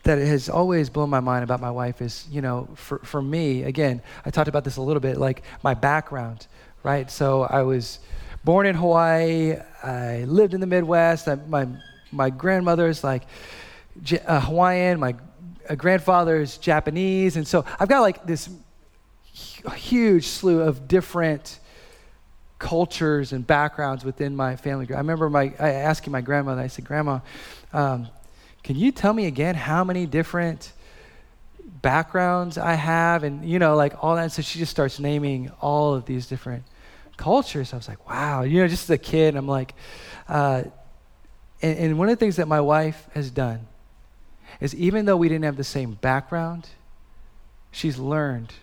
that 0.04 0.20
has 0.20 0.48
always 0.48 0.92
blown 0.92 1.10
my 1.10 1.22
mind 1.22 1.44
about 1.44 1.60
my 1.60 1.72
wife 1.72 2.04
is, 2.04 2.28
you 2.30 2.42
know, 2.42 2.70
for, 2.76 3.00
for 3.00 3.20
me, 3.20 3.64
again, 3.64 4.04
I 4.26 4.30
talked 4.30 4.48
about 4.48 4.64
this 4.64 4.78
a 4.78 4.82
little 4.84 5.00
bit, 5.00 5.18
like 5.18 5.42
my 5.64 5.74
background, 5.74 6.46
right? 6.84 7.10
So 7.10 7.44
I 7.46 7.64
was 7.64 7.98
born 8.50 8.66
in 8.66 8.74
Hawaii. 8.74 9.56
I 9.84 10.24
lived 10.24 10.56
in 10.56 10.60
the 10.60 10.66
Midwest. 10.66 11.28
I, 11.28 11.36
my, 11.36 11.68
my 12.12 12.32
grandmother 12.32 12.88
is 12.88 13.04
like 13.04 13.28
uh, 14.26 14.40
Hawaiian. 14.40 15.00
My 15.00 15.14
uh, 15.70 15.76
grandfather 15.76 16.42
is 16.42 16.58
Japanese. 16.58 17.36
And 17.36 17.48
so 17.48 17.64
I've 17.80 17.90
got 17.90 18.00
like 18.00 18.26
this 18.26 18.50
huge 19.76 20.26
slew 20.26 20.62
of 20.62 20.88
different 20.88 21.60
cultures 22.58 23.34
and 23.34 23.46
backgrounds 23.46 24.04
within 24.04 24.36
my 24.36 24.56
family. 24.56 24.88
I 24.96 24.98
remember 24.98 25.30
my, 25.30 25.54
I 25.60 25.70
asking 25.74 26.12
my 26.12 26.22
grandmother, 26.22 26.60
I 26.60 26.70
said, 26.70 26.86
Grandma, 26.86 27.20
um, 27.72 28.08
can 28.64 28.76
you 28.76 28.92
tell 28.92 29.14
me 29.14 29.28
again 29.28 29.54
how 29.54 29.84
many 29.84 30.08
different 30.08 30.74
backgrounds 31.84 32.58
I 32.58 32.74
have? 32.74 33.22
And, 33.24 33.48
you 33.48 33.60
know, 33.60 33.76
like 33.76 34.04
all 34.04 34.16
that. 34.16 34.32
So 34.32 34.42
she 34.42 34.58
just 34.58 34.72
starts 34.72 35.00
naming 35.00 35.52
all 35.62 35.94
of 35.94 36.06
these 36.06 36.26
different 36.26 36.64
culture. 37.20 37.64
So 37.66 37.76
I 37.76 37.78
was 37.78 37.88
like, 37.88 38.10
wow, 38.10 38.44
you 38.44 38.62
know, 38.62 38.68
just 38.68 38.86
as 38.86 38.90
a 38.90 38.98
kid, 38.98 39.36
I'm 39.36 39.48
like, 39.48 39.76
uh, 40.28 40.64
and, 41.62 41.78
and 41.78 42.00
one 42.00 42.08
of 42.08 42.18
the 42.18 42.20
things 42.20 42.38
that 42.38 42.48
my 42.48 42.62
wife 42.62 43.08
has 43.14 43.30
done 43.30 43.68
is 44.60 44.74
even 44.74 45.06
though 45.06 45.18
we 45.18 45.28
didn't 45.28 45.44
have 45.44 45.58
the 45.58 45.64
same 45.64 45.96
background, 45.96 46.70
she's 47.72 48.00
learned 48.00 48.54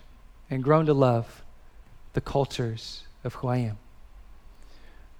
and 0.49 0.63
grown 0.63 0.87
to 0.87 0.93
love 0.93 1.43
the 2.13 2.21
cultures 2.21 3.03
of 3.23 3.35
who 3.35 3.47
I 3.47 3.57
am. 3.57 3.77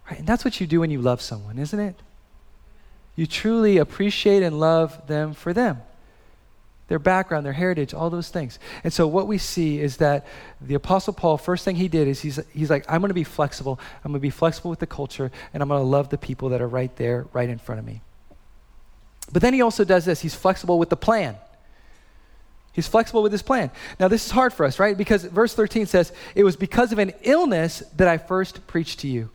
Right? 0.10 0.20
And 0.20 0.28
that's 0.28 0.44
what 0.44 0.60
you 0.60 0.66
do 0.66 0.80
when 0.80 0.90
you 0.90 1.02
love 1.02 1.22
someone, 1.22 1.60
isn't 1.60 1.80
it? 1.80 1.96
You 3.16 3.28
truly 3.28 3.78
appreciate 3.78 4.42
and 4.42 4.60
love 4.60 5.08
them 5.08 5.34
for 5.34 5.54
them 5.54 5.82
their 6.88 7.00
background, 7.00 7.46
their 7.46 7.54
heritage, 7.54 7.94
all 7.94 8.10
those 8.10 8.30
things. 8.30 8.60
And 8.84 8.94
so 8.94 9.08
what 9.08 9.28
we 9.28 9.38
see 9.38 9.80
is 9.80 9.98
that 9.98 10.26
the 10.62 10.76
Apostle 10.76 11.14
Paul, 11.14 11.38
first 11.38 11.66
thing 11.66 11.76
he 11.76 11.88
did 11.88 12.08
is 12.08 12.22
he's, 12.22 12.40
he's 12.54 12.70
like, 12.70 12.86
I'm 12.88 13.02
going 13.02 13.10
to 13.10 13.16
be 13.16 13.26
flexible. 13.26 13.80
I'm 14.04 14.12
going 14.12 14.20
to 14.20 14.22
be 14.22 14.30
flexible 14.30 14.70
with 14.70 14.80
the 14.80 14.88
culture, 14.88 15.32
and 15.54 15.62
I'm 15.62 15.70
going 15.70 15.82
to 15.82 15.86
love 15.88 16.10
the 16.10 16.18
people 16.18 16.50
that 16.50 16.62
are 16.62 16.68
right 16.68 16.96
there, 16.96 17.26
right 17.34 17.50
in 17.50 17.58
front 17.58 17.80
of 17.80 17.86
me. 17.86 18.02
But 19.32 19.42
then 19.42 19.54
he 19.54 19.62
also 19.62 19.84
does 19.84 20.06
this 20.06 20.22
he's 20.22 20.36
flexible 20.36 20.80
with 20.80 20.90
the 20.90 20.98
plan. 20.98 21.36
He's 22.72 22.88
flexible 22.88 23.24
with 23.24 23.32
his 23.32 23.42
plan. 23.42 23.72
Now, 24.00 24.08
this 24.08 24.28
is 24.28 24.32
hard 24.32 24.54
for 24.54 24.64
us, 24.64 24.78
right? 24.78 24.96
Because 24.96 25.24
verse 25.24 25.56
13 25.56 25.88
says, 25.88 26.14
It 26.36 26.44
was 26.44 26.56
because 26.56 26.92
of 26.92 27.00
an 27.00 27.12
illness 27.24 27.82
that 27.96 28.08
I 28.08 28.20
first 28.20 28.68
preached 28.68 29.00
to 29.00 29.08
you. 29.08 29.32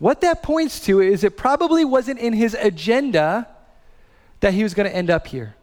What 0.00 0.20
that 0.22 0.42
points 0.42 0.80
to 0.86 1.00
is 1.00 1.22
it 1.22 1.36
probably 1.36 1.84
wasn't 1.84 2.18
in 2.18 2.32
his 2.32 2.54
agenda 2.54 3.46
that 4.40 4.52
he 4.52 4.64
was 4.64 4.74
going 4.74 4.88
to 4.90 4.94
end 4.94 5.10
up 5.10 5.28
here. 5.28 5.54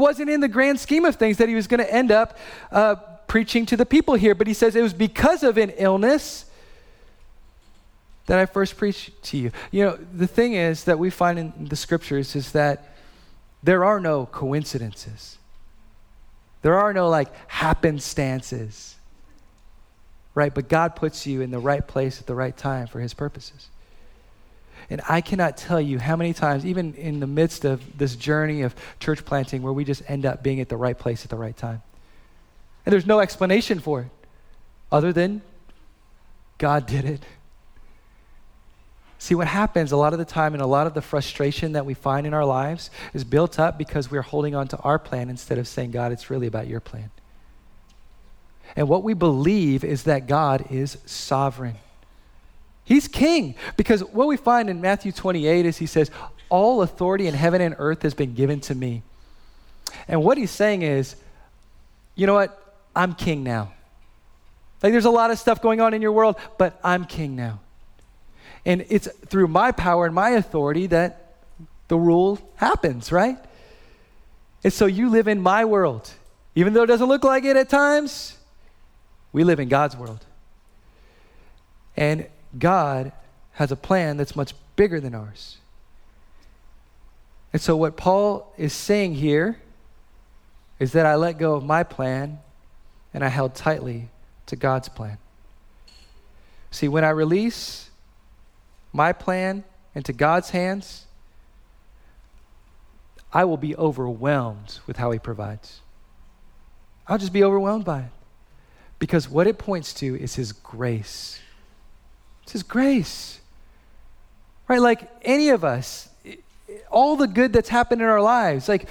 Wasn't 0.00 0.30
in 0.30 0.40
the 0.40 0.48
grand 0.48 0.80
scheme 0.80 1.04
of 1.04 1.16
things 1.16 1.36
that 1.36 1.48
he 1.48 1.54
was 1.54 1.66
going 1.66 1.80
to 1.80 1.92
end 1.92 2.10
up 2.10 2.38
uh, 2.72 2.94
preaching 3.26 3.66
to 3.66 3.76
the 3.76 3.86
people 3.86 4.14
here, 4.14 4.34
but 4.34 4.46
he 4.46 4.54
says 4.54 4.74
it 4.74 4.82
was 4.82 4.94
because 4.94 5.42
of 5.42 5.58
an 5.58 5.70
illness 5.76 6.46
that 8.26 8.38
I 8.38 8.46
first 8.46 8.76
preached 8.76 9.22
to 9.24 9.36
you. 9.36 9.52
You 9.70 9.84
know, 9.84 9.98
the 10.12 10.26
thing 10.26 10.54
is 10.54 10.84
that 10.84 10.98
we 10.98 11.10
find 11.10 11.38
in 11.38 11.66
the 11.68 11.76
scriptures 11.76 12.34
is 12.34 12.52
that 12.52 12.94
there 13.62 13.84
are 13.84 14.00
no 14.00 14.26
coincidences. 14.26 15.36
There 16.62 16.78
are 16.78 16.92
no 16.92 17.08
like 17.08 17.28
happenstances. 17.48 18.94
Right? 20.34 20.54
But 20.54 20.68
God 20.68 20.96
puts 20.96 21.26
you 21.26 21.42
in 21.42 21.50
the 21.50 21.58
right 21.58 21.86
place 21.86 22.20
at 22.20 22.26
the 22.26 22.34
right 22.34 22.56
time 22.56 22.86
for 22.86 23.00
his 23.00 23.12
purposes. 23.12 23.68
And 24.90 25.00
I 25.08 25.20
cannot 25.20 25.56
tell 25.56 25.80
you 25.80 26.00
how 26.00 26.16
many 26.16 26.34
times, 26.34 26.66
even 26.66 26.94
in 26.94 27.20
the 27.20 27.26
midst 27.26 27.64
of 27.64 27.96
this 27.96 28.16
journey 28.16 28.62
of 28.62 28.74
church 28.98 29.24
planting, 29.24 29.62
where 29.62 29.72
we 29.72 29.84
just 29.84 30.02
end 30.08 30.26
up 30.26 30.42
being 30.42 30.60
at 30.60 30.68
the 30.68 30.76
right 30.76 30.98
place 30.98 31.24
at 31.24 31.30
the 31.30 31.36
right 31.36 31.56
time. 31.56 31.80
And 32.84 32.92
there's 32.92 33.06
no 33.06 33.20
explanation 33.20 33.78
for 33.78 34.00
it 34.02 34.08
other 34.90 35.12
than 35.12 35.42
God 36.58 36.86
did 36.86 37.04
it. 37.04 37.22
See, 39.18 39.34
what 39.34 39.46
happens 39.46 39.92
a 39.92 39.96
lot 39.96 40.12
of 40.12 40.18
the 40.18 40.24
time 40.24 40.54
and 40.54 40.62
a 40.62 40.66
lot 40.66 40.86
of 40.86 40.94
the 40.94 41.02
frustration 41.02 41.72
that 41.72 41.84
we 41.84 41.94
find 41.94 42.26
in 42.26 42.34
our 42.34 42.44
lives 42.44 42.90
is 43.12 43.22
built 43.22 43.60
up 43.60 43.76
because 43.76 44.10
we're 44.10 44.22
holding 44.22 44.54
on 44.54 44.66
to 44.68 44.78
our 44.78 44.98
plan 44.98 45.28
instead 45.28 45.58
of 45.58 45.68
saying, 45.68 45.90
God, 45.90 46.10
it's 46.10 46.30
really 46.30 46.46
about 46.46 46.66
your 46.66 46.80
plan. 46.80 47.10
And 48.76 48.88
what 48.88 49.04
we 49.04 49.14
believe 49.14 49.84
is 49.84 50.04
that 50.04 50.26
God 50.26 50.66
is 50.70 50.96
sovereign. 51.04 51.76
He's 52.90 53.06
king. 53.06 53.54
Because 53.76 54.02
what 54.02 54.26
we 54.26 54.36
find 54.36 54.68
in 54.68 54.80
Matthew 54.80 55.12
28 55.12 55.64
is 55.64 55.78
he 55.78 55.86
says, 55.86 56.10
All 56.48 56.82
authority 56.82 57.28
in 57.28 57.34
heaven 57.34 57.60
and 57.60 57.76
earth 57.78 58.02
has 58.02 58.14
been 58.14 58.34
given 58.34 58.60
to 58.62 58.74
me. 58.74 59.04
And 60.08 60.24
what 60.24 60.36
he's 60.36 60.50
saying 60.50 60.82
is, 60.82 61.14
you 62.16 62.26
know 62.26 62.34
what? 62.34 62.74
I'm 62.96 63.14
king 63.14 63.44
now. 63.44 63.72
Like 64.82 64.90
there's 64.90 65.04
a 65.04 65.10
lot 65.10 65.30
of 65.30 65.38
stuff 65.38 65.62
going 65.62 65.80
on 65.80 65.94
in 65.94 66.02
your 66.02 66.10
world, 66.10 66.34
but 66.58 66.80
I'm 66.82 67.04
king 67.04 67.36
now. 67.36 67.60
And 68.66 68.84
it's 68.88 69.06
through 69.26 69.46
my 69.46 69.70
power 69.70 70.04
and 70.04 70.12
my 70.12 70.30
authority 70.30 70.88
that 70.88 71.36
the 71.86 71.96
rule 71.96 72.40
happens, 72.56 73.12
right? 73.12 73.38
And 74.64 74.72
so 74.72 74.86
you 74.86 75.10
live 75.10 75.28
in 75.28 75.40
my 75.40 75.64
world. 75.64 76.10
Even 76.56 76.72
though 76.72 76.82
it 76.82 76.88
doesn't 76.88 77.08
look 77.08 77.22
like 77.22 77.44
it 77.44 77.56
at 77.56 77.68
times, 77.68 78.36
we 79.32 79.44
live 79.44 79.60
in 79.60 79.68
God's 79.68 79.96
world. 79.96 80.26
And 81.96 82.26
God 82.58 83.12
has 83.52 83.70
a 83.72 83.76
plan 83.76 84.16
that's 84.16 84.34
much 84.34 84.54
bigger 84.76 85.00
than 85.00 85.14
ours. 85.14 85.58
And 87.52 87.60
so, 87.60 87.76
what 87.76 87.96
Paul 87.96 88.52
is 88.56 88.72
saying 88.72 89.14
here 89.14 89.58
is 90.78 90.92
that 90.92 91.04
I 91.04 91.16
let 91.16 91.38
go 91.38 91.54
of 91.54 91.64
my 91.64 91.82
plan 91.82 92.38
and 93.12 93.24
I 93.24 93.28
held 93.28 93.54
tightly 93.54 94.08
to 94.46 94.56
God's 94.56 94.88
plan. 94.88 95.18
See, 96.70 96.88
when 96.88 97.04
I 97.04 97.10
release 97.10 97.90
my 98.92 99.12
plan 99.12 99.64
into 99.94 100.12
God's 100.12 100.50
hands, 100.50 101.06
I 103.32 103.44
will 103.44 103.56
be 103.56 103.76
overwhelmed 103.76 104.78
with 104.86 104.96
how 104.96 105.10
He 105.10 105.18
provides. 105.18 105.80
I'll 107.06 107.18
just 107.18 107.32
be 107.32 107.42
overwhelmed 107.44 107.84
by 107.84 108.00
it. 108.00 108.10
Because 108.98 109.28
what 109.28 109.46
it 109.46 109.58
points 109.58 109.94
to 109.94 110.16
is 110.16 110.36
His 110.36 110.52
grace. 110.52 111.39
It's 112.50 112.52
His 112.52 112.62
grace. 112.64 113.38
Right? 114.66 114.80
Like 114.80 115.08
any 115.22 115.50
of 115.50 115.64
us, 115.64 116.08
all 116.90 117.14
the 117.14 117.28
good 117.28 117.52
that's 117.52 117.68
happened 117.68 118.02
in 118.02 118.08
our 118.08 118.20
lives, 118.20 118.68
like 118.68 118.88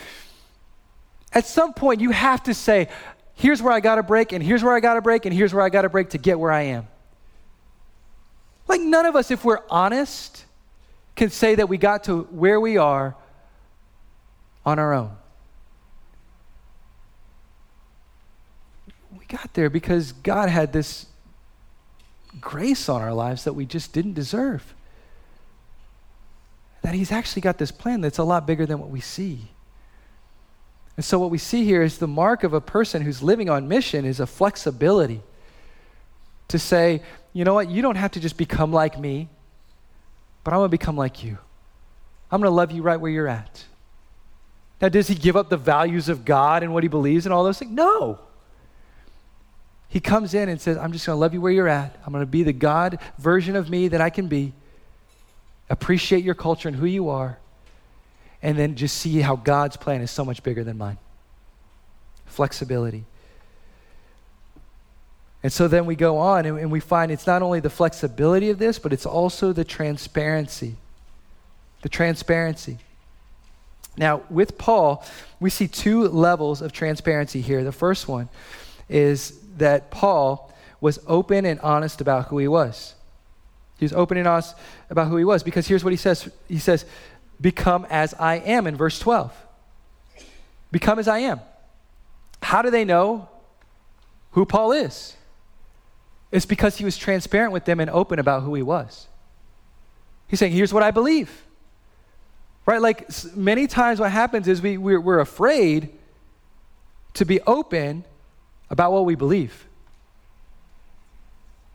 at 1.33 1.45
some 1.45 1.73
point 1.73 1.99
you 1.99 2.11
have 2.11 2.41
to 2.43 2.53
say, 2.53 2.87
here's 3.33 3.61
where 3.61 3.73
I 3.73 3.81
got 3.81 3.95
to 3.95 4.03
break, 4.03 4.31
and 4.31 4.41
here's 4.41 4.63
where 4.63 4.73
I 4.73 4.79
got 4.79 4.93
to 4.93 5.01
break, 5.01 5.25
and 5.25 5.35
here's 5.35 5.53
where 5.53 5.61
I 5.61 5.67
got 5.67 5.81
to 5.81 5.89
break 5.89 6.11
to 6.11 6.17
get 6.17 6.39
where 6.39 6.53
I 6.53 6.61
am. 6.61 6.87
Like 8.69 8.79
none 8.79 9.05
of 9.05 9.17
us, 9.17 9.29
if 9.29 9.43
we're 9.43 9.59
honest, 9.69 10.45
can 11.17 11.29
say 11.29 11.55
that 11.55 11.67
we 11.67 11.77
got 11.77 12.05
to 12.05 12.21
where 12.31 12.61
we 12.61 12.77
are 12.77 13.13
on 14.65 14.79
our 14.79 14.93
own. 14.93 15.11
We 19.19 19.25
got 19.25 19.53
there 19.53 19.69
because 19.69 20.13
God 20.13 20.47
had 20.47 20.71
this 20.71 21.07
grace 22.39 22.89
on 22.89 23.01
our 23.01 23.13
lives 23.13 23.43
that 23.43 23.53
we 23.53 23.65
just 23.65 23.93
didn't 23.93 24.13
deserve. 24.13 24.73
That 26.81 26.93
He's 26.93 27.11
actually 27.11 27.41
got 27.41 27.57
this 27.57 27.71
plan 27.71 28.01
that's 28.01 28.17
a 28.17 28.23
lot 28.23 28.45
bigger 28.47 28.65
than 28.65 28.79
what 28.79 28.89
we 28.89 29.01
see. 29.01 29.47
And 30.95 31.05
so, 31.05 31.17
what 31.17 31.31
we 31.31 31.37
see 31.37 31.63
here 31.63 31.81
is 31.81 31.97
the 31.97 32.07
mark 32.07 32.43
of 32.43 32.53
a 32.53 32.61
person 32.61 33.01
who's 33.01 33.23
living 33.23 33.49
on 33.49 33.67
mission 33.67 34.05
is 34.05 34.19
a 34.19 34.27
flexibility 34.27 35.21
to 36.49 36.59
say, 36.59 37.01
you 37.31 37.45
know 37.45 37.53
what, 37.53 37.69
you 37.69 37.81
don't 37.81 37.95
have 37.95 38.11
to 38.11 38.19
just 38.19 38.37
become 38.37 38.73
like 38.73 38.99
me, 38.99 39.29
but 40.43 40.53
I'm 40.53 40.59
going 40.59 40.67
to 40.67 40.71
become 40.71 40.97
like 40.97 41.23
you. 41.23 41.37
I'm 42.31 42.41
going 42.41 42.51
to 42.51 42.55
love 42.55 42.71
you 42.71 42.81
right 42.81 42.99
where 42.99 43.11
you're 43.11 43.27
at. 43.27 43.63
Now, 44.81 44.89
does 44.89 45.07
he 45.07 45.15
give 45.15 45.35
up 45.35 45.49
the 45.49 45.57
values 45.57 46.09
of 46.09 46.25
God 46.25 46.63
and 46.63 46.73
what 46.73 46.83
he 46.83 46.89
believes 46.89 47.25
and 47.25 47.33
all 47.33 47.43
those 47.43 47.59
things? 47.59 47.71
No. 47.71 48.19
He 49.89 49.99
comes 49.99 50.35
in 50.35 50.49
and 50.49 50.61
says, 50.61 50.77
I'm 50.77 50.91
just 50.91 51.05
going 51.07 51.17
to 51.17 51.19
love 51.19 51.33
you 51.33 51.41
where 51.41 51.51
you're 51.51 51.67
at. 51.67 51.95
I'm 52.05 52.13
going 52.13 52.21
to 52.21 52.29
be 52.29 52.43
the 52.43 52.53
God 52.53 52.99
version 53.17 53.55
of 53.55 53.69
me 53.69 53.87
that 53.87 54.01
I 54.01 54.11
can 54.11 54.27
be. 54.27 54.53
Appreciate 55.67 56.23
your 56.23 56.35
culture 56.35 56.69
and 56.69 56.77
who 56.77 56.85
you 56.85 57.09
are. 57.09 57.39
And 58.41 58.57
then 58.57 58.75
just 58.75 58.97
see 58.97 59.19
how 59.19 59.35
God's 59.35 59.77
plan 59.77 60.01
is 60.01 60.11
so 60.11 60.23
much 60.23 60.43
bigger 60.43 60.63
than 60.63 60.77
mine. 60.77 60.97
Flexibility. 62.27 63.03
And 65.41 65.51
so 65.51 65.67
then 65.67 65.85
we 65.85 65.95
go 65.95 66.17
on 66.17 66.45
and, 66.45 66.59
and, 66.59 66.71
we 66.71 66.79
find 66.79 67.11
it's 67.11 67.25
not 67.25 67.41
only 67.41 67.59
the 67.59 67.69
flexibility 67.69 68.49
of 68.49 68.59
this, 68.59 68.77
but 68.77 68.91
it's 68.91 69.05
also 69.05 69.53
the 69.53 69.63
transparency. 69.63 70.75
The 71.81 71.89
transparency. 71.89 72.77
Now, 73.97 74.21
with 74.29 74.57
Paul, 74.57 75.03
we 75.39 75.49
see 75.49 75.67
two 75.67 76.07
levels 76.09 76.61
of 76.61 76.73
transparency 76.73 77.41
here. 77.41 77.63
The 77.63 77.71
first 77.71 78.07
one 78.07 78.29
is 78.89 79.39
that 79.57 79.91
Paul 79.91 80.53
was 80.81 80.99
open 81.07 81.45
and 81.45 81.59
honest 81.59 82.01
about 82.01 82.27
who 82.27 82.37
he 82.37 82.47
was. 82.47 82.95
He 83.77 83.85
was 83.85 83.93
open 83.93 84.17
and 84.17 84.27
honest 84.27 84.55
about 84.89 85.07
who 85.07 85.17
he 85.17 85.23
was 85.23 85.43
because 85.43 85.67
here's 85.67 85.83
what 85.83 85.91
he 85.91 85.97
says 85.97 86.29
He 86.47 86.59
says, 86.59 86.85
Become 87.41 87.87
as 87.89 88.13
I 88.15 88.35
am 88.35 88.67
in 88.67 88.75
verse 88.75 88.99
12. 88.99 89.33
Become 90.71 90.99
as 90.99 91.07
I 91.07 91.19
am. 91.19 91.39
How 92.41 92.61
do 92.61 92.69
they 92.69 92.85
know 92.85 93.29
who 94.31 94.45
Paul 94.45 94.71
is? 94.71 95.15
It's 96.31 96.45
because 96.45 96.77
he 96.77 96.85
was 96.85 96.97
transparent 96.97 97.53
with 97.53 97.65
them 97.65 97.79
and 97.79 97.89
open 97.89 98.19
about 98.19 98.43
who 98.43 98.53
he 98.53 98.61
was. 98.61 99.07
He's 100.27 100.39
saying, 100.39 100.53
Here's 100.53 100.73
what 100.73 100.83
I 100.83 100.91
believe. 100.91 101.45
Right? 102.65 102.81
Like 102.81 103.09
many 103.35 103.65
times, 103.65 103.99
what 103.99 104.11
happens 104.11 104.47
is 104.47 104.61
we, 104.61 104.77
we're, 104.77 105.01
we're 105.01 105.19
afraid 105.19 105.89
to 107.15 107.25
be 107.25 107.41
open 107.41 108.05
about 108.69 108.91
what 108.91 109.05
we 109.05 109.15
believe. 109.15 109.65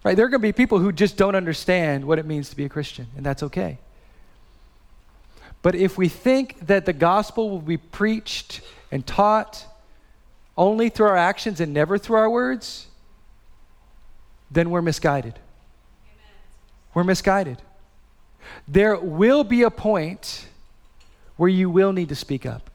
Right? 0.04 0.16
There 0.16 0.26
are 0.26 0.28
going 0.28 0.40
to 0.40 0.46
be 0.46 0.52
people 0.52 0.78
who 0.78 0.92
just 0.92 1.16
don't 1.16 1.35
understand 1.35 2.04
what 2.04 2.18
it 2.18 2.26
means 2.26 2.50
to 2.50 2.57
be 2.57 2.64
a 2.64 2.68
Christian, 2.68 3.07
and 3.16 3.24
that's 3.24 3.42
okay. 3.42 3.78
But 5.62 5.74
if 5.74 5.96
we 5.96 6.09
think 6.09 6.66
that 6.66 6.85
the 6.85 6.92
gospel 6.92 7.48
will 7.48 7.61
be 7.62 7.78
preached 7.78 8.61
and 8.92 9.07
taught 9.07 9.66
only 10.59 10.90
through 10.90 11.07
our 11.07 11.16
actions 11.16 11.59
and 11.59 11.72
never 11.72 11.96
through 11.96 12.16
our 12.16 12.28
words, 12.28 12.87
then 14.50 14.68
we're 14.68 14.83
misguided. 14.83 15.35
Amen. 15.35 16.33
We're 16.92 17.04
misguided. 17.04 17.62
There 18.68 18.96
will 18.96 19.42
be 19.42 19.62
a 19.62 19.70
point 19.70 20.46
where 21.37 21.48
you 21.48 21.70
will 21.70 21.92
need 21.92 22.11
to 22.11 22.14
speak 22.14 22.44
up 22.44 22.70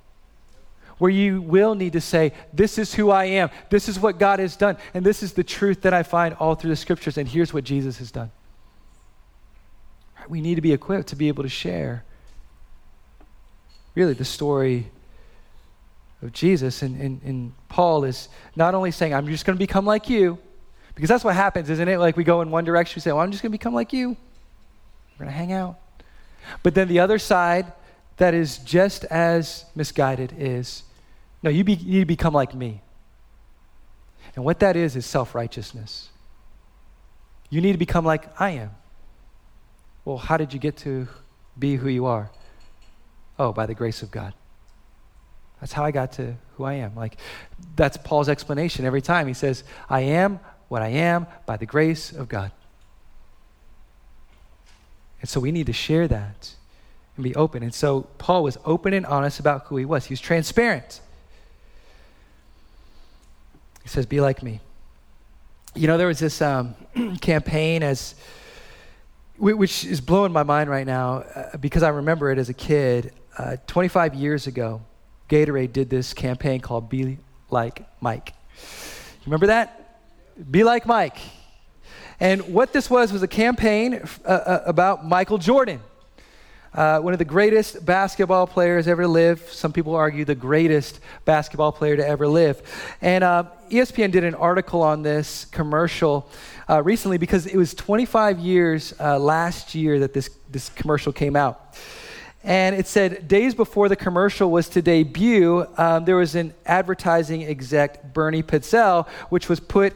where 1.00 1.10
you 1.10 1.42
will 1.42 1.74
need 1.74 1.94
to 1.94 2.02
say, 2.02 2.34
This 2.54 2.78
is 2.78 2.94
who 2.94 3.10
I 3.10 3.26
am. 3.26 3.50
This 3.70 3.90
is 3.90 4.00
what 4.00 4.20
God 4.20 4.40
has 4.40 4.56
done. 4.56 4.78
And 4.94 5.04
this 5.04 5.24
is 5.24 5.34
the 5.34 5.44
truth 5.44 5.82
that 5.82 5.94
I 5.94 6.04
find 6.04 6.36
all 6.36 6.56
through 6.56 6.70
the 6.70 6.76
scriptures. 6.76 7.18
And 7.18 7.28
here's 7.28 7.54
what 7.54 7.64
Jesus 7.64 7.98
has 7.98 8.12
done. 8.12 8.32
We 10.28 10.42
need 10.42 10.56
to 10.56 10.62
be 10.62 10.74
equipped 10.74 11.08
to 11.08 11.16
be 11.16 11.30
able 11.30 11.44
to 11.44 11.50
share 11.50 12.04
really 13.96 14.14
the 14.14 14.26
story 14.26 14.92
of 16.22 16.32
Jesus. 16.34 16.82
And, 16.82 17.00
and, 17.02 17.22
and 17.24 17.54
Paul 17.70 18.04
is 18.04 18.30
not 18.56 18.76
only 18.76 18.92
saying, 18.92 19.14
I'm 19.14 19.26
just 19.28 19.46
going 19.46 19.58
to 19.58 19.60
become 19.60 19.86
like 19.86 20.10
you, 20.10 20.38
because 20.94 21.10
that's 21.10 21.24
what 21.24 21.34
happens, 21.34 21.70
isn't 21.70 21.88
it? 21.88 21.98
Like 21.98 22.18
we 22.18 22.26
go 22.26 22.42
in 22.42 22.52
one 22.52 22.66
direction, 22.66 23.00
we 23.00 23.02
say, 23.02 23.12
Well, 23.12 23.22
I'm 23.22 23.32
just 23.32 23.42
going 23.42 23.52
to 23.52 23.58
become 23.58 23.74
like 23.74 23.94
you. 23.94 24.10
We're 25.18 25.26
going 25.26 25.32
to 25.32 25.38
hang 25.38 25.54
out. 25.54 25.80
But 26.62 26.76
then 26.76 26.88
the 26.90 27.00
other 27.00 27.20
side 27.20 27.72
that 28.18 28.34
is 28.34 28.58
just 28.60 29.06
as 29.06 29.66
misguided 29.76 30.34
is 30.38 30.84
no, 31.42 31.50
you, 31.50 31.64
be, 31.64 31.74
you 31.74 31.94
need 31.94 32.00
to 32.00 32.06
become 32.06 32.34
like 32.34 32.54
me. 32.54 32.82
And 34.36 34.44
what 34.44 34.60
that 34.60 34.76
is, 34.76 34.96
is 34.96 35.06
self 35.06 35.34
righteousness. 35.34 36.10
You 37.50 37.62
need 37.62 37.72
to 37.72 37.78
become 37.78 38.06
like 38.06 38.30
I 38.40 38.52
am. 38.52 38.72
Well, 40.06 40.18
how 40.18 40.38
did 40.38 40.54
you 40.54 40.60
get 40.60 40.78
to 40.78 41.08
be 41.58 41.76
who 41.76 41.90
you 41.90 42.06
are? 42.06 42.30
Oh, 43.38 43.54
by 43.54 43.66
the 43.66 43.74
grace 43.74 44.02
of 44.02 44.12
God. 44.12 44.34
That's 45.60 45.74
how 45.74 45.84
I 45.84 45.92
got 45.92 46.14
to 46.14 46.36
who 46.56 46.64
I 46.64 46.76
am. 46.76 46.96
Like, 46.96 47.18
that's 47.76 47.98
Paul's 47.98 48.30
explanation 48.30 48.86
every 48.86 49.02
time. 49.02 49.28
He 49.28 49.34
says, 49.34 49.64
I 49.90 50.02
am 50.02 50.40
what 50.68 50.82
I 50.82 50.90
am 50.90 51.28
by 51.46 51.58
the 51.58 51.66
grace 51.66 52.12
of 52.12 52.30
God. 52.30 52.52
And 55.22 55.30
so 55.30 55.40
we 55.40 55.52
need 55.52 55.66
to 55.66 55.74
share 55.74 56.08
that 56.08 56.54
and 57.18 57.24
be 57.24 57.36
open. 57.36 57.62
And 57.64 57.74
so 57.74 58.04
Paul 58.18 58.44
was 58.44 58.58
open 58.64 58.94
and 58.94 59.06
honest 59.06 59.40
about 59.40 59.66
who 59.66 59.78
he 59.78 59.86
was, 59.86 60.06
he 60.06 60.14
was 60.14 60.22
transparent. 60.22 61.02
Says, 63.90 64.06
Be 64.06 64.22
like 64.22 64.44
me. 64.44 64.60
You 65.76 65.88
know, 65.88 65.98
there 65.98 66.08
was 66.08 66.20
this 66.20 66.42
um, 66.42 66.76
campaign 67.22 67.84
as 67.84 68.16
which 69.40 69.86
is 69.86 70.02
blowing 70.02 70.34
my 70.34 70.44
mind 70.44 70.70
right 70.70 70.86
now 70.86 71.20
uh, 71.20 71.56
because 71.58 71.82
I 71.82 71.90
remember 71.90 72.30
it 72.30 72.38
as 72.38 72.50
a 72.50 72.54
kid. 72.54 73.14
Uh, 73.38 73.56
25 73.68 74.14
years 74.16 74.48
ago, 74.48 74.82
Gatorade 75.30 75.72
did 75.72 75.90
this 75.90 76.14
campaign 76.14 76.60
called 76.60 76.90
Be 76.90 77.18
Like 77.50 77.88
Mike. 78.02 78.34
You 78.58 79.26
remember 79.26 79.48
that? 79.48 79.98
Be 80.52 80.64
Like 80.64 80.86
Mike. 80.86 81.18
And 82.20 82.54
what 82.54 82.74
this 82.74 82.90
was 82.90 83.14
was 83.14 83.24
a 83.24 83.28
campaign 83.28 84.02
uh, 84.26 84.28
uh, 84.28 84.64
about 84.66 85.06
Michael 85.06 85.38
Jordan, 85.38 85.80
uh, 86.74 87.00
one 87.00 87.14
of 87.14 87.20
the 87.20 87.26
greatest 87.26 87.86
basketball 87.86 88.46
players 88.46 88.88
ever 88.88 89.08
live. 89.08 89.42
Some 89.52 89.74
people 89.74 89.96
argue 89.96 90.26
the 90.26 90.36
greatest 90.36 91.00
basketball 91.26 91.72
player 91.72 91.98
to 91.98 92.08
ever 92.08 92.28
live. 92.28 92.62
And 93.02 93.24
uh, 93.24 93.46
ESPN 93.70 94.12
did 94.12 94.24
an 94.24 94.36
article 94.36 94.84
on 94.84 95.02
this 95.02 95.46
commercial 95.46 96.30
uh, 96.70 96.84
recently 96.84 97.18
because 97.18 97.48
it 97.48 97.58
was 97.58 97.74
25 97.74 98.40
years 98.40 98.94
uh, 99.00 99.18
last 99.18 99.74
year 99.74 100.00
that 100.00 100.14
this, 100.14 100.30
this 100.50 100.70
commercial 100.70 101.12
came 101.12 101.36
out. 101.36 101.76
And 102.44 102.76
it 102.76 102.88
said, 102.88 103.28
days 103.28 103.54
before 103.54 103.90
the 103.90 103.98
commercial 103.98 104.50
was 104.50 104.70
to 104.70 104.82
debut, 104.82 105.66
um, 105.78 106.06
there 106.06 106.16
was 106.16 106.36
an 106.36 106.54
advertising 106.66 107.44
exec, 107.44 108.14
Bernie 108.14 108.44
Pitzel, 108.44 109.08
which 109.30 109.50
was 109.50 109.60
put 109.60 109.94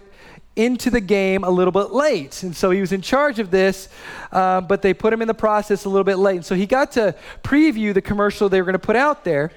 into 0.56 0.90
the 0.90 1.02
game 1.02 1.44
a 1.44 1.50
little 1.50 1.72
bit 1.72 1.92
late. 1.92 2.44
And 2.44 2.56
so 2.56 2.70
he 2.70 2.80
was 2.80 2.92
in 2.92 3.02
charge 3.02 3.40
of 3.40 3.50
this, 3.50 3.90
um, 4.32 4.68
but 4.68 4.82
they 4.82 4.94
put 4.94 5.12
him 5.12 5.22
in 5.22 5.28
the 5.28 5.34
process 5.34 5.86
a 5.86 5.90
little 5.90 6.04
bit 6.04 6.18
late. 6.18 6.36
And 6.36 6.46
so 6.46 6.56
he 6.56 6.66
got 6.66 6.92
to 6.94 7.16
preview 7.44 7.94
the 7.94 8.02
commercial 8.02 8.50
they 8.50 8.62
were 8.62 8.66
going 8.66 8.74
to 8.74 8.80
put 8.80 8.96
out 8.96 9.24
there. 9.24 9.52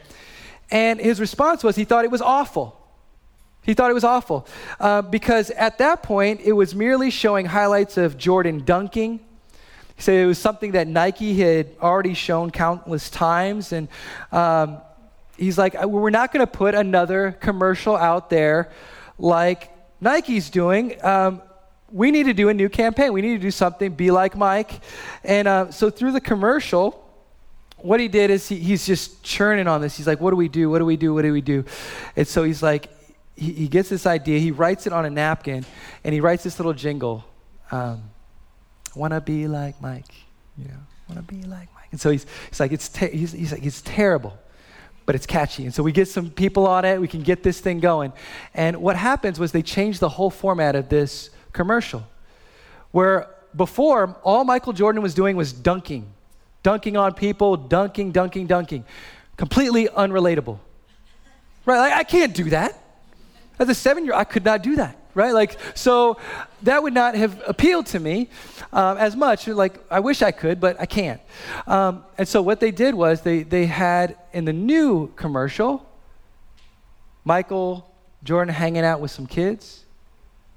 And 0.70 1.00
his 1.00 1.20
response 1.20 1.62
was 1.62 1.76
he 1.76 1.84
thought 1.84 2.04
it 2.04 2.10
was 2.10 2.22
awful. 2.22 2.80
He 3.62 3.74
thought 3.74 3.90
it 3.90 3.94
was 3.94 4.04
awful 4.04 4.46
uh, 4.78 5.02
because 5.02 5.50
at 5.50 5.78
that 5.78 6.02
point 6.02 6.40
it 6.42 6.52
was 6.52 6.74
merely 6.74 7.10
showing 7.10 7.46
highlights 7.46 7.96
of 7.96 8.16
Jordan 8.16 8.64
dunking 8.64 9.20
he 9.96 10.02
said 10.02 10.14
it 10.16 10.26
was 10.26 10.38
something 10.38 10.72
that 10.72 10.86
Nike 10.86 11.34
had 11.34 11.68
already 11.80 12.12
shown 12.12 12.50
countless 12.50 13.08
times. 13.08 13.72
And 13.72 13.88
um, 14.30 14.82
he's 15.38 15.56
like, 15.56 15.82
we're 15.84 16.10
not 16.10 16.32
going 16.32 16.46
to 16.46 16.50
put 16.50 16.74
another 16.74 17.32
commercial 17.40 17.96
out 17.96 18.28
there 18.28 18.70
like 19.18 19.70
Nike's 20.00 20.50
doing. 20.50 21.02
Um, 21.04 21.42
we 21.90 22.10
need 22.10 22.24
to 22.24 22.34
do 22.34 22.48
a 22.48 22.54
new 22.54 22.68
campaign. 22.68 23.12
We 23.12 23.22
need 23.22 23.34
to 23.34 23.42
do 23.42 23.50
something, 23.50 23.92
be 23.92 24.10
like 24.10 24.36
Mike. 24.36 24.80
And 25.22 25.46
uh, 25.46 25.70
so 25.70 25.88
through 25.90 26.12
the 26.12 26.20
commercial, 26.20 27.02
what 27.78 28.00
he 28.00 28.08
did 28.08 28.30
is 28.30 28.48
he, 28.48 28.56
he's 28.56 28.84
just 28.86 29.22
churning 29.22 29.68
on 29.68 29.80
this. 29.80 29.96
He's 29.96 30.06
like, 30.06 30.20
what 30.20 30.30
do 30.30 30.36
we 30.36 30.48
do? 30.48 30.68
What 30.68 30.80
do 30.80 30.84
we 30.84 30.96
do? 30.96 31.14
What 31.14 31.22
do 31.22 31.32
we 31.32 31.40
do? 31.40 31.64
And 32.16 32.26
so 32.26 32.42
he's 32.42 32.62
like, 32.62 32.88
he, 33.36 33.52
he 33.52 33.68
gets 33.68 33.88
this 33.88 34.06
idea. 34.06 34.38
He 34.40 34.50
writes 34.50 34.86
it 34.86 34.92
on 34.92 35.04
a 35.04 35.10
napkin, 35.10 35.64
and 36.02 36.14
he 36.14 36.20
writes 36.20 36.42
this 36.42 36.58
little 36.58 36.72
jingle. 36.72 37.24
Um, 37.70 38.10
want 38.94 39.12
to 39.12 39.20
be 39.20 39.46
like 39.46 39.80
Mike. 39.80 40.14
Want 41.08 41.26
to 41.26 41.34
be 41.34 41.42
like 41.42 41.68
Mike. 41.74 41.88
And 41.92 42.00
so 42.00 42.10
he's, 42.10 42.26
he's 42.48 42.58
like, 42.58 42.72
it's 42.72 42.96
he's, 42.96 43.32
he's 43.32 43.52
like, 43.52 43.64
it's 43.64 43.80
terrible, 43.82 44.36
but 45.06 45.14
it's 45.14 45.26
catchy. 45.26 45.64
And 45.64 45.72
so 45.72 45.82
we 45.82 45.92
get 45.92 46.08
some 46.08 46.30
people 46.30 46.66
on 46.66 46.84
it. 46.84 47.00
We 47.00 47.08
can 47.08 47.22
get 47.22 47.42
this 47.42 47.60
thing 47.60 47.80
going. 47.80 48.12
And 48.52 48.78
what 48.78 48.96
happens 48.96 49.38
was 49.38 49.52
they 49.52 49.62
changed 49.62 50.00
the 50.00 50.08
whole 50.08 50.30
format 50.30 50.74
of 50.74 50.88
this 50.88 51.30
commercial, 51.52 52.06
where 52.90 53.28
before 53.54 54.16
all 54.22 54.44
Michael 54.44 54.72
Jordan 54.72 55.00
was 55.00 55.14
doing 55.14 55.36
was 55.36 55.52
dunking, 55.52 56.12
dunking 56.62 56.96
on 56.96 57.14
people, 57.14 57.56
dunking, 57.56 58.12
dunking, 58.12 58.46
dunking, 58.46 58.84
completely 59.36 59.86
unrelatable. 59.86 60.58
Right? 61.64 61.78
Like, 61.78 61.94
I 61.94 62.04
can't 62.04 62.34
do 62.34 62.50
that. 62.50 62.78
As 63.58 63.68
a 63.68 63.74
seven 63.74 64.04
year 64.04 64.12
old, 64.12 64.20
I 64.20 64.24
could 64.24 64.44
not 64.44 64.62
do 64.62 64.76
that 64.76 64.98
right? 65.16 65.32
Like, 65.32 65.58
so 65.74 66.18
that 66.62 66.82
would 66.82 66.92
not 66.92 67.14
have 67.14 67.42
appealed 67.46 67.86
to 67.86 67.98
me 67.98 68.28
um, 68.72 68.98
as 68.98 69.16
much. 69.16 69.48
Like, 69.48 69.80
I 69.90 69.98
wish 69.98 70.22
I 70.22 70.30
could, 70.30 70.60
but 70.60 70.78
I 70.78 70.86
can't. 70.86 71.20
Um, 71.66 72.04
and 72.18 72.28
so 72.28 72.42
what 72.42 72.60
they 72.60 72.70
did 72.70 72.94
was 72.94 73.22
they, 73.22 73.42
they 73.42 73.66
had 73.66 74.16
in 74.32 74.44
the 74.44 74.52
new 74.52 75.08
commercial, 75.16 75.84
Michael 77.24 77.90
Jordan 78.22 78.54
hanging 78.54 78.84
out 78.84 79.00
with 79.00 79.10
some 79.10 79.26
kids, 79.26 79.84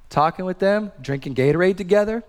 talking 0.10 0.43
with 0.43 0.60
them, 0.60 0.91
drinking 1.02 1.36
Gatorade 1.36 1.78
together, 1.78 2.22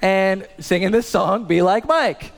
and 0.00 0.46
singing 0.60 0.92
this 0.92 1.08
song, 1.08 1.46
Be 1.46 1.62
Like 1.62 1.86
Mike. 1.86 2.32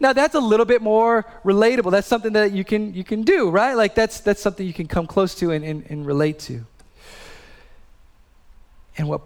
Now 0.00 0.12
that's 0.12 0.34
a 0.34 0.40
little 0.40 0.66
bit 0.66 0.82
more 0.82 1.24
relatable. 1.44 1.90
That's 1.90 2.06
something 2.06 2.32
that 2.34 2.52
you 2.52 2.64
can 2.64 2.94
you 2.94 3.02
can 3.02 3.22
do, 3.22 3.50
right? 3.50 3.74
Like 3.74 3.96
that's 3.96 4.20
that's 4.20 4.40
something 4.40 4.64
you 4.64 4.72
can 4.72 4.86
come 4.86 5.08
close 5.08 5.34
to 5.36 5.50
and, 5.50 5.64
and, 5.64 5.84
and 5.88 6.06
relate 6.06 6.38
to. 6.40 6.64
And 8.98 9.08
what 9.08 9.22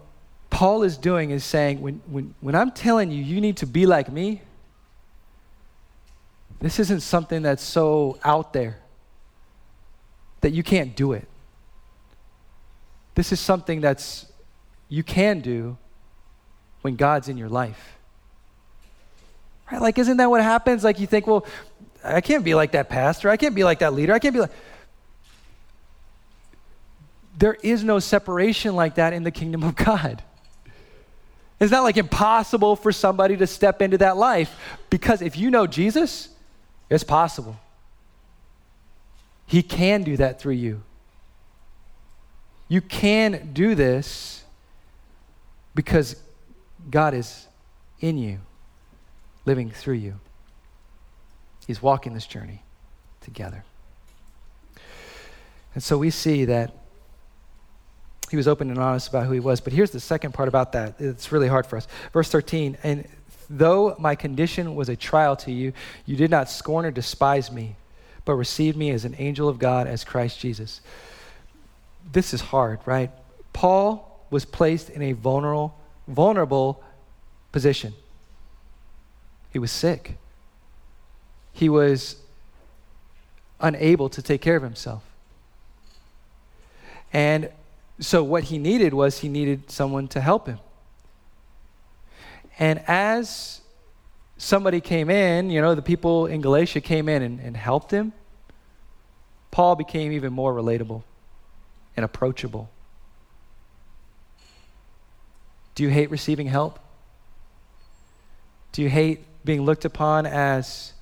Paul 0.51 0.83
is 0.83 0.97
doing 0.97 1.31
is 1.31 1.43
saying, 1.43 1.81
when, 1.81 2.01
when, 2.05 2.35
when 2.39 2.55
I'm 2.55 2.71
telling 2.71 3.11
you, 3.11 3.23
you 3.23 3.41
need 3.41 3.57
to 3.57 3.65
be 3.65 3.87
like 3.87 4.11
me, 4.11 4.41
this 6.61 6.79
isn't 6.79 7.01
something 7.01 7.41
that's 7.41 7.63
so 7.63 8.19
out 8.23 8.53
there 8.53 8.77
that 10.41 10.51
you 10.51 10.63
can't 10.63 10.95
do 10.95 11.13
it. 11.13 11.27
This 13.15 13.31
is 13.31 13.39
something 13.39 13.81
that's 13.81 14.27
you 14.89 15.03
can 15.03 15.41
do 15.41 15.77
when 16.81 16.95
God's 16.95 17.27
in 17.27 17.37
your 17.37 17.49
life. 17.49 17.97
Right? 19.71 19.81
Like, 19.81 19.97
isn't 19.97 20.17
that 20.17 20.29
what 20.29 20.41
happens? 20.41 20.83
Like, 20.83 20.99
you 20.99 21.07
think, 21.07 21.25
well, 21.25 21.45
I 22.03 22.21
can't 22.21 22.43
be 22.43 22.53
like 22.53 22.73
that 22.73 22.89
pastor. 22.89 23.29
I 23.29 23.37
can't 23.37 23.55
be 23.55 23.63
like 23.63 23.79
that 23.79 23.93
leader. 23.93 24.13
I 24.13 24.19
can't 24.19 24.33
be 24.33 24.41
like 24.41 24.51
there 27.37 27.57
is 27.63 27.83
no 27.83 27.99
separation 27.99 28.75
like 28.75 28.95
that 28.95 29.13
in 29.13 29.23
the 29.23 29.31
kingdom 29.31 29.63
of 29.63 29.75
God. 29.75 30.23
It's 31.59 31.71
not 31.71 31.83
like 31.83 31.97
impossible 31.97 32.75
for 32.75 32.91
somebody 32.91 33.37
to 33.37 33.47
step 33.47 33.81
into 33.81 33.97
that 33.99 34.17
life 34.17 34.53
because 34.89 35.21
if 35.21 35.37
you 35.37 35.49
know 35.49 35.65
Jesus, 35.65 36.29
it's 36.89 37.03
possible. 37.03 37.57
He 39.47 39.63
can 39.63 40.03
do 40.03 40.17
that 40.17 40.39
through 40.39 40.53
you. 40.53 40.83
You 42.67 42.81
can 42.81 43.51
do 43.53 43.75
this 43.75 44.43
because 45.75 46.15
God 46.89 47.13
is 47.13 47.47
in 47.99 48.17
you, 48.17 48.39
living 49.45 49.71
through 49.71 49.95
you. 49.95 50.19
He's 51.65 51.81
walking 51.81 52.13
this 52.13 52.25
journey 52.25 52.63
together. 53.21 53.63
And 55.73 55.83
so 55.83 55.97
we 55.97 56.09
see 56.09 56.45
that 56.45 56.73
he 58.33 58.37
was 58.37 58.47
open 58.47 58.71
and 58.71 58.79
honest 58.79 59.09
about 59.09 59.27
who 59.27 59.31
he 59.33 59.39
was. 59.39 59.61
But 59.61 59.73
here's 59.73 59.91
the 59.91 59.99
second 59.99 60.33
part 60.33 60.47
about 60.47 60.71
that. 60.71 60.95
It's 60.97 61.31
really 61.31 61.47
hard 61.47 61.67
for 61.67 61.77
us. 61.77 61.87
Verse 62.13 62.31
13, 62.31 62.79
and 62.81 63.07
though 63.47 63.95
my 63.99 64.15
condition 64.15 64.73
was 64.73 64.89
a 64.89 64.95
trial 64.95 65.35
to 65.35 65.51
you, 65.51 65.71
you 66.07 66.15
did 66.15 66.31
not 66.31 66.49
scorn 66.49 66.83
or 66.83 66.89
despise 66.89 67.51
me, 67.51 67.75
but 68.25 68.33
received 68.33 68.75
me 68.75 68.89
as 68.89 69.05
an 69.05 69.13
angel 69.19 69.47
of 69.47 69.59
God, 69.59 69.85
as 69.85 70.03
Christ 70.03 70.39
Jesus. 70.39 70.81
This 72.11 72.33
is 72.33 72.41
hard, 72.41 72.79
right? 72.87 73.11
Paul 73.53 74.25
was 74.31 74.45
placed 74.45 74.89
in 74.89 75.03
a 75.03 75.11
vulnerable, 75.11 75.77
vulnerable 76.07 76.83
position. 77.51 77.93
He 79.51 79.59
was 79.59 79.71
sick. 79.71 80.17
He 81.51 81.69
was 81.69 82.15
unable 83.59 84.09
to 84.09 84.23
take 84.23 84.41
care 84.41 84.55
of 84.55 84.63
himself. 84.63 85.03
And 87.13 87.51
so, 87.99 88.23
what 88.23 88.45
he 88.45 88.57
needed 88.57 88.93
was 88.93 89.19
he 89.19 89.29
needed 89.29 89.69
someone 89.69 90.07
to 90.09 90.21
help 90.21 90.47
him. 90.47 90.59
And 92.57 92.83
as 92.87 93.61
somebody 94.37 94.81
came 94.81 95.09
in, 95.09 95.49
you 95.49 95.61
know, 95.61 95.75
the 95.75 95.81
people 95.81 96.25
in 96.25 96.41
Galatia 96.41 96.81
came 96.81 97.07
in 97.07 97.21
and, 97.21 97.39
and 97.39 97.55
helped 97.55 97.91
him, 97.91 98.13
Paul 99.51 99.75
became 99.75 100.11
even 100.11 100.33
more 100.33 100.53
relatable 100.53 101.03
and 101.95 102.03
approachable. 102.03 102.69
Do 105.75 105.83
you 105.83 105.89
hate 105.89 106.09
receiving 106.11 106.47
help? 106.47 106.79
Do 108.71 108.81
you 108.81 108.89
hate 108.89 109.23
being 109.45 109.61
looked 109.63 109.85
upon 109.85 110.25
as 110.25 110.93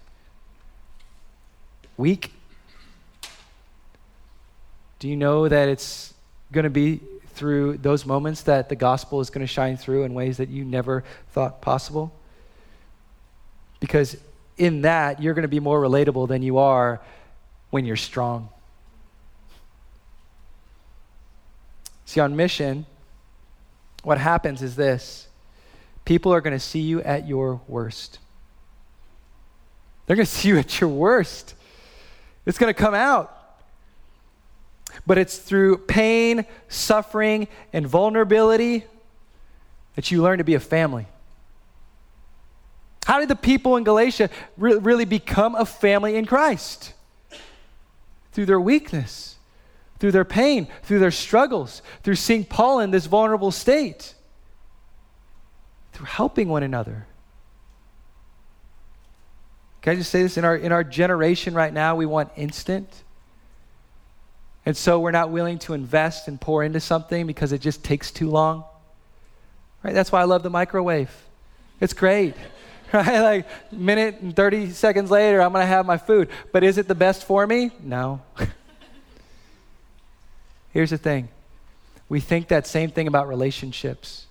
weak? 1.97 2.33
Do 4.99 5.07
you 5.07 5.15
know 5.15 5.47
that 5.47 5.69
it's 5.69 6.13
going 6.51 6.63
to 6.63 6.69
be 6.69 7.01
through 7.33 7.77
those 7.77 8.05
moments 8.05 8.43
that 8.43 8.69
the 8.69 8.75
gospel 8.75 9.21
is 9.21 9.29
going 9.29 9.45
to 9.45 9.51
shine 9.51 9.77
through 9.77 10.03
in 10.03 10.13
ways 10.13 10.37
that 10.37 10.49
you 10.49 10.63
never 10.65 11.03
thought 11.31 11.61
possible. 11.61 12.13
Because 13.79 14.17
in 14.57 14.81
that, 14.83 15.21
you're 15.21 15.33
going 15.33 15.43
to 15.43 15.47
be 15.47 15.59
more 15.59 15.81
relatable 15.81 16.27
than 16.27 16.43
you 16.43 16.57
are 16.57 17.01
when 17.69 17.85
you're 17.85 17.95
strong. 17.95 18.49
See, 22.05 22.19
on 22.19 22.35
mission, 22.35 22.85
what 24.03 24.17
happens 24.17 24.61
is 24.61 24.75
this 24.75 25.27
people 26.03 26.33
are 26.33 26.41
going 26.41 26.55
to 26.55 26.59
see 26.59 26.81
you 26.81 27.01
at 27.01 27.27
your 27.27 27.61
worst. 27.67 28.19
They're 30.05 30.15
going 30.15 30.25
to 30.27 30.31
see 30.31 30.49
you 30.49 30.57
at 30.57 30.81
your 30.81 30.89
worst. 30.89 31.55
It's 32.45 32.57
going 32.57 32.73
to 32.73 32.79
come 32.79 32.93
out. 32.93 33.40
But 35.05 35.17
it's 35.17 35.37
through 35.37 35.79
pain, 35.79 36.45
suffering, 36.69 37.47
and 37.73 37.87
vulnerability 37.87 38.85
that 39.95 40.11
you 40.11 40.21
learn 40.21 40.37
to 40.37 40.43
be 40.43 40.53
a 40.53 40.59
family. 40.59 41.07
How 43.05 43.19
did 43.19 43.29
the 43.29 43.35
people 43.35 43.77
in 43.77 43.83
Galatia 43.83 44.29
re- 44.57 44.75
really 44.75 45.05
become 45.05 45.55
a 45.55 45.65
family 45.65 46.15
in 46.15 46.25
Christ? 46.25 46.93
Through 48.31 48.45
their 48.45 48.61
weakness, 48.61 49.35
through 49.99 50.11
their 50.11 50.23
pain, 50.23 50.67
through 50.83 50.99
their 50.99 51.11
struggles, 51.11 51.81
through 52.03 52.15
seeing 52.15 52.45
Paul 52.45 52.79
in 52.79 52.91
this 52.91 53.07
vulnerable 53.07 53.51
state, 53.51 54.13
through 55.93 56.05
helping 56.05 56.47
one 56.47 56.63
another. 56.63 57.07
Can 59.81 59.93
I 59.93 59.95
just 59.95 60.11
say 60.11 60.21
this? 60.21 60.37
In 60.37 60.45
our, 60.45 60.55
in 60.55 60.71
our 60.71 60.83
generation 60.83 61.55
right 61.55 61.73
now, 61.73 61.95
we 61.95 62.05
want 62.05 62.29
instant. 62.35 62.87
And 64.65 64.77
so 64.77 64.99
we're 64.99 65.11
not 65.11 65.31
willing 65.31 65.59
to 65.59 65.73
invest 65.73 66.27
and 66.27 66.39
pour 66.39 66.63
into 66.63 66.79
something 66.79 67.25
because 67.25 67.51
it 67.51 67.61
just 67.61 67.83
takes 67.83 68.11
too 68.11 68.29
long. 68.29 68.63
Right? 69.83 69.93
That's 69.93 70.11
why 70.11 70.21
I 70.21 70.25
love 70.25 70.43
the 70.43 70.49
microwave. 70.49 71.11
It's 71.79 71.93
great. 71.93 72.35
Right? 72.93 73.21
Like 73.21 73.47
minute 73.71 74.19
and 74.19 74.35
30 74.35 74.71
seconds 74.71 75.09
later, 75.09 75.41
I'm 75.41 75.53
going 75.53 75.63
to 75.63 75.65
have 75.65 75.85
my 75.85 75.97
food. 75.97 76.27
But 76.51 76.65
is 76.65 76.77
it 76.77 76.89
the 76.89 76.93
best 76.93 77.23
for 77.23 77.47
me? 77.47 77.71
No. 77.81 78.19
Here's 80.73 80.89
the 80.89 80.97
thing. 80.97 81.29
We 82.09 82.19
think 82.19 82.49
that 82.49 82.67
same 82.67 82.91
thing 82.91 83.07
about 83.07 83.29
relationships. 83.29 84.25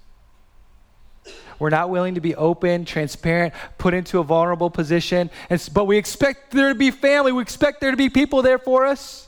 We're 1.59 1.71
not 1.71 1.89
willing 1.89 2.17
to 2.17 2.21
be 2.21 2.35
open, 2.35 2.85
transparent, 2.85 3.55
put 3.79 3.95
into 3.95 4.19
a 4.19 4.25
vulnerable 4.25 4.69
position, 4.69 5.31
and, 5.49 5.71
but 5.73 5.87
we 5.87 5.97
expect 5.97 6.51
there 6.51 6.69
to 6.69 6.75
be 6.75 6.91
family. 6.91 7.33
We 7.33 7.41
expect 7.41 7.81
there 7.81 7.91
to 7.91 7.97
be 7.97 8.11
people 8.11 8.43
there 8.43 8.59
for 8.59 8.85
us. 8.85 9.27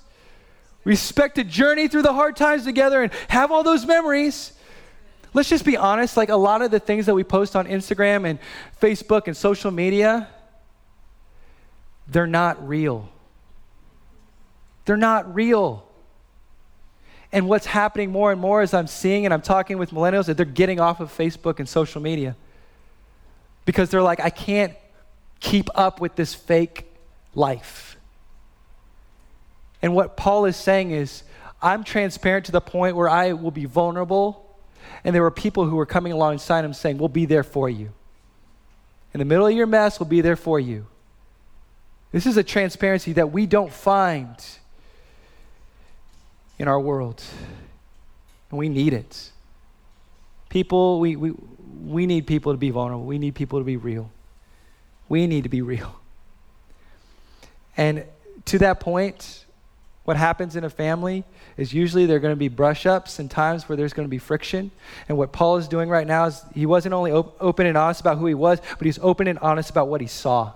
We 0.85 0.93
expect 0.93 1.37
to 1.37 1.45
journey 1.45 1.89
through 1.89 2.03
the 2.03 2.13
hard 2.13 2.37
times 2.37 2.65
together 2.65 3.03
and 3.03 3.13
have 3.29 3.53
all 3.53 3.63
those 3.63 3.87
memories. 3.87 4.53
Let's 5.35 5.49
just 5.49 5.65
be 5.65 5.77
honest, 5.77 6.17
like 6.17 6.29
a 6.29 6.37
lot 6.37 6.63
of 6.63 6.71
the 6.71 6.81
things 6.81 7.07
that 7.07 7.15
we 7.15 7.25
post 7.25 7.57
on 7.57 7.67
Instagram 7.67 8.29
and 8.29 8.39
Facebook 8.81 9.27
and 9.27 9.37
social 9.37 9.71
media, 9.71 10.29
they're 12.09 12.27
not 12.27 12.67
real. 12.67 13.09
They're 14.85 14.97
not 14.97 15.35
real. 15.35 15.89
And 17.33 17.49
what's 17.49 17.65
happening 17.65 18.11
more 18.11 18.31
and 18.31 18.41
more 18.41 18.63
is 18.63 18.75
I'm 18.75 18.87
seeing 18.87 19.25
and 19.25 19.33
I'm 19.33 19.41
talking 19.41 19.79
with 19.79 19.91
millennials 19.91 20.27
that 20.27 20.37
they're 20.37 20.45
getting 20.45 20.81
off 20.81 21.01
of 21.01 21.17
Facebook 21.17 21.61
and 21.61 21.69
social 21.69 22.03
media 22.03 22.37
because 23.65 23.89
they're 23.89 24.03
like, 24.03 24.21
I 24.21 24.31
can't 24.31 24.75
keep 25.41 25.71
up 25.75 26.01
with 26.01 26.15
this 26.15 26.35
fake 26.35 26.87
life. 27.35 27.97
And 29.83 29.95
what 29.95 30.17
Paul 30.17 30.45
is 30.45 30.57
saying 30.57 30.93
is, 30.93 31.25
I'm 31.61 31.85
transparent 31.85 32.47
to 32.47 32.53
the 32.53 32.61
point 32.61 32.97
where 32.97 33.09
I 33.09 33.33
will 33.33 33.51
be 33.51 33.65
vulnerable. 33.65 34.57
And 35.05 35.15
there 35.15 35.23
were 35.23 35.31
people 35.31 35.67
who 35.67 35.77
were 35.77 35.87
coming 35.87 36.13
alongside 36.13 36.65
him 36.65 36.73
saying, 36.73 36.99
We'll 36.99 37.09
be 37.09 37.27
there 37.27 37.43
for 37.43 37.69
you. 37.69 37.93
In 39.13 39.19
the 39.19 39.25
middle 39.25 39.47
of 39.47 39.53
your 39.53 39.67
mess, 39.67 40.01
we'll 40.01 40.09
be 40.09 40.21
there 40.21 40.37
for 40.37 40.59
you. 40.59 40.87
This 42.13 42.27
is 42.27 42.37
a 42.37 42.43
transparency 42.43 43.15
that 43.15 43.33
we 43.33 43.47
don't 43.47 43.73
find 43.73 44.37
in 46.59 46.69
our 46.69 46.81
world. 46.81 47.23
And 48.51 48.59
we 48.59 48.69
need 48.69 48.93
it. 48.93 49.31
People, 50.49 51.01
we, 51.01 51.17
we, 51.17 51.33
we 51.85 52.07
need 52.07 52.27
people 52.27 52.53
to 52.53 52.59
be 52.59 52.71
vulnerable. 52.71 53.05
We 53.05 53.19
need 53.19 53.35
people 53.35 53.59
to 53.59 53.65
be 53.65 53.77
real. 53.77 54.11
We 55.09 55.27
need 55.27 55.45
to 55.45 55.49
be 55.49 55.63
real. 55.63 55.99
And 57.77 58.05
to 58.47 58.59
that 58.59 58.81
point, 58.81 59.47
what 60.05 60.17
happens 60.17 60.57
in 60.57 60.65
a 60.65 60.71
family 60.71 61.25
is 61.57 61.73
usually 61.73 62.07
there 62.07 62.17
are 62.17 62.21
going 62.21 62.33
to 62.33 62.37
be 62.37 62.49
brush 62.49 62.87
ups 62.87 63.19
and 63.19 63.31
times 63.31 63.69
where 63.69 63.77
there's 63.77 63.93
going 63.93 64.07
to 64.07 64.11
be 64.11 64.19
friction. 64.19 64.73
And 65.09 65.17
what 65.17 65.33
Paul 65.33 65.59
is 65.59 65.69
doing 65.69 65.89
right 65.89 66.07
now 66.07 66.27
is 66.27 66.43
he 66.55 66.67
wasn't 66.67 66.95
only 66.95 67.13
op- 67.13 67.37
open 67.41 67.67
and 67.67 67.77
honest 67.77 68.01
about 68.01 68.19
who 68.19 68.27
he 68.27 68.35
was, 68.35 68.61
but 68.79 68.85
he's 68.85 68.99
open 68.99 69.29
and 69.29 69.39
honest 69.39 69.71
about 69.71 69.89
what 69.89 70.01
he 70.01 70.09
saw. 70.09 70.53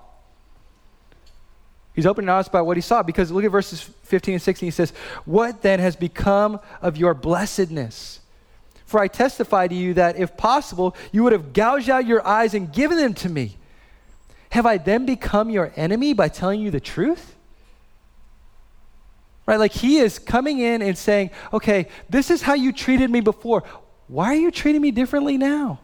He's 1.95 2.07
open 2.07 2.25
and 2.25 2.31
honest 2.31 2.49
about 2.49 2.67
what 2.67 2.77
he 2.77 2.81
saw 2.81 3.03
because 3.05 3.31
look 3.31 3.45
at 3.45 3.51
verses 3.51 3.81
15 3.81 4.35
and 4.35 4.43
16. 4.43 4.67
He 4.67 4.71
says, 4.73 4.91
What 5.25 5.63
then 5.63 5.79
has 5.79 5.95
become 5.95 6.59
of 6.83 6.97
your 6.97 7.15
blessedness? 7.15 8.21
For 8.85 9.01
I 9.01 9.09
testify 9.09 9.69
to 9.69 9.75
you 9.75 9.95
that 9.95 10.17
if 10.17 10.37
possible, 10.37 10.97
you 11.13 11.23
would 11.23 11.33
have 11.33 11.53
gouged 11.53 11.89
out 11.89 12.07
your 12.07 12.27
eyes 12.27 12.53
and 12.53 12.73
given 12.73 12.99
them 12.99 13.15
to 13.15 13.29
me. 13.29 13.57
Have 14.51 14.67
I 14.67 14.79
then 14.79 15.07
become 15.07 15.51
your 15.51 15.73
enemy 15.77 16.13
by 16.13 16.29
telling 16.29 16.61
you 16.61 16.71
the 16.71 16.81
truth? 16.81 17.36
Right? 19.47 19.59
Like 19.59 19.73
he 19.73 19.99
is 19.99 20.19
coming 20.19 20.59
in 20.59 20.83
and 20.83 20.99
saying, 20.99 21.31
okay, 21.53 21.87
this 22.11 22.31
is 22.31 22.43
how 22.43 22.55
you 22.55 22.73
treated 22.73 23.11
me 23.11 23.21
before. 23.21 23.63
Why 24.09 24.27
are 24.33 24.37
you 24.37 24.51
treating 24.51 24.83
me 24.83 24.91
differently 24.91 25.37
now? 25.37 25.81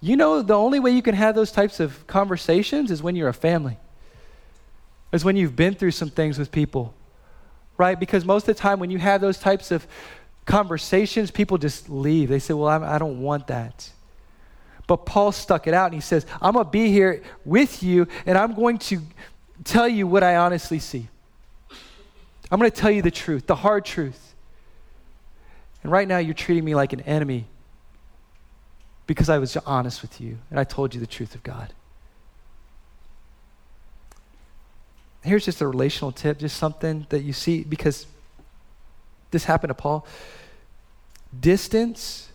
You 0.00 0.16
know, 0.16 0.42
the 0.42 0.54
only 0.54 0.80
way 0.80 0.90
you 0.90 1.00
can 1.00 1.14
have 1.14 1.34
those 1.34 1.52
types 1.52 1.80
of 1.80 2.06
conversations 2.06 2.90
is 2.90 3.02
when 3.02 3.14
you're 3.14 3.28
a 3.28 3.34
family, 3.34 3.78
is 5.12 5.24
when 5.24 5.36
you've 5.36 5.54
been 5.54 5.74
through 5.74 5.92
some 5.92 6.10
things 6.10 6.38
with 6.38 6.50
people, 6.50 6.92
right? 7.78 7.98
Because 7.98 8.24
most 8.24 8.48
of 8.48 8.56
the 8.56 8.60
time, 8.60 8.80
when 8.80 8.90
you 8.90 8.98
have 8.98 9.20
those 9.20 9.38
types 9.38 9.70
of 9.70 9.86
conversations, 10.44 11.30
people 11.30 11.56
just 11.56 11.88
leave. 11.88 12.28
They 12.28 12.40
say, 12.40 12.52
Well, 12.52 12.68
I'm, 12.68 12.82
I 12.82 12.98
do 12.98 13.04
not 13.04 13.14
want 13.14 13.46
that. 13.46 13.90
But 14.88 15.06
Paul 15.06 15.30
stuck 15.30 15.66
it 15.66 15.74
out 15.74 15.86
and 15.86 15.94
he 15.94 16.00
says, 16.00 16.26
I'm 16.40 16.54
going 16.54 16.64
to 16.64 16.70
be 16.70 16.88
here 16.88 17.22
with 17.44 17.82
you 17.82 18.08
and 18.26 18.36
I'm 18.36 18.54
going 18.54 18.78
to 18.78 19.00
tell 19.62 19.86
you 19.86 20.06
what 20.06 20.24
I 20.24 20.36
honestly 20.36 20.80
see. 20.80 21.08
I'm 22.52 22.58
going 22.58 22.70
to 22.70 22.76
tell 22.76 22.90
you 22.90 23.00
the 23.00 23.10
truth, 23.10 23.46
the 23.46 23.56
hard 23.56 23.86
truth. 23.86 24.34
And 25.82 25.90
right 25.90 26.06
now, 26.06 26.18
you're 26.18 26.34
treating 26.34 26.64
me 26.64 26.74
like 26.74 26.92
an 26.92 27.00
enemy 27.00 27.46
because 29.06 29.30
I 29.30 29.38
was 29.38 29.56
honest 29.56 30.02
with 30.02 30.20
you 30.20 30.36
and 30.50 30.60
I 30.60 30.64
told 30.64 30.94
you 30.94 31.00
the 31.00 31.06
truth 31.06 31.34
of 31.34 31.42
God. 31.42 31.72
Here's 35.22 35.46
just 35.46 35.62
a 35.62 35.66
relational 35.66 36.12
tip, 36.12 36.38
just 36.38 36.58
something 36.58 37.06
that 37.08 37.22
you 37.22 37.32
see 37.32 37.64
because 37.64 38.06
this 39.30 39.44
happened 39.44 39.70
to 39.70 39.74
Paul. 39.74 40.06
Distance 41.40 42.28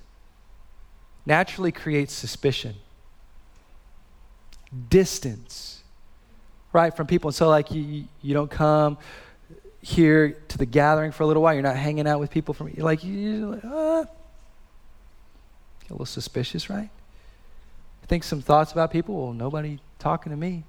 naturally 1.28 1.72
creates 1.72 2.12
suspicion. 2.12 2.74
Distance, 4.90 5.84
right, 6.74 6.96
from 6.96 7.06
people. 7.06 7.28
And 7.28 7.36
so, 7.36 7.50
like, 7.50 7.70
you, 7.70 8.06
you 8.24 8.34
don't 8.34 8.50
come 8.50 8.98
here 9.88 10.32
to 10.50 10.58
the 10.58 10.66
gathering 10.66 11.14
for 11.14 11.24
a 11.24 11.28
little 11.28 11.42
while. 11.42 11.54
You're 11.54 11.64
not 11.64 11.78
hanging 11.78 12.08
out 12.08 12.20
with 12.20 12.30
people 12.30 12.54
from 12.54 12.74
like 12.78 13.04
you're 13.04 13.56
like, 13.56 13.64
uh, 13.64 13.70
a 13.70 14.08
little 15.90 16.06
suspicious, 16.06 16.70
right? 16.70 16.90
Think 18.08 18.24
some 18.24 18.42
thoughts 18.42 18.72
about 18.72 18.92
people. 18.92 19.16
Well, 19.16 19.34
nobody 19.34 19.80
talking 20.00 20.32
to 20.32 20.38
me. 20.38 20.64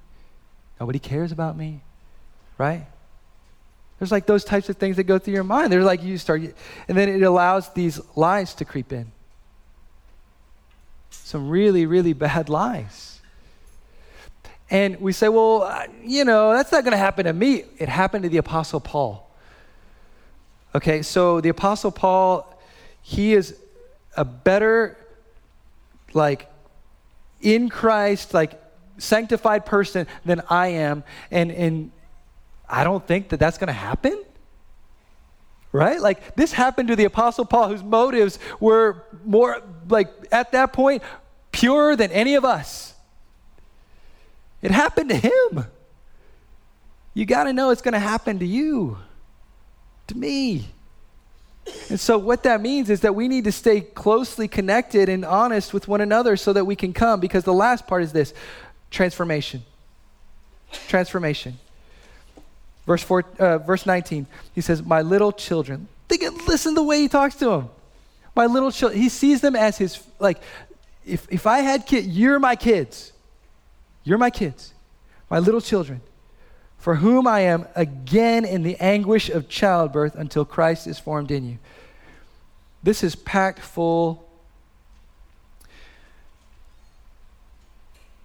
Nobody 0.80 0.98
cares 0.98 1.32
about 1.32 1.56
me, 1.56 1.82
right? 2.58 2.86
There's 3.98 4.12
like 4.12 4.26
those 4.26 4.44
types 4.44 4.68
of 4.68 4.76
things 4.76 4.96
that 4.96 5.04
go 5.04 5.18
through 5.18 5.34
your 5.34 5.44
mind. 5.44 5.72
They're 5.72 5.82
like 5.82 6.02
you 6.02 6.18
start, 6.18 6.42
and 6.42 6.96
then 6.96 7.08
it 7.08 7.22
allows 7.22 7.72
these 7.72 8.00
lies 8.16 8.54
to 8.54 8.64
creep 8.64 8.92
in. 8.92 9.10
Some 11.10 11.48
really, 11.48 11.86
really 11.86 12.12
bad 12.12 12.48
lies. 12.60 13.17
And 14.70 15.00
we 15.00 15.12
say, 15.12 15.28
well, 15.28 15.62
uh, 15.62 15.84
you 16.04 16.24
know, 16.24 16.52
that's 16.52 16.70
not 16.70 16.84
going 16.84 16.92
to 16.92 16.98
happen 16.98 17.24
to 17.24 17.32
me. 17.32 17.64
It 17.78 17.88
happened 17.88 18.24
to 18.24 18.28
the 18.28 18.36
Apostle 18.36 18.80
Paul. 18.80 19.28
Okay, 20.74 21.00
so 21.00 21.40
the 21.40 21.48
Apostle 21.48 21.90
Paul, 21.90 22.54
he 23.00 23.32
is 23.32 23.56
a 24.16 24.24
better, 24.24 24.98
like, 26.12 26.50
in 27.40 27.70
Christ, 27.70 28.34
like, 28.34 28.60
sanctified 28.98 29.64
person 29.64 30.06
than 30.24 30.42
I 30.50 30.68
am. 30.68 31.04
And, 31.30 31.50
and 31.50 31.90
I 32.68 32.84
don't 32.84 33.06
think 33.06 33.30
that 33.30 33.40
that's 33.40 33.56
going 33.56 33.68
to 33.68 33.72
happen. 33.72 34.22
Right? 35.72 36.00
Like, 36.00 36.34
this 36.34 36.52
happened 36.52 36.88
to 36.88 36.96
the 36.96 37.04
Apostle 37.04 37.44
Paul, 37.44 37.68
whose 37.68 37.82
motives 37.82 38.38
were 38.60 39.04
more, 39.24 39.62
like, 39.88 40.10
at 40.32 40.52
that 40.52 40.72
point, 40.72 41.02
purer 41.52 41.96
than 41.96 42.10
any 42.10 42.34
of 42.34 42.44
us. 42.44 42.87
It 44.62 44.70
happened 44.70 45.10
to 45.10 45.16
him. 45.16 45.66
You 47.14 47.26
got 47.26 47.44
to 47.44 47.52
know 47.52 47.70
it's 47.70 47.82
going 47.82 47.94
to 47.94 47.98
happen 47.98 48.38
to 48.38 48.46
you, 48.46 48.98
to 50.08 50.16
me. 50.16 50.68
And 51.90 52.00
so, 52.00 52.16
what 52.16 52.44
that 52.44 52.60
means 52.60 52.90
is 52.90 53.00
that 53.00 53.14
we 53.14 53.28
need 53.28 53.44
to 53.44 53.52
stay 53.52 53.80
closely 53.80 54.48
connected 54.48 55.08
and 55.08 55.24
honest 55.24 55.74
with 55.74 55.86
one 55.86 56.00
another 56.00 56.36
so 56.36 56.52
that 56.52 56.64
we 56.64 56.76
can 56.76 56.92
come. 56.92 57.20
Because 57.20 57.44
the 57.44 57.52
last 57.52 57.86
part 57.86 58.02
is 58.02 58.12
this 58.12 58.32
transformation. 58.90 59.62
Transformation. 60.88 61.58
Verse, 62.86 63.02
four, 63.02 63.24
uh, 63.38 63.58
verse 63.58 63.84
19, 63.84 64.26
he 64.54 64.62
says, 64.62 64.82
My 64.82 65.02
little 65.02 65.32
children. 65.32 65.88
Think, 66.08 66.48
listen 66.48 66.74
the 66.74 66.82
way 66.82 67.00
he 67.00 67.08
talks 67.08 67.34
to 67.36 67.46
them. 67.46 67.68
My 68.34 68.46
little 68.46 68.70
children. 68.70 69.00
He 69.00 69.10
sees 69.10 69.42
them 69.42 69.54
as 69.54 69.76
his, 69.76 70.02
like, 70.18 70.40
if, 71.04 71.26
if 71.30 71.46
I 71.46 71.58
had 71.58 71.84
kids, 71.84 72.06
you're 72.06 72.38
my 72.38 72.56
kids. 72.56 73.12
You're 74.08 74.16
my 74.16 74.30
kids, 74.30 74.72
my 75.28 75.38
little 75.38 75.60
children, 75.60 76.00
for 76.78 76.94
whom 76.94 77.26
I 77.26 77.40
am 77.40 77.66
again 77.74 78.46
in 78.46 78.62
the 78.62 78.74
anguish 78.76 79.28
of 79.28 79.50
childbirth 79.50 80.14
until 80.14 80.46
Christ 80.46 80.86
is 80.86 80.98
formed 80.98 81.30
in 81.30 81.44
you. 81.46 81.58
This 82.82 83.04
is 83.04 83.14
packed 83.14 83.58
full 83.58 84.26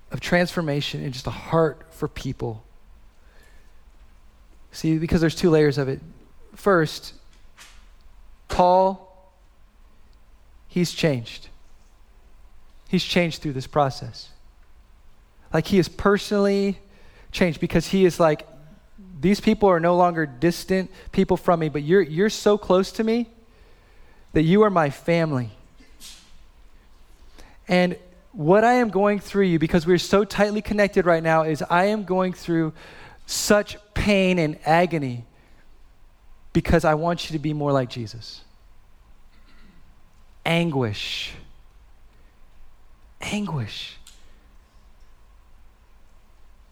of 0.10 0.22
transformation 0.22 1.04
and 1.04 1.12
just 1.12 1.28
a 1.28 1.32
heart 1.32 1.82
for 1.92 2.08
people. 2.08 2.64
See, 4.72 4.98
because 4.98 5.20
there's 5.20 5.36
two 5.36 5.50
layers 5.50 5.78
of 5.78 5.90
it. 5.90 6.00
First, 6.56 7.14
Paul, 8.48 9.34
he's 10.70 10.94
changed. 10.94 11.50
He's 12.88 13.04
changed 13.04 13.42
through 13.42 13.54
this 13.54 13.68
process. 13.68 14.30
Like 15.54 15.68
he 15.68 15.78
is 15.78 15.88
personally 15.88 16.80
changed 17.32 17.60
because 17.60 17.88
he 17.88 18.06
is 18.06 18.20
like, 18.20 18.48
these 19.20 19.40
people 19.40 19.70
are 19.70 19.80
no 19.80 19.96
longer 19.96 20.26
distant 20.26 20.92
people 21.12 21.38
from 21.38 21.60
me, 21.60 21.70
but 21.70 21.84
you're, 21.84 22.02
you're 22.02 22.30
so 22.30 22.58
close 22.58 22.92
to 22.94 23.04
me 23.04 23.30
that 24.34 24.42
you 24.42 24.64
are 24.64 24.70
my 24.70 24.90
family. 24.90 25.52
And 27.68 27.98
what 28.34 28.64
I 28.64 28.74
am 28.74 28.90
going 28.90 29.20
through 29.20 29.46
you, 29.46 29.60
because 29.60 29.86
we're 29.86 30.00
so 30.00 30.26
tightly 30.26 30.62
connected 30.62 31.06
right 31.06 31.24
now, 31.24 31.44
is 31.44 31.64
I 31.70 31.86
am 31.86 32.04
going 32.04 32.34
through 32.34 32.74
such 33.26 33.78
pain 33.94 34.40
and 34.40 34.58
agony 34.66 35.26
because 36.52 36.84
I 36.84 36.96
want 36.96 37.30
you 37.30 37.34
to 37.38 37.40
be 37.40 37.54
more 37.54 37.72
like 37.72 37.90
Jesus. 37.90 38.42
Anguish. 40.46 41.34
Anguish. 43.22 43.98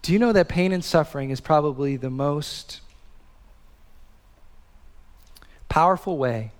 Do 0.01 0.13
you 0.13 0.19
know 0.19 0.33
that 0.33 0.47
pain 0.47 0.71
and 0.71 0.83
suffering 0.83 1.29
is 1.29 1.39
probably 1.39 1.95
the 1.95 2.09
most 2.09 2.81
powerful 5.69 6.17
way 6.17 6.51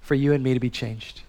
for 0.00 0.14
you 0.14 0.32
and 0.32 0.44
me 0.44 0.54
to 0.54 0.60
be 0.60 0.70
changed? 0.70 1.22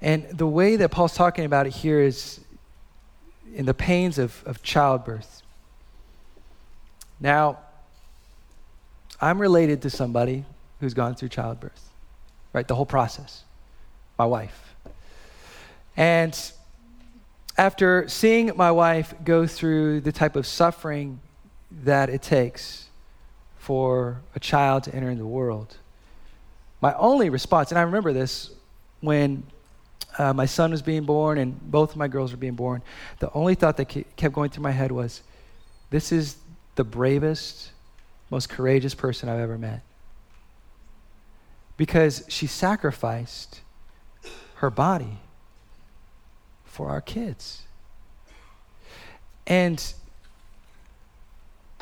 And 0.00 0.28
the 0.30 0.46
way 0.46 0.76
that 0.76 0.90
Paul's 0.90 1.14
talking 1.14 1.44
about 1.44 1.66
it 1.66 1.72
here 1.72 2.00
is 2.00 2.40
in 3.54 3.66
the 3.66 3.74
pains 3.74 4.18
of, 4.18 4.42
of 4.46 4.62
childbirth. 4.62 5.42
Now, 7.20 7.58
I'm 9.20 9.40
related 9.40 9.82
to 9.82 9.90
somebody 9.90 10.44
who's 10.80 10.94
gone 10.94 11.16
through 11.16 11.30
childbirth, 11.30 11.90
right? 12.52 12.68
The 12.68 12.76
whole 12.76 12.86
process, 12.86 13.42
my 14.16 14.26
wife. 14.26 14.74
And 15.96 16.38
after 17.58 18.08
seeing 18.08 18.52
my 18.56 18.70
wife 18.70 19.12
go 19.24 19.46
through 19.46 20.00
the 20.00 20.12
type 20.12 20.36
of 20.36 20.46
suffering 20.46 21.20
that 21.82 22.08
it 22.08 22.22
takes 22.22 22.86
for 23.58 24.22
a 24.36 24.40
child 24.40 24.84
to 24.84 24.94
enter 24.94 25.12
the 25.14 25.26
world, 25.26 25.76
my 26.80 26.94
only 26.94 27.28
response, 27.28 27.72
and 27.72 27.78
I 27.78 27.82
remember 27.82 28.12
this 28.12 28.52
when 29.00 29.42
uh, 30.16 30.32
my 30.32 30.46
son 30.46 30.70
was 30.70 30.82
being 30.82 31.02
born 31.02 31.38
and 31.38 31.60
both 31.70 31.90
of 31.90 31.96
my 31.96 32.06
girls 32.06 32.30
were 32.30 32.38
being 32.38 32.54
born, 32.54 32.80
the 33.18 33.30
only 33.32 33.56
thought 33.56 33.76
that 33.76 33.86
kept 33.86 34.32
going 34.32 34.50
through 34.50 34.62
my 34.62 34.70
head 34.70 34.92
was, 34.92 35.22
this 35.90 36.12
is 36.12 36.36
the 36.76 36.84
bravest, 36.84 37.72
most 38.30 38.48
courageous 38.48 38.94
person 38.94 39.28
I've 39.28 39.40
ever 39.40 39.58
met. 39.58 39.82
Because 41.76 42.24
she 42.28 42.46
sacrificed 42.46 43.60
her 44.56 44.70
body 44.70 45.18
for 46.78 46.90
our 46.90 47.00
kids. 47.00 47.62
And 49.48 49.82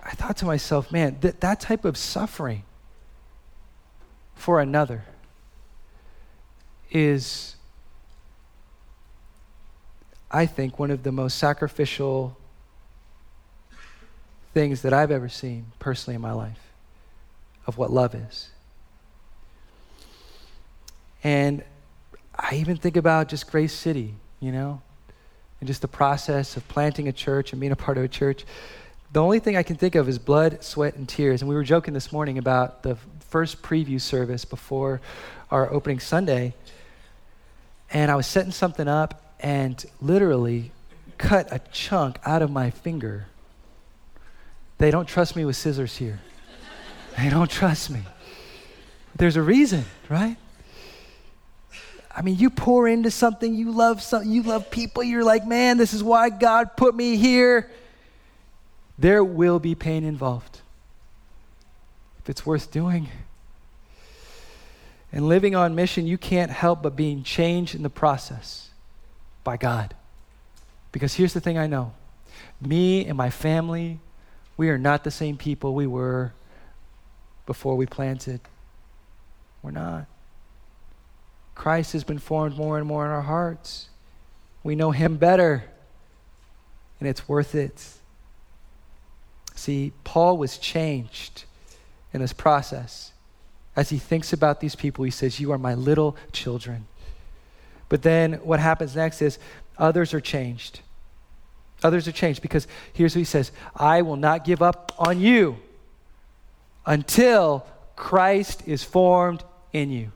I 0.03 0.12
thought 0.12 0.38
to 0.38 0.47
myself, 0.47 0.90
man, 0.90 1.18
that, 1.20 1.42
that 1.42 1.61
type 1.61 1.84
of 1.84 1.99
suffering 1.99 2.62
for 4.34 4.59
another 4.59 5.05
is 6.90 7.57
I 10.30 10.47
think, 10.47 10.78
one 10.78 10.90
of 10.90 11.03
the 11.03 11.12
most 11.12 11.36
sacrificial 11.38 12.36
things 14.55 14.80
that 14.80 14.94
I've 14.94 15.11
ever 15.11 15.28
seen 15.28 15.66
personally 15.78 16.14
in 16.14 16.22
my 16.22 16.32
life 16.32 16.72
of 17.66 17.76
what 17.76 17.90
love 17.92 18.14
is. 18.14 18.49
And 21.22 21.62
I 22.34 22.57
even 22.57 22.78
think 22.78 22.97
about 22.97 23.28
just 23.28 23.51
Grace 23.51 23.74
City, 23.74 24.14
you 24.40 24.53
know, 24.53 24.80
and 25.61 25.66
just 25.66 25.82
the 25.82 25.88
process 25.88 26.57
of 26.57 26.66
planting 26.68 27.09
a 27.09 27.12
church 27.12 27.52
and 27.52 27.61
being 27.61 27.72
a 27.72 27.76
part 27.76 27.98
of 27.98 28.04
a 28.04 28.09
church. 28.09 28.44
The 29.12 29.22
only 29.22 29.38
thing 29.38 29.57
I 29.57 29.62
can 29.62 29.76
think 29.76 29.94
of 29.94 30.09
is 30.09 30.18
blood, 30.18 30.62
sweat, 30.62 30.96
and 30.96 31.09
tears. 31.09 31.42
And 31.42 31.48
we 31.48 31.54
were 31.54 31.64
joking 31.64 31.94
this 31.94 32.12
morning 32.12 32.38
about 32.38 32.82
the 32.82 32.96
first 33.30 33.62
preview 33.62 34.00
service 34.00 34.44
before 34.44 35.00
our 35.50 35.72
opening 35.72 36.00
Sunday. 36.00 36.54
And 37.90 38.11
I 38.11 38.16
was 38.16 38.26
setting 38.26 38.52
something 38.52 38.88
up, 38.88 39.22
and 39.40 39.84
literally 40.00 40.72
cut 41.18 41.48
a 41.52 41.59
chunk 41.72 42.18
out 42.24 42.42
of 42.42 42.50
my 42.50 42.70
finger. 42.70 43.26
They 44.78 44.90
don't 44.90 45.07
trust 45.07 45.36
me 45.36 45.44
with 45.44 45.57
scissors 45.57 45.96
here. 45.96 46.20
They 47.16 47.30
don't 47.30 47.50
trust 47.50 47.90
me. 47.90 48.00
There's 49.14 49.36
a 49.36 49.42
reason, 49.42 49.84
right? 50.09 50.36
I 52.17 52.23
mean, 52.23 52.37
you 52.37 52.49
pour 52.49 52.89
into 52.89 53.11
something, 53.11 53.55
you 53.55 53.71
love 53.71 54.01
something, 54.03 54.31
you 54.31 54.43
love 54.43 54.71
people, 54.71 55.03
you're 55.03 55.23
like, 55.23 55.47
man, 55.47 55.77
this 55.77 55.93
is 55.93 56.03
why 56.03 56.31
God 56.31 56.75
put 56.75 56.95
me 56.95 57.17
here. 57.17 57.71
There 58.99 59.23
will 59.23 59.59
be 59.59 59.75
pain 59.75 60.03
involved. 60.03 60.62
If 62.21 62.31
it's 62.31 62.47
worth 62.47 62.71
doing. 62.71 63.11
And 65.12 65.29
living 65.29 65.55
on 65.55 65.75
mission, 65.75 66.07
you 66.07 66.17
can't 66.17 66.51
help 66.51 66.83
but 66.83 66.97
being 66.97 67.23
changed 67.23 67.75
in 67.75 67.83
the 67.83 67.91
process 67.91 68.71
by 69.45 69.59
God. 69.59 69.95
Because 70.93 71.12
here's 71.12 71.35
the 71.35 71.41
thing 71.41 71.59
I 71.59 71.67
know 71.67 71.93
me 72.62 73.05
and 73.05 73.19
my 73.19 73.29
family, 73.29 74.01
we 74.57 74.71
are 74.71 74.79
not 74.79 75.05
the 75.05 75.11
same 75.11 75.37
people 75.37 75.75
we 75.75 75.87
were 75.87 76.33
before 77.45 77.77
we 77.77 77.85
planted. 77.85 78.41
We're 79.62 79.73
not. 79.73 80.07
Christ 81.57 81.94
has 81.94 82.04
been 82.04 82.18
formed 82.18 82.57
more 82.57 82.78
and 82.78 82.86
more 82.86 83.04
in 83.04 83.11
our 83.11 83.22
hearts. 83.22 83.88
We 84.62 84.76
know 84.76 84.92
Him 84.92 85.16
better, 85.16 85.64
and 87.00 87.09
it's 87.09 87.28
worth 87.28 87.57
it. 87.57 87.84
See, 89.57 89.92
Paul 90.04 90.38
was 90.38 90.59
changed 90.59 91.44
in 92.12 92.20
this 92.20 92.32
process. 92.32 93.12
As 93.74 93.90
he 93.90 93.98
thinks 93.98 94.32
about 94.32 94.61
these 94.61 94.76
people, 94.76 95.04
he 95.04 95.11
says, 95.11 95.40
You 95.40 95.50
are 95.52 95.59
my 95.59 95.74
little 95.74 96.16
children. 96.30 96.86
But 97.88 98.02
then 98.02 98.34
what 98.34 98.61
happens 98.61 98.94
next 98.94 99.22
is 99.22 99.38
others 99.78 100.14
are 100.14 100.20
changed. 100.20 100.80
Others 101.82 102.09
are 102.09 102.12
changed 102.12 102.42
because 102.42 102.66
here's 102.92 103.14
what 103.14 103.20
he 103.20 103.24
says 103.24 103.50
I 103.74 104.02
will 104.02 104.16
not 104.16 104.44
give 104.44 104.62
up 104.62 104.92
on 104.98 105.20
you 105.20 105.57
until 106.84 107.66
Christ 107.96 108.62
is 108.66 108.82
formed 108.82 109.42
in 109.72 109.90
you. 109.90 110.12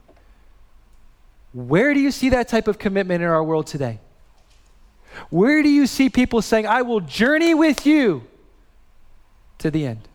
Where 1.52 1.94
do 1.94 2.00
you 2.00 2.10
see 2.10 2.28
that 2.30 2.48
type 2.48 2.68
of 2.68 2.78
commitment 2.78 3.22
in 3.22 3.28
our 3.28 3.42
world 3.42 3.66
today? 3.66 3.98
Where 5.30 5.62
do 5.62 5.68
you 5.68 5.86
see 5.86 6.08
people 6.08 6.42
saying, 6.42 6.66
I 6.66 6.82
will 6.82 7.00
journey 7.00 7.54
with 7.54 7.86
you 7.86 8.22
to 9.58 9.70
the 9.70 9.86
end? 9.86 10.08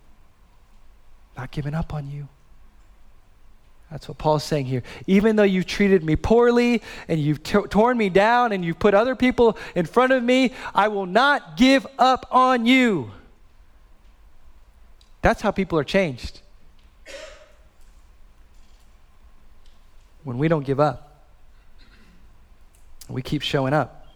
Not 1.35 1.51
giving 1.51 1.73
up 1.73 1.93
on 1.93 2.09
you. 2.09 2.29
That's 3.91 4.07
what 4.07 4.17
Paul's 4.17 4.43
saying 4.43 4.65
here. 4.65 4.83
Even 5.05 5.35
though 5.35 5.43
you've 5.43 5.67
treated 5.67 6.03
me 6.03 6.15
poorly 6.15 6.81
and 7.07 7.19
you've 7.19 7.43
t- 7.43 7.61
torn 7.69 7.97
me 7.97 8.09
down 8.09 8.51
and 8.51 8.65
you've 8.65 8.79
put 8.79 8.93
other 8.93 9.15
people 9.15 9.57
in 9.75 9.85
front 9.85 10.11
of 10.11 10.23
me, 10.23 10.53
I 10.73 10.87
will 10.87 11.05
not 11.05 11.57
give 11.57 11.85
up 11.99 12.25
on 12.31 12.65
you. 12.65 13.11
That's 15.21 15.41
how 15.41 15.51
people 15.51 15.77
are 15.77 15.83
changed. 15.83 16.41
When 20.23 20.37
we 20.37 20.47
don't 20.47 20.65
give 20.65 20.79
up, 20.79 21.04
we 23.09 23.21
keep 23.21 23.41
showing 23.41 23.73
up. 23.73 24.07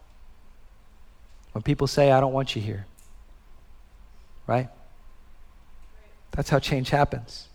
When 1.52 1.62
people 1.62 1.88
say, 1.88 2.12
I 2.12 2.20
don't 2.20 2.34
want 2.34 2.56
you 2.56 2.62
here, 2.62 2.86
right? 4.48 4.70
That's 6.32 6.50
how 6.50 6.60
change 6.60 6.90
happens. 6.90 7.48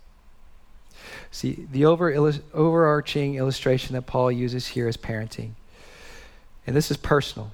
See, 1.31 1.67
the 1.71 1.85
over, 1.85 2.33
overarching 2.53 3.37
illustration 3.37 3.95
that 3.95 4.03
Paul 4.03 4.33
uses 4.33 4.69
here 4.69 4.89
is 4.89 4.97
parenting. 4.97 5.53
And 6.67 6.75
this 6.75 6.91
is 6.91 6.97
personal. 6.97 7.53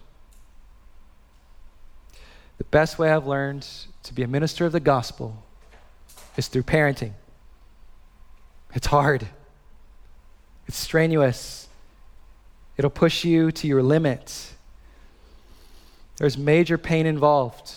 The 2.59 2.64
best 2.64 2.99
way 2.99 3.11
I've 3.11 3.26
learned 3.26 3.66
to 4.03 4.14
be 4.14 4.22
a 4.22 4.28
minister 4.28 4.66
of 4.66 4.72
the 4.72 4.81
gospel 4.81 5.43
is 6.37 6.49
through 6.49 6.64
parenting. 6.64 7.12
It's 8.74 8.87
hard, 8.87 9.26
it's 10.66 10.76
strenuous, 10.76 11.60
it'll 12.81 12.89
push 12.89 13.26
you 13.26 13.53
to 13.53 13.66
your 13.66 13.83
limits. 13.83 14.55
There's 16.16 16.39
major 16.39 16.78
pain 16.78 17.05
involved. 17.05 17.74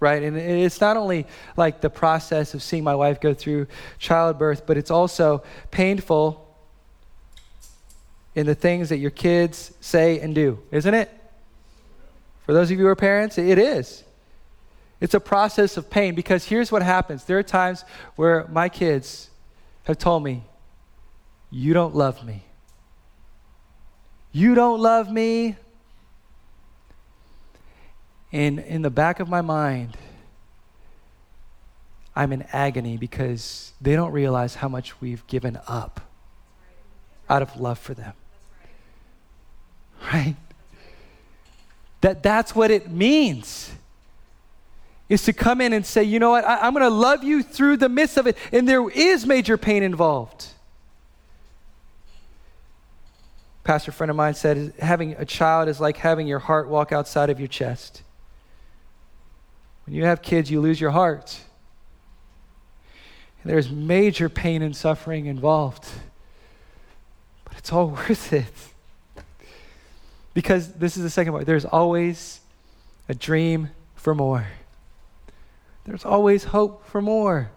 Right? 0.00 0.24
And 0.24 0.36
it's 0.36 0.80
not 0.80 0.96
only 0.96 1.28
like 1.56 1.80
the 1.80 1.88
process 1.88 2.54
of 2.54 2.64
seeing 2.64 2.82
my 2.82 2.96
wife 2.96 3.20
go 3.20 3.32
through 3.32 3.68
childbirth, 4.00 4.66
but 4.66 4.76
it's 4.76 4.90
also 4.90 5.44
painful 5.70 6.44
in 8.34 8.44
the 8.44 8.56
things 8.56 8.88
that 8.88 8.98
your 8.98 9.12
kids 9.12 9.72
say 9.80 10.18
and 10.18 10.34
do, 10.34 10.58
isn't 10.72 10.92
it? 10.92 11.08
For 12.46 12.54
those 12.54 12.72
of 12.72 12.76
you 12.76 12.84
who 12.84 12.88
are 12.88 12.96
parents, 12.96 13.38
it 13.38 13.56
is. 13.56 14.02
It's 15.00 15.14
a 15.14 15.20
process 15.20 15.76
of 15.76 15.90
pain 15.90 16.16
because 16.16 16.44
here's 16.44 16.72
what 16.72 16.82
happens. 16.82 17.24
There 17.24 17.38
are 17.38 17.44
times 17.44 17.84
where 18.16 18.48
my 18.48 18.68
kids 18.68 19.30
have 19.84 19.96
told 19.96 20.24
me, 20.24 20.42
You 21.52 21.72
don't 21.72 21.94
love 21.94 22.26
me. 22.26 22.42
You 24.34 24.56
don't 24.56 24.80
love 24.80 25.10
me. 25.10 25.54
And 28.32 28.58
in 28.58 28.82
the 28.82 28.90
back 28.90 29.20
of 29.20 29.28
my 29.28 29.40
mind, 29.40 29.96
I'm 32.16 32.32
in 32.32 32.42
agony 32.52 32.96
because 32.96 33.72
they 33.80 33.94
don't 33.94 34.10
realize 34.10 34.56
how 34.56 34.68
much 34.68 35.00
we've 35.00 35.24
given 35.28 35.56
up 35.68 36.00
out 37.30 37.42
of 37.42 37.60
love 37.60 37.78
for 37.78 37.94
them. 37.94 38.12
Right? 40.12 40.34
That 42.00 42.24
that's 42.24 42.56
what 42.56 42.72
it 42.72 42.90
means. 42.90 43.70
Is 45.08 45.22
to 45.26 45.32
come 45.32 45.60
in 45.60 45.72
and 45.72 45.86
say, 45.86 46.02
you 46.02 46.18
know 46.18 46.30
what, 46.30 46.44
I, 46.44 46.58
I'm 46.58 46.72
going 46.72 46.82
to 46.82 46.88
love 46.88 47.22
you 47.22 47.44
through 47.44 47.76
the 47.76 47.88
midst 47.88 48.16
of 48.16 48.26
it. 48.26 48.36
And 48.52 48.68
there 48.68 48.90
is 48.90 49.26
major 49.26 49.56
pain 49.56 49.84
involved. 49.84 50.48
Pastor 53.64 53.92
friend 53.92 54.10
of 54.10 54.16
mine 54.16 54.34
said, 54.34 54.74
having 54.78 55.12
a 55.12 55.24
child 55.24 55.68
is 55.68 55.80
like 55.80 55.96
having 55.96 56.26
your 56.26 56.38
heart 56.38 56.68
walk 56.68 56.92
outside 56.92 57.30
of 57.30 57.40
your 57.40 57.48
chest. 57.48 58.02
When 59.86 59.96
you 59.96 60.04
have 60.04 60.20
kids, 60.20 60.50
you 60.50 60.60
lose 60.60 60.80
your 60.80 60.90
heart. 60.90 61.40
And 63.42 63.50
there's 63.50 63.70
major 63.70 64.28
pain 64.28 64.60
and 64.60 64.76
suffering 64.76 65.26
involved. 65.26 65.86
But 67.44 67.56
it's 67.56 67.72
all 67.72 67.88
worth 68.08 68.32
it. 68.34 68.52
Because 70.34 70.72
this 70.72 70.96
is 70.96 71.02
the 71.02 71.10
second 71.10 71.32
part 71.32 71.46
there's 71.46 71.64
always 71.64 72.40
a 73.08 73.14
dream 73.14 73.70
for 73.94 74.14
more. 74.14 74.46
There's 75.86 76.04
always 76.04 76.44
hope 76.44 76.86
for 76.86 77.00
more. 77.00 77.50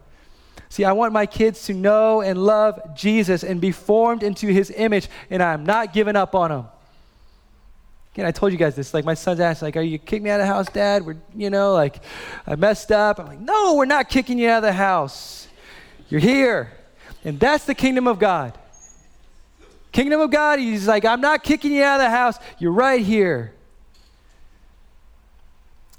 See, 0.70 0.84
I 0.84 0.91
want 0.91 1.13
my 1.13 1.26
kids 1.26 1.63
to 1.65 1.74
know 1.74 2.22
and 2.22 2.38
love 2.38 2.95
Jesus 2.95 3.43
and 3.43 3.61
be 3.61 3.72
formed 3.72 4.24
into 4.24 4.47
his 4.47 4.72
image, 4.76 5.09
and 5.30 5.41
I'm 5.41 5.65
not 5.65 5.93
giving 5.93 6.15
up 6.15 6.36
on 6.36 6.49
them. 6.49 6.65
Again, 8.13 8.26
I 8.26 8.32
told 8.32 8.51
you 8.51 8.57
guys 8.57 8.76
this. 8.76 8.93
Like, 8.93 9.05
my 9.05 9.13
son's 9.13 9.39
asking, 9.39 9.68
like, 9.68 9.78
are 9.78 9.82
you 9.82 9.99
kicking 9.99 10.24
me 10.24 10.30
out 10.30 10.39
of 10.39 10.47
the 10.47 10.53
house, 10.53 10.68
Dad? 10.70 11.05
We're, 11.05 11.18
you 11.36 11.49
know, 11.49 11.74
like, 11.74 12.01
I 12.45 12.55
messed 12.55 12.91
up. 12.91 13.20
I'm 13.20 13.28
like, 13.28 13.39
no, 13.39 13.76
we're 13.76 13.86
not 13.86 14.09
kicking 14.09 14.39
you 14.39 14.49
out 14.49 14.57
of 14.57 14.63
the 14.63 14.74
house. 14.74 15.47
You're 16.09 16.20
here. 16.20 16.72
And 17.24 17.39
that's 17.39 17.65
the 17.65 17.76
kingdom 17.76 18.07
of 18.07 18.20
God. 18.20 18.57
Kingdom 19.91 20.20
of 20.20 20.32
God, 20.32 20.59
he's 20.59 20.88
like, 20.88 21.05
I'm 21.05 21.22
not 21.22 21.43
kicking 21.43 21.72
you 21.72 21.84
out 21.84 22.01
of 22.01 22.05
the 22.05 22.09
house. 22.09 22.38
You're 22.59 22.72
right 22.72 23.01
here. 23.01 23.53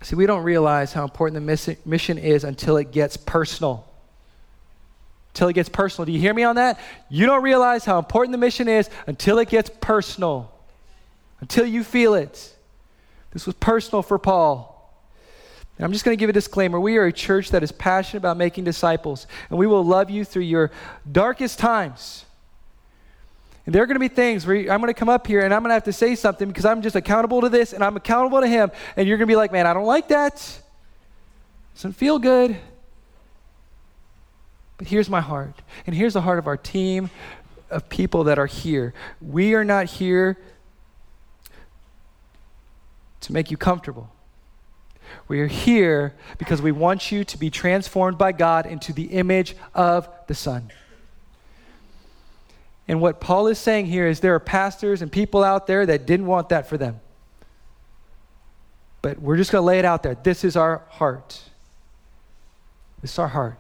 See, 0.03 0.15
we 0.15 0.27
don't 0.27 0.43
realize 0.43 0.93
how 0.93 1.05
important 1.05 1.47
the 1.47 1.77
mission 1.85 2.19
is 2.19 2.45
until 2.45 2.77
it 2.77 2.93
gets 2.93 3.17
personal. 3.17 3.88
Until 5.31 5.49
it 5.49 5.53
gets 5.53 5.69
personal. 5.69 6.07
Do 6.07 6.13
you 6.13 6.21
hear 6.21 6.35
me 6.35 6.43
on 6.43 6.57
that? 6.57 6.81
You 7.09 7.27
don't 7.27 7.43
realize 7.43 7.85
how 7.85 7.99
important 7.99 8.33
the 8.33 8.39
mission 8.39 8.69
is 8.69 8.91
until 9.07 9.39
it 9.39 9.49
gets 9.49 9.71
personal, 9.81 10.53
until 11.41 11.67
you 11.67 11.85
feel 11.85 12.15
it. 12.15 12.55
This 13.33 13.47
was 13.47 13.55
personal 13.55 14.03
for 14.03 14.19
Paul. 14.19 14.75
And 15.77 15.85
I'm 15.85 15.93
just 15.93 16.05
going 16.05 16.17
to 16.17 16.19
give 16.19 16.31
a 16.31 16.33
disclaimer. 16.33 16.81
We 16.81 16.97
are 16.97 17.07
a 17.07 17.13
church 17.13 17.51
that 17.51 17.63
is 17.63 17.71
passionate 17.71 18.19
about 18.19 18.37
making 18.37 18.65
disciples, 18.65 19.29
and 19.49 19.59
we 19.59 19.67
will 19.67 19.85
love 19.85 20.11
you 20.11 20.25
through 20.25 20.43
your 20.43 20.73
darkest 21.11 21.59
times. 21.61 22.25
And 23.69 23.75
there 23.75 23.83
are 23.83 23.87
going 23.87 23.97
to 23.97 24.01
be 24.01 24.09
things 24.09 24.47
where 24.47 24.57
I'm 24.73 24.81
going 24.81 24.87
to 24.87 24.99
come 24.99 25.11
up 25.11 25.27
here 25.27 25.43
and 25.43 25.53
I'm 25.53 25.61
going 25.61 25.69
to 25.69 25.75
have 25.75 25.85
to 25.85 25.93
say 25.93 26.15
something 26.15 26.49
because 26.49 26.65
I'm 26.65 26.81
just 26.81 26.97
accountable 26.97 27.43
to 27.43 27.51
this 27.51 27.75
and 27.75 27.85
I'm 27.85 27.99
accountable 27.99 28.41
to 28.41 28.47
him. 28.47 28.71
And 28.97 29.07
you're 29.07 29.19
going 29.19 29.29
to 29.29 29.31
be 29.31 29.37
like, 29.37 29.53
man, 29.53 29.67
I 29.67 29.75
don't 29.75 29.85
like 29.85 30.09
that. 30.09 30.63
Doesn't 31.75 31.93
feel 31.93 32.19
good. 32.19 32.57
But 34.79 34.87
here's 34.87 35.11
my 35.11 35.21
heart. 35.21 35.55
And 35.87 35.95
here's 35.95 36.15
the 36.15 36.23
heart 36.23 36.39
of 36.39 36.47
our 36.47 36.57
team 36.57 37.11
of 37.69 37.89
people 37.89 38.25
that 38.25 38.39
are 38.39 38.47
here. 38.47 38.95
We 39.21 39.55
are 39.55 39.65
not 39.65 39.87
here 39.87 40.39
to 43.21 43.33
make 43.33 43.51
you 43.51 43.57
comfortable. 43.57 44.11
We 45.27 45.41
are 45.41 45.47
here 45.47 46.15
because 46.39 46.63
we 46.63 46.73
want 46.73 47.11
you 47.11 47.25
to 47.25 47.39
be 47.39 47.51
transformed 47.51 48.17
by 48.17 48.33
God 48.33 48.67
into 48.67 48.93
the 48.93 49.05
image 49.05 49.57
of 49.75 50.09
the 50.27 50.35
Son. 50.35 50.71
And 52.87 53.01
what 53.01 53.21
Paul 53.21 53.49
is 53.49 53.59
saying 53.59 53.87
here 53.87 54.07
is 54.07 54.21
there 54.21 54.35
are 54.35 54.41
pastors 54.41 55.03
and 55.03 55.13
people 55.13 55.45
out 55.45 55.67
there 55.67 55.85
that 55.85 56.07
didn't 56.07 56.27
want 56.27 56.49
that 56.51 56.69
for 56.69 56.79
them. 56.79 57.01
But 59.03 59.21
we're 59.21 59.37
just 59.37 59.53
going 59.53 59.63
to 59.63 59.67
lay 59.67 59.79
it 59.79 59.85
out 59.85 60.03
there. 60.03 60.15
This 60.15 60.45
is 60.45 60.57
our 60.57 60.83
heart. 60.89 61.43
This 63.03 63.13
is 63.13 63.19
our 63.19 63.29
heart. 63.29 63.59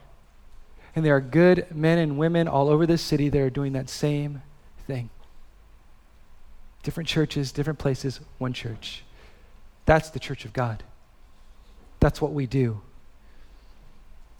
And 0.96 1.04
there 1.04 1.16
are 1.16 1.20
good 1.20 1.66
men 1.74 1.98
and 1.98 2.18
women 2.18 2.48
all 2.48 2.68
over 2.68 2.86
this 2.86 3.02
city 3.02 3.28
that 3.28 3.40
are 3.40 3.50
doing 3.50 3.72
that 3.74 3.88
same 3.88 4.42
thing. 4.86 5.10
Different 6.82 7.08
churches, 7.08 7.52
different 7.52 7.78
places, 7.78 8.20
one 8.38 8.52
church. 8.52 9.04
That's 9.84 10.10
the 10.10 10.18
church 10.18 10.44
of 10.44 10.52
God. 10.52 10.82
That's 12.00 12.20
what 12.20 12.32
we 12.32 12.46
do. 12.46 12.80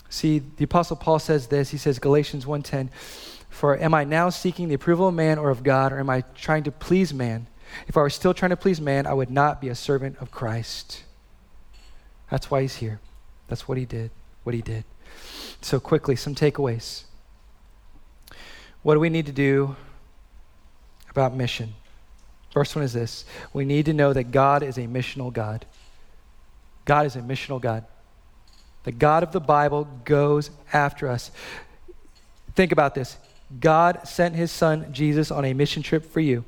See, 0.09 0.39
the 0.39 0.65
apostle 0.65 0.97
Paul 0.97 1.19
says 1.19 1.49
this. 1.49 1.71
He 1.71 1.77
says 1.79 1.99
Galatians 1.99 2.47
1:10, 2.47 2.91
for 3.51 3.77
am 3.77 3.95
I 3.95 4.05
now 4.05 4.31
seeking 4.31 4.69
the 4.69 4.75
approval 4.75 5.09
of 5.09 5.15
man 5.15 5.39
or 5.39 5.51
of 5.51 5.63
God, 5.63 5.93
or 5.93 5.99
am 5.99 6.09
I 6.09 6.23
trying 6.35 6.65
to 6.65 6.73
please 6.73 7.13
man? 7.13 7.47
If 7.87 7.97
I 7.97 8.01
were 8.01 8.11
still 8.11 8.33
trying 8.33 8.51
to 8.51 8.57
please 8.57 8.81
man, 8.81 9.07
I 9.07 9.13
would 9.13 9.31
not 9.31 9.61
be 9.61 9.69
a 9.69 9.75
servant 9.75 10.17
of 10.19 10.31
Christ. 10.31 11.05
That's 12.31 12.51
why 12.51 12.63
he's 12.63 12.77
here. 12.77 13.01
That's 13.49 13.69
what 13.69 13.79
he 13.79 13.85
did, 13.85 14.11
what 14.45 14.55
he 14.55 14.63
did. 14.63 14.85
So, 15.61 15.81
quickly, 15.81 16.17
some 16.17 16.35
takeaways. 16.35 17.03
What 18.83 18.95
do 18.95 19.01
we 19.01 19.11
need 19.11 19.27
to 19.27 19.33
do 19.33 19.77
about 21.11 21.35
mission? 21.35 21.75
First 22.51 22.75
one 22.75 22.85
is 22.85 22.93
this 22.93 23.25
we 23.53 23.65
need 23.65 23.87
to 23.87 23.93
know 23.93 24.13
that 24.13 24.31
God 24.31 24.63
is 24.63 24.79
a 24.79 24.83
missional 24.83 25.33
God. 25.33 25.67
God 26.85 27.07
is 27.07 27.17
a 27.17 27.21
missional 27.21 27.61
God. 27.61 27.85
The 28.85 28.93
God 28.93 29.23
of 29.23 29.33
the 29.33 29.41
Bible 29.41 29.87
goes 30.05 30.51
after 30.73 31.09
us. 31.09 31.31
Think 32.55 32.73
about 32.73 32.95
this. 32.95 33.19
God 33.61 34.07
sent 34.09 34.35
his 34.35 34.51
son 34.51 34.93
Jesus 34.93 35.31
on 35.31 35.45
a 35.45 35.53
mission 35.53 35.83
trip 35.83 36.05
for 36.05 36.21
you. 36.21 36.45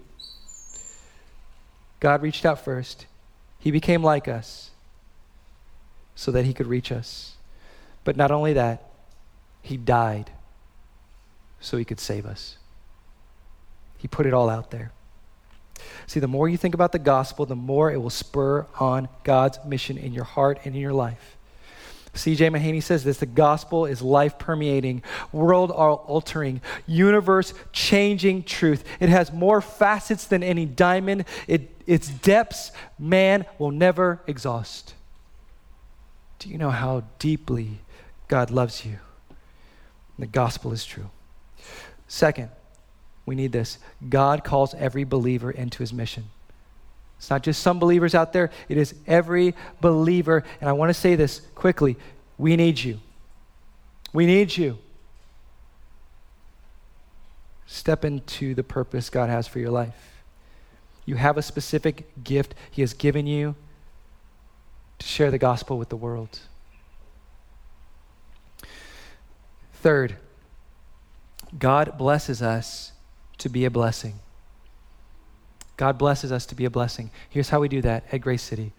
God 1.99 2.23
reached 2.23 2.47
out 2.47 2.65
first. 2.65 3.07
He 3.59 3.71
became 3.71 4.03
like 4.03 4.27
us 4.27 4.71
so 6.15 6.31
that 6.31 6.47
he 6.47 6.55
could 6.55 6.67
reach 6.67 6.91
us. 6.91 7.35
But 8.05 8.17
not 8.17 8.31
only 8.31 8.55
that, 8.55 8.90
he 9.63 9.77
died 9.77 10.31
so 11.61 11.77
he 11.77 11.85
could 11.85 12.01
save 12.01 12.27
us. 12.27 12.57
He 13.99 14.09
put 14.09 14.27
it 14.27 14.33
all 14.33 14.49
out 14.49 14.71
there. 14.71 14.93
See, 16.07 16.21
the 16.21 16.29
more 16.29 16.49
you 16.49 16.57
think 16.57 16.75
about 16.75 16.93
the 16.93 16.99
gospel, 16.99 17.47
the 17.47 17.57
more 17.57 17.91
it 17.91 17.99
will 17.99 18.11
spur 18.11 18.67
on 18.79 19.09
God's 19.25 19.59
mission 19.65 19.97
in 19.97 20.13
your 20.13 20.25
heart 20.25 20.59
and 20.65 20.75
in 20.75 20.81
your 20.81 20.93
life. 20.93 21.37
C.J. 22.13 22.49
Mahaney 22.49 22.83
says 22.83 23.05
this 23.05 23.19
the 23.19 23.27
gospel 23.27 23.87
is 23.87 24.03
life 24.03 24.39
permeating, 24.39 25.03
world 25.33 25.71
altering, 25.71 26.61
universe 26.87 27.55
changing 27.73 28.43
truth. 28.43 28.85
It 28.99 29.09
has 29.09 29.33
more 29.33 29.61
facets 29.61 30.27
than 30.27 30.43
any 30.43 30.67
diamond, 30.67 31.25
it, 31.47 31.71
its 31.87 32.09
depths 32.09 32.73
man 32.99 33.47
will 33.59 33.71
never 33.71 34.21
exhaust. 34.27 34.95
Do 36.41 36.49
you 36.49 36.59
know 36.59 36.71
how 36.71 37.05
deeply 37.19 37.79
God 38.27 38.51
loves 38.51 38.85
you? 38.85 38.99
The 40.21 40.27
gospel 40.27 40.73
is 40.73 40.85
true. 40.85 41.09
Second, 42.07 42.51
we 43.25 43.35
need 43.35 43.53
this 43.53 43.79
God 44.09 44.45
calls 44.45 44.75
every 44.75 45.05
believer 45.05 45.51
into 45.51 45.79
his 45.79 45.93
mission. 45.93 46.25
It's 47.19 47.31
not 47.31 47.43
just 47.43 47.63
some 47.63 47.79
believers 47.79 48.15
out 48.15 48.33
there, 48.33 48.51
it 48.69 48.77
is 48.77 48.95
every 49.07 49.55
believer. 49.81 50.45
And 50.61 50.69
I 50.69 50.73
want 50.73 50.91
to 50.91 50.95
say 50.95 51.17
this 51.17 51.41
quickly 51.55 51.97
we 52.39 52.57
need 52.57 52.79
you. 52.79 53.01
We 54.13 54.27
need 54.27 54.57
you. 54.57 54.79
Step 57.67 58.05
into 58.05 58.55
the 58.55 58.65
purpose 58.65 59.11
God 59.11 59.31
has 59.31 59.47
for 59.47 59.59
your 59.59 59.71
life. 59.71 60.23
You 61.07 61.15
have 61.15 61.39
a 61.39 61.43
specific 61.43 62.23
gift 62.23 62.55
He 62.71 62.83
has 62.83 62.93
given 62.93 63.27
you. 63.27 63.55
to 64.99 65.07
share 65.07 65.31
the 65.31 65.39
gospel 65.39 65.79
with 65.79 65.89
the 65.89 65.97
world. 65.97 66.41
Third, 69.81 70.17
God 71.59 71.97
blesses 71.97 72.43
us 72.43 72.93
to 73.39 73.49
be 73.49 73.65
a 73.65 73.71
blessing. 73.71 74.21
God 75.79 75.97
blesses 75.97 76.31
us 76.31 76.45
to 76.47 76.55
be 76.55 76.67
a 76.67 76.71
blessing. 76.71 77.11
Here's 77.31 77.49
how 77.49 77.61
we 77.61 77.69
do 77.69 77.81
that 77.83 78.05
at 78.13 78.21
Grace 78.21 78.43
City 78.43 78.73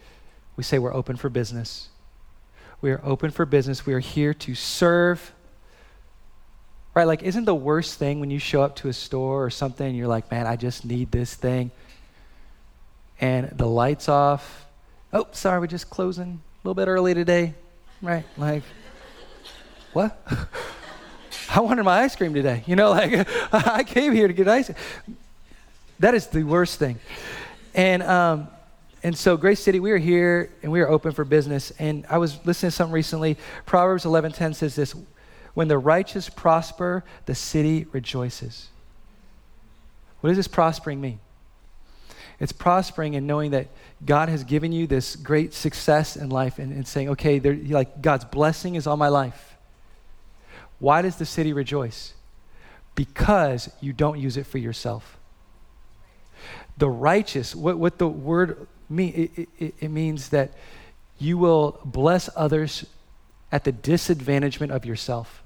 we 0.55 0.63
say 0.63 0.77
we're 0.77 0.93
open 0.93 1.15
for 1.15 1.29
business. 1.29 1.87
We 2.81 2.91
are 2.91 3.01
open 3.03 3.31
for 3.31 3.45
business. 3.45 3.85
We 3.85 3.93
are 3.93 3.99
here 3.99 4.33
to 4.35 4.53
serve. 4.53 5.31
Right? 6.93 7.05
Like, 7.05 7.23
isn't 7.23 7.45
the 7.45 7.55
worst 7.55 7.97
thing 7.97 8.19
when 8.19 8.29
you 8.29 8.37
show 8.37 8.61
up 8.61 8.75
to 8.77 8.89
a 8.89 8.93
store 8.93 9.43
or 9.43 9.49
something 9.49 9.87
and 9.87 9.97
you're 9.97 10.07
like, 10.07 10.29
man, 10.29 10.45
I 10.45 10.55
just 10.55 10.85
need 10.85 11.11
this 11.11 11.33
thing? 11.33 11.71
And 13.19 13.49
the 13.49 13.65
light's 13.65 14.09
off. 14.09 14.65
Oh, 15.13 15.27
sorry, 15.31 15.59
we're 15.59 15.67
just 15.67 15.89
closing 15.89 16.41
a 16.63 16.67
little 16.67 16.75
bit 16.75 16.87
early 16.87 17.13
today. 17.13 17.55
Right? 18.01 18.25
Like, 18.37 18.63
what? 19.93 20.21
I 21.53 21.59
wanted 21.59 21.83
my 21.83 22.01
ice 22.01 22.15
cream 22.15 22.33
today. 22.33 22.63
You 22.65 22.75
know, 22.75 22.89
like 22.91 23.27
I 23.53 23.83
came 23.83 24.13
here 24.13 24.27
to 24.27 24.33
get 24.33 24.47
ice. 24.47 24.71
That 25.99 26.15
is 26.15 26.27
the 26.27 26.43
worst 26.43 26.79
thing. 26.79 26.99
And 27.73 28.01
um, 28.03 28.47
and 29.03 29.17
so 29.17 29.35
Grace 29.35 29.59
City, 29.59 29.79
we 29.79 29.91
are 29.91 29.97
here 29.97 30.51
and 30.63 30.71
we 30.71 30.79
are 30.81 30.87
open 30.87 31.11
for 31.11 31.25
business. 31.25 31.71
And 31.79 32.05
I 32.09 32.19
was 32.19 32.43
listening 32.45 32.69
to 32.69 32.75
something 32.75 32.93
recently. 32.93 33.37
Proverbs 33.65 34.05
11:10 34.05 34.55
says 34.55 34.75
this: 34.75 34.95
"When 35.53 35.67
the 35.67 35.77
righteous 35.77 36.29
prosper, 36.29 37.03
the 37.25 37.35
city 37.35 37.85
rejoices." 37.91 38.69
What 40.21 40.29
does 40.29 40.37
this 40.37 40.47
prospering 40.47 41.01
mean? 41.01 41.19
It's 42.39 42.51
prospering 42.51 43.15
and 43.15 43.27
knowing 43.27 43.51
that 43.51 43.67
God 44.05 44.29
has 44.29 44.43
given 44.43 44.71
you 44.71 44.87
this 44.87 45.15
great 45.15 45.53
success 45.53 46.15
in 46.15 46.29
life 46.29 46.59
and, 46.59 46.71
and 46.71 46.87
saying, 46.87 47.09
okay, 47.09 47.39
there, 47.39 47.55
like 47.55 48.01
God's 48.01 48.25
blessing 48.25 48.75
is 48.75 48.87
on 48.87 48.97
my 48.97 49.09
life. 49.09 49.50
Why 50.81 51.03
does 51.03 51.17
the 51.17 51.27
city 51.27 51.53
rejoice? 51.53 52.15
Because 52.95 53.69
you 53.81 53.93
don't 53.93 54.19
use 54.19 54.35
it 54.35 54.47
for 54.47 54.57
yourself. 54.57 55.19
The 56.75 56.89
righteous, 56.89 57.55
what, 57.55 57.77
what 57.77 57.99
the 57.99 58.07
word 58.07 58.67
means, 58.89 59.29
it, 59.37 59.49
it, 59.59 59.73
it 59.79 59.87
means 59.89 60.29
that 60.29 60.51
you 61.19 61.37
will 61.37 61.79
bless 61.85 62.31
others 62.35 62.87
at 63.51 63.63
the 63.63 63.71
disadvantagement 63.71 64.71
of 64.71 64.83
yourself. 64.83 65.43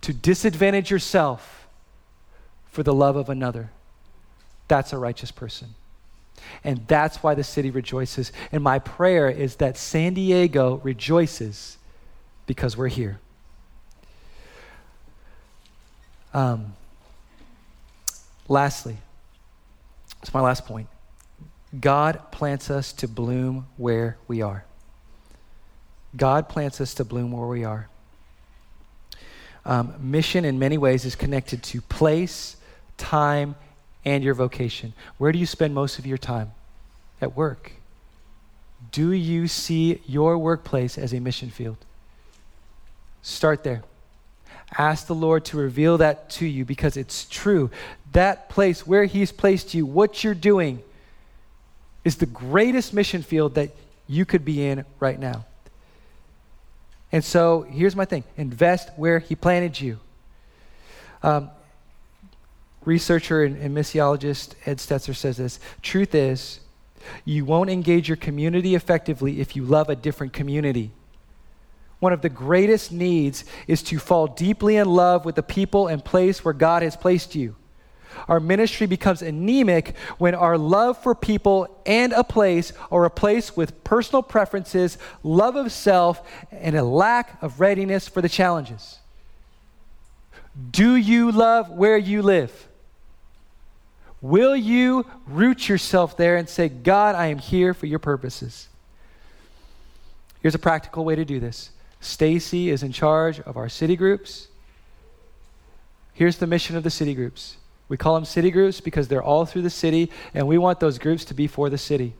To 0.00 0.14
disadvantage 0.14 0.90
yourself 0.90 1.68
for 2.70 2.82
the 2.82 2.94
love 2.94 3.16
of 3.16 3.28
another. 3.28 3.70
That's 4.68 4.94
a 4.94 4.98
righteous 4.98 5.30
person. 5.30 5.74
And 6.64 6.86
that's 6.88 7.22
why 7.22 7.34
the 7.34 7.44
city 7.44 7.70
rejoices. 7.70 8.32
And 8.50 8.64
my 8.64 8.78
prayer 8.78 9.28
is 9.28 9.56
that 9.56 9.76
San 9.76 10.14
Diego 10.14 10.80
rejoices 10.82 11.76
because 12.52 12.76
we're 12.76 12.86
here. 12.86 13.18
Um, 16.34 16.74
lastly, 18.46 18.98
it's 20.20 20.34
my 20.34 20.42
last 20.42 20.66
point. 20.66 20.86
God 21.80 22.30
plants 22.30 22.68
us 22.68 22.92
to 22.92 23.08
bloom 23.08 23.68
where 23.78 24.18
we 24.28 24.42
are. 24.42 24.66
God 26.14 26.50
plants 26.50 26.78
us 26.78 26.92
to 26.94 27.06
bloom 27.06 27.32
where 27.32 27.48
we 27.48 27.64
are. 27.64 27.88
Um, 29.64 29.94
mission, 29.98 30.44
in 30.44 30.58
many 30.58 30.76
ways, 30.76 31.06
is 31.06 31.16
connected 31.16 31.62
to 31.62 31.80
place, 31.80 32.56
time, 32.98 33.54
and 34.04 34.22
your 34.22 34.34
vocation. 34.34 34.92
Where 35.16 35.32
do 35.32 35.38
you 35.38 35.46
spend 35.46 35.74
most 35.74 35.98
of 35.98 36.04
your 36.04 36.18
time? 36.18 36.52
At 37.18 37.34
work. 37.34 37.72
Do 38.90 39.10
you 39.10 39.48
see 39.48 40.02
your 40.06 40.36
workplace 40.36 40.98
as 40.98 41.14
a 41.14 41.20
mission 41.20 41.48
field? 41.48 41.78
Start 43.22 43.62
there. 43.62 43.82
Ask 44.76 45.06
the 45.06 45.14
Lord 45.14 45.44
to 45.46 45.56
reveal 45.56 45.98
that 45.98 46.30
to 46.30 46.46
you 46.46 46.64
because 46.64 46.96
it's 46.96 47.26
true. 47.26 47.70
That 48.12 48.48
place 48.48 48.86
where 48.86 49.04
He's 49.04 49.30
placed 49.30 49.74
you, 49.74 49.86
what 49.86 50.24
you're 50.24 50.34
doing, 50.34 50.82
is 52.04 52.16
the 52.16 52.26
greatest 52.26 52.92
mission 52.92 53.22
field 53.22 53.54
that 53.54 53.70
you 54.08 54.24
could 54.24 54.44
be 54.44 54.64
in 54.66 54.84
right 54.98 55.18
now. 55.18 55.44
And 57.12 57.22
so 57.22 57.62
here's 57.62 57.94
my 57.94 58.06
thing 58.06 58.24
invest 58.36 58.90
where 58.96 59.18
He 59.18 59.36
planted 59.36 59.80
you. 59.80 60.00
Um, 61.22 61.50
researcher 62.84 63.44
and, 63.44 63.56
and 63.58 63.76
missiologist 63.76 64.54
Ed 64.66 64.78
Stetzer 64.78 65.14
says 65.14 65.36
this 65.36 65.60
Truth 65.82 66.14
is, 66.14 66.58
you 67.24 67.44
won't 67.44 67.70
engage 67.70 68.08
your 68.08 68.16
community 68.16 68.74
effectively 68.74 69.40
if 69.40 69.54
you 69.54 69.64
love 69.64 69.88
a 69.88 69.96
different 69.96 70.32
community 70.32 70.92
one 72.02 72.12
of 72.12 72.20
the 72.20 72.28
greatest 72.28 72.90
needs 72.90 73.44
is 73.68 73.80
to 73.80 73.96
fall 73.96 74.26
deeply 74.26 74.74
in 74.74 74.88
love 74.88 75.24
with 75.24 75.36
the 75.36 75.42
people 75.42 75.86
and 75.86 76.04
place 76.04 76.44
where 76.44 76.52
God 76.52 76.82
has 76.82 76.96
placed 76.96 77.36
you. 77.36 77.54
Our 78.26 78.40
ministry 78.40 78.88
becomes 78.88 79.22
anemic 79.22 79.96
when 80.18 80.34
our 80.34 80.58
love 80.58 81.00
for 81.00 81.14
people 81.14 81.80
and 81.86 82.12
a 82.12 82.24
place 82.24 82.72
are 82.90 83.02
replaced 83.02 83.56
with 83.56 83.84
personal 83.84 84.20
preferences, 84.20 84.98
love 85.22 85.54
of 85.54 85.70
self, 85.70 86.28
and 86.50 86.74
a 86.74 86.82
lack 86.82 87.40
of 87.40 87.60
readiness 87.60 88.08
for 88.08 88.20
the 88.20 88.28
challenges. 88.28 88.98
Do 90.72 90.96
you 90.96 91.30
love 91.30 91.70
where 91.70 91.96
you 91.96 92.20
live? 92.20 92.66
Will 94.20 94.56
you 94.56 95.06
root 95.28 95.68
yourself 95.68 96.16
there 96.16 96.36
and 96.36 96.48
say, 96.48 96.68
God, 96.68 97.14
I 97.14 97.26
am 97.26 97.38
here 97.38 97.74
for 97.74 97.86
your 97.86 98.00
purposes? 98.00 98.66
Here's 100.40 100.56
a 100.56 100.58
practical 100.58 101.04
way 101.04 101.14
to 101.14 101.24
do 101.24 101.38
this 101.38 101.70
Stacy 102.02 102.68
is 102.68 102.82
in 102.82 102.90
charge 102.92 103.40
of 103.40 103.56
our 103.56 103.68
city 103.68 103.96
groups. 103.96 104.48
Here's 106.12 106.36
the 106.36 106.48
mission 106.48 106.76
of 106.76 106.82
the 106.82 106.90
city 106.90 107.14
groups. 107.14 107.56
We 107.88 107.96
call 107.96 108.14
them 108.14 108.24
city 108.24 108.50
groups 108.50 108.80
because 108.80 109.06
they're 109.06 109.22
all 109.22 109.46
through 109.46 109.62
the 109.62 109.70
city, 109.70 110.10
and 110.34 110.48
we 110.48 110.58
want 110.58 110.80
those 110.80 110.98
groups 110.98 111.24
to 111.26 111.34
be 111.34 111.46
for 111.46 111.70
the 111.70 111.78
city. 111.78 112.14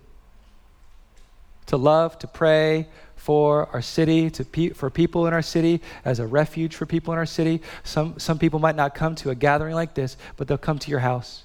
To 1.66 1.76
love, 1.76 2.18
to 2.20 2.28
pray 2.28 2.89
for 3.16 3.68
our 3.72 3.83
city, 3.83 4.30
to 4.30 4.45
pe- 4.45 4.70
for 4.70 4.89
people 4.89 5.26
in 5.26 5.33
our 5.33 5.43
city, 5.43 5.80
as 6.05 6.20
a 6.20 6.26
refuge 6.26 6.76
for 6.76 6.87
people 6.87 7.12
in 7.12 7.18
our 7.18 7.26
city. 7.26 7.61
Some, 7.83 8.18
some 8.18 8.39
people 8.39 8.61
might 8.61 8.76
not 8.76 8.95
come 8.95 9.14
to 9.16 9.30
a 9.30 9.35
gathering 9.35 9.74
like 9.74 9.95
this, 9.95 10.16
but 10.37 10.47
they'll 10.47 10.59
come 10.59 10.78
to 10.78 10.91
your 10.91 11.01
house. 11.01 11.43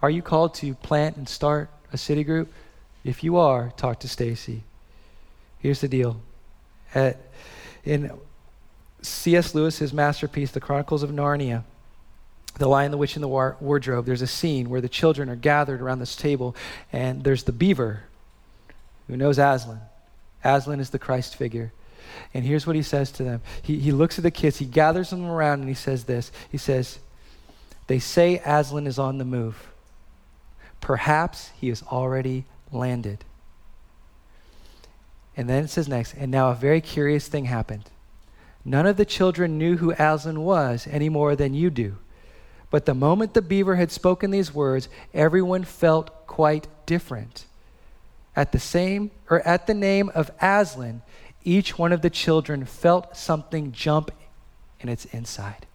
Are 0.00 0.10
you 0.10 0.22
called 0.22 0.54
to 0.54 0.74
plant 0.74 1.16
and 1.16 1.28
start 1.28 1.70
a 1.92 1.98
city 1.98 2.22
group? 2.22 2.52
If 3.04 3.24
you 3.24 3.36
are, 3.36 3.72
talk 3.76 4.00
to 4.00 4.08
Stacy. 4.08 4.62
Here's 5.62 5.80
the 5.80 5.88
deal. 5.88 6.20
At, 6.92 7.18
in 7.84 8.10
C.S. 9.00 9.54
Lewis's 9.54 9.92
masterpiece, 9.92 10.50
The 10.50 10.60
Chronicles 10.60 11.04
of 11.04 11.10
Narnia, 11.10 11.62
The 12.58 12.66
Lion, 12.66 12.90
the 12.90 12.98
Witch, 12.98 13.14
and 13.14 13.22
the 13.22 13.28
War- 13.28 13.56
Wardrobe, 13.60 14.04
there's 14.04 14.22
a 14.22 14.26
scene 14.26 14.68
where 14.70 14.80
the 14.80 14.88
children 14.88 15.30
are 15.30 15.36
gathered 15.36 15.80
around 15.80 16.00
this 16.00 16.16
table, 16.16 16.56
and 16.92 17.22
there's 17.22 17.44
the 17.44 17.52
beaver 17.52 18.02
who 19.06 19.16
knows 19.16 19.38
Aslan. 19.38 19.80
Aslan 20.42 20.80
is 20.80 20.90
the 20.90 20.98
Christ 20.98 21.36
figure. 21.36 21.72
And 22.34 22.44
here's 22.44 22.66
what 22.66 22.74
he 22.74 22.82
says 22.82 23.12
to 23.12 23.22
them. 23.22 23.40
He, 23.62 23.78
he 23.78 23.92
looks 23.92 24.18
at 24.18 24.24
the 24.24 24.32
kids, 24.32 24.58
he 24.58 24.66
gathers 24.66 25.10
them 25.10 25.24
around, 25.24 25.60
and 25.60 25.68
he 25.68 25.74
says 25.74 26.04
this. 26.04 26.32
He 26.50 26.58
says, 26.58 26.98
They 27.86 28.00
say 28.00 28.42
Aslan 28.44 28.88
is 28.88 28.98
on 28.98 29.18
the 29.18 29.24
move. 29.24 29.68
Perhaps 30.80 31.50
he 31.60 31.68
has 31.68 31.84
already 31.84 32.46
landed. 32.72 33.24
And 35.36 35.48
then 35.48 35.64
it 35.64 35.68
says 35.68 35.88
next, 35.88 36.14
and 36.14 36.30
now 36.30 36.50
a 36.50 36.54
very 36.54 36.80
curious 36.80 37.26
thing 37.26 37.46
happened. 37.46 37.84
None 38.64 38.86
of 38.86 38.96
the 38.96 39.04
children 39.04 39.58
knew 39.58 39.78
who 39.78 39.92
Aslan 39.92 40.42
was 40.42 40.86
any 40.90 41.08
more 41.08 41.34
than 41.34 41.54
you 41.54 41.70
do. 41.70 41.96
But 42.70 42.86
the 42.86 42.94
moment 42.94 43.34
the 43.34 43.42
beaver 43.42 43.76
had 43.76 43.90
spoken 43.90 44.30
these 44.30 44.54
words, 44.54 44.88
everyone 45.12 45.64
felt 45.64 46.26
quite 46.26 46.68
different. 46.86 47.46
At 48.34 48.52
the 48.52 48.58
same 48.58 49.10
or 49.28 49.46
at 49.46 49.66
the 49.66 49.74
name 49.74 50.10
of 50.14 50.30
Aslan, 50.40 51.02
each 51.44 51.76
one 51.76 51.92
of 51.92 52.02
the 52.02 52.10
children 52.10 52.64
felt 52.64 53.16
something 53.16 53.72
jump 53.72 54.10
in 54.80 54.88
its 54.88 55.04
inside. 55.06 55.66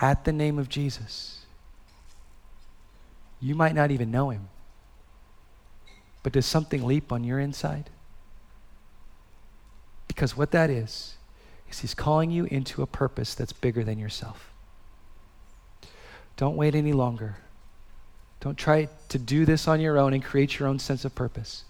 At 0.00 0.24
the 0.24 0.32
name 0.32 0.58
of 0.58 0.68
Jesus. 0.68 1.44
You 3.40 3.54
might 3.54 3.74
not 3.74 3.90
even 3.90 4.10
know 4.10 4.30
him. 4.30 4.48
But 6.24 6.32
does 6.32 6.46
something 6.46 6.84
leap 6.84 7.12
on 7.12 7.22
your 7.22 7.38
inside? 7.38 7.90
Because 10.08 10.36
what 10.36 10.50
that 10.50 10.70
is, 10.70 11.14
is 11.70 11.80
He's 11.80 11.94
calling 11.94 12.32
you 12.32 12.46
into 12.46 12.82
a 12.82 12.86
purpose 12.86 13.36
that's 13.36 13.52
bigger 13.52 13.84
than 13.84 13.98
yourself. 14.00 14.50
Don't 16.36 16.56
wait 16.56 16.74
any 16.74 16.92
longer. 16.92 17.36
Don't 18.40 18.58
try 18.58 18.88
to 19.10 19.18
do 19.18 19.44
this 19.44 19.68
on 19.68 19.80
your 19.80 19.98
own 19.98 20.12
and 20.12 20.24
create 20.24 20.58
your 20.58 20.68
own 20.68 20.78
sense 20.78 21.04
of 21.04 21.14
purpose. 21.14 21.64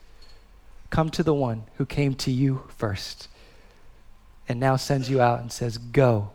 Come 0.89 1.11
to 1.11 1.23
the 1.23 1.35
one 1.35 1.65
who 1.77 1.85
came 1.85 2.15
to 2.15 2.31
you 2.31 2.63
first 2.69 3.29
and 4.49 4.61
now 4.61 4.77
sends 4.77 5.11
you 5.11 5.21
out 5.21 5.41
and 5.41 5.51
says, 5.51 5.79
Go 5.79 6.31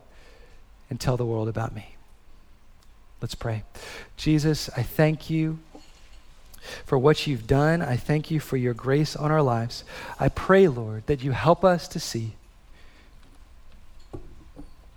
and 0.90 1.00
tell 1.00 1.16
the 1.16 1.24
world 1.24 1.48
about 1.48 1.74
me. 1.74 1.96
Let's 3.22 3.34
pray. 3.34 3.64
Jesus, 4.16 4.68
I 4.76 4.82
thank 4.82 5.30
you 5.30 5.58
for 6.84 6.98
what 6.98 7.26
you've 7.26 7.46
done. 7.46 7.82
I 7.82 7.96
thank 7.96 8.30
you 8.30 8.40
for 8.40 8.56
your 8.56 8.74
grace 8.74 9.16
on 9.16 9.30
our 9.30 9.42
lives. 9.42 9.84
I 10.18 10.28
pray, 10.28 10.68
Lord, 10.68 11.06
that 11.06 11.22
you 11.22 11.32
help 11.32 11.64
us 11.64 11.88
to 11.88 12.00
see 12.00 12.32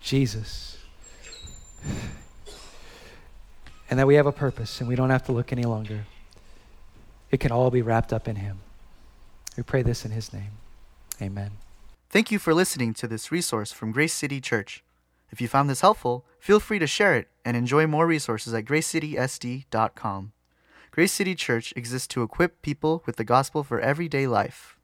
Jesus. 0.01 0.77
And 3.89 3.99
that 3.99 4.07
we 4.07 4.15
have 4.15 4.25
a 4.25 4.31
purpose 4.31 4.79
and 4.79 4.89
we 4.89 4.95
don't 4.95 5.09
have 5.09 5.25
to 5.25 5.31
look 5.31 5.51
any 5.51 5.63
longer. 5.63 6.05
It 7.31 7.39
can 7.39 7.51
all 7.51 7.71
be 7.71 7.81
wrapped 7.81 8.13
up 8.13 8.27
in 8.27 8.37
him. 8.37 8.59
We 9.55 9.63
pray 9.63 9.81
this 9.81 10.05
in 10.05 10.11
his 10.11 10.33
name. 10.33 10.51
Amen. 11.21 11.51
Thank 12.09 12.31
you 12.31 12.39
for 12.39 12.53
listening 12.53 12.93
to 12.95 13.07
this 13.07 13.31
resource 13.31 13.71
from 13.71 13.91
Grace 13.91 14.13
City 14.13 14.39
Church. 14.39 14.83
If 15.31 15.41
you 15.41 15.47
found 15.47 15.69
this 15.69 15.81
helpful, 15.81 16.25
feel 16.39 16.59
free 16.59 16.79
to 16.79 16.85
share 16.85 17.15
it 17.15 17.27
and 17.43 17.57
enjoy 17.57 17.87
more 17.87 18.05
resources 18.05 18.53
at 18.53 18.65
gracecitysd.com. 18.65 20.31
Grace 20.93 21.11
City 21.11 21.33
Church 21.33 21.73
exists 21.75 22.07
to 22.09 22.21
equip 22.21 22.61
people 22.61 23.01
with 23.07 23.15
the 23.15 23.23
gospel 23.23 23.63
for 23.63 23.79
everyday 23.79 24.27
life. 24.27 24.77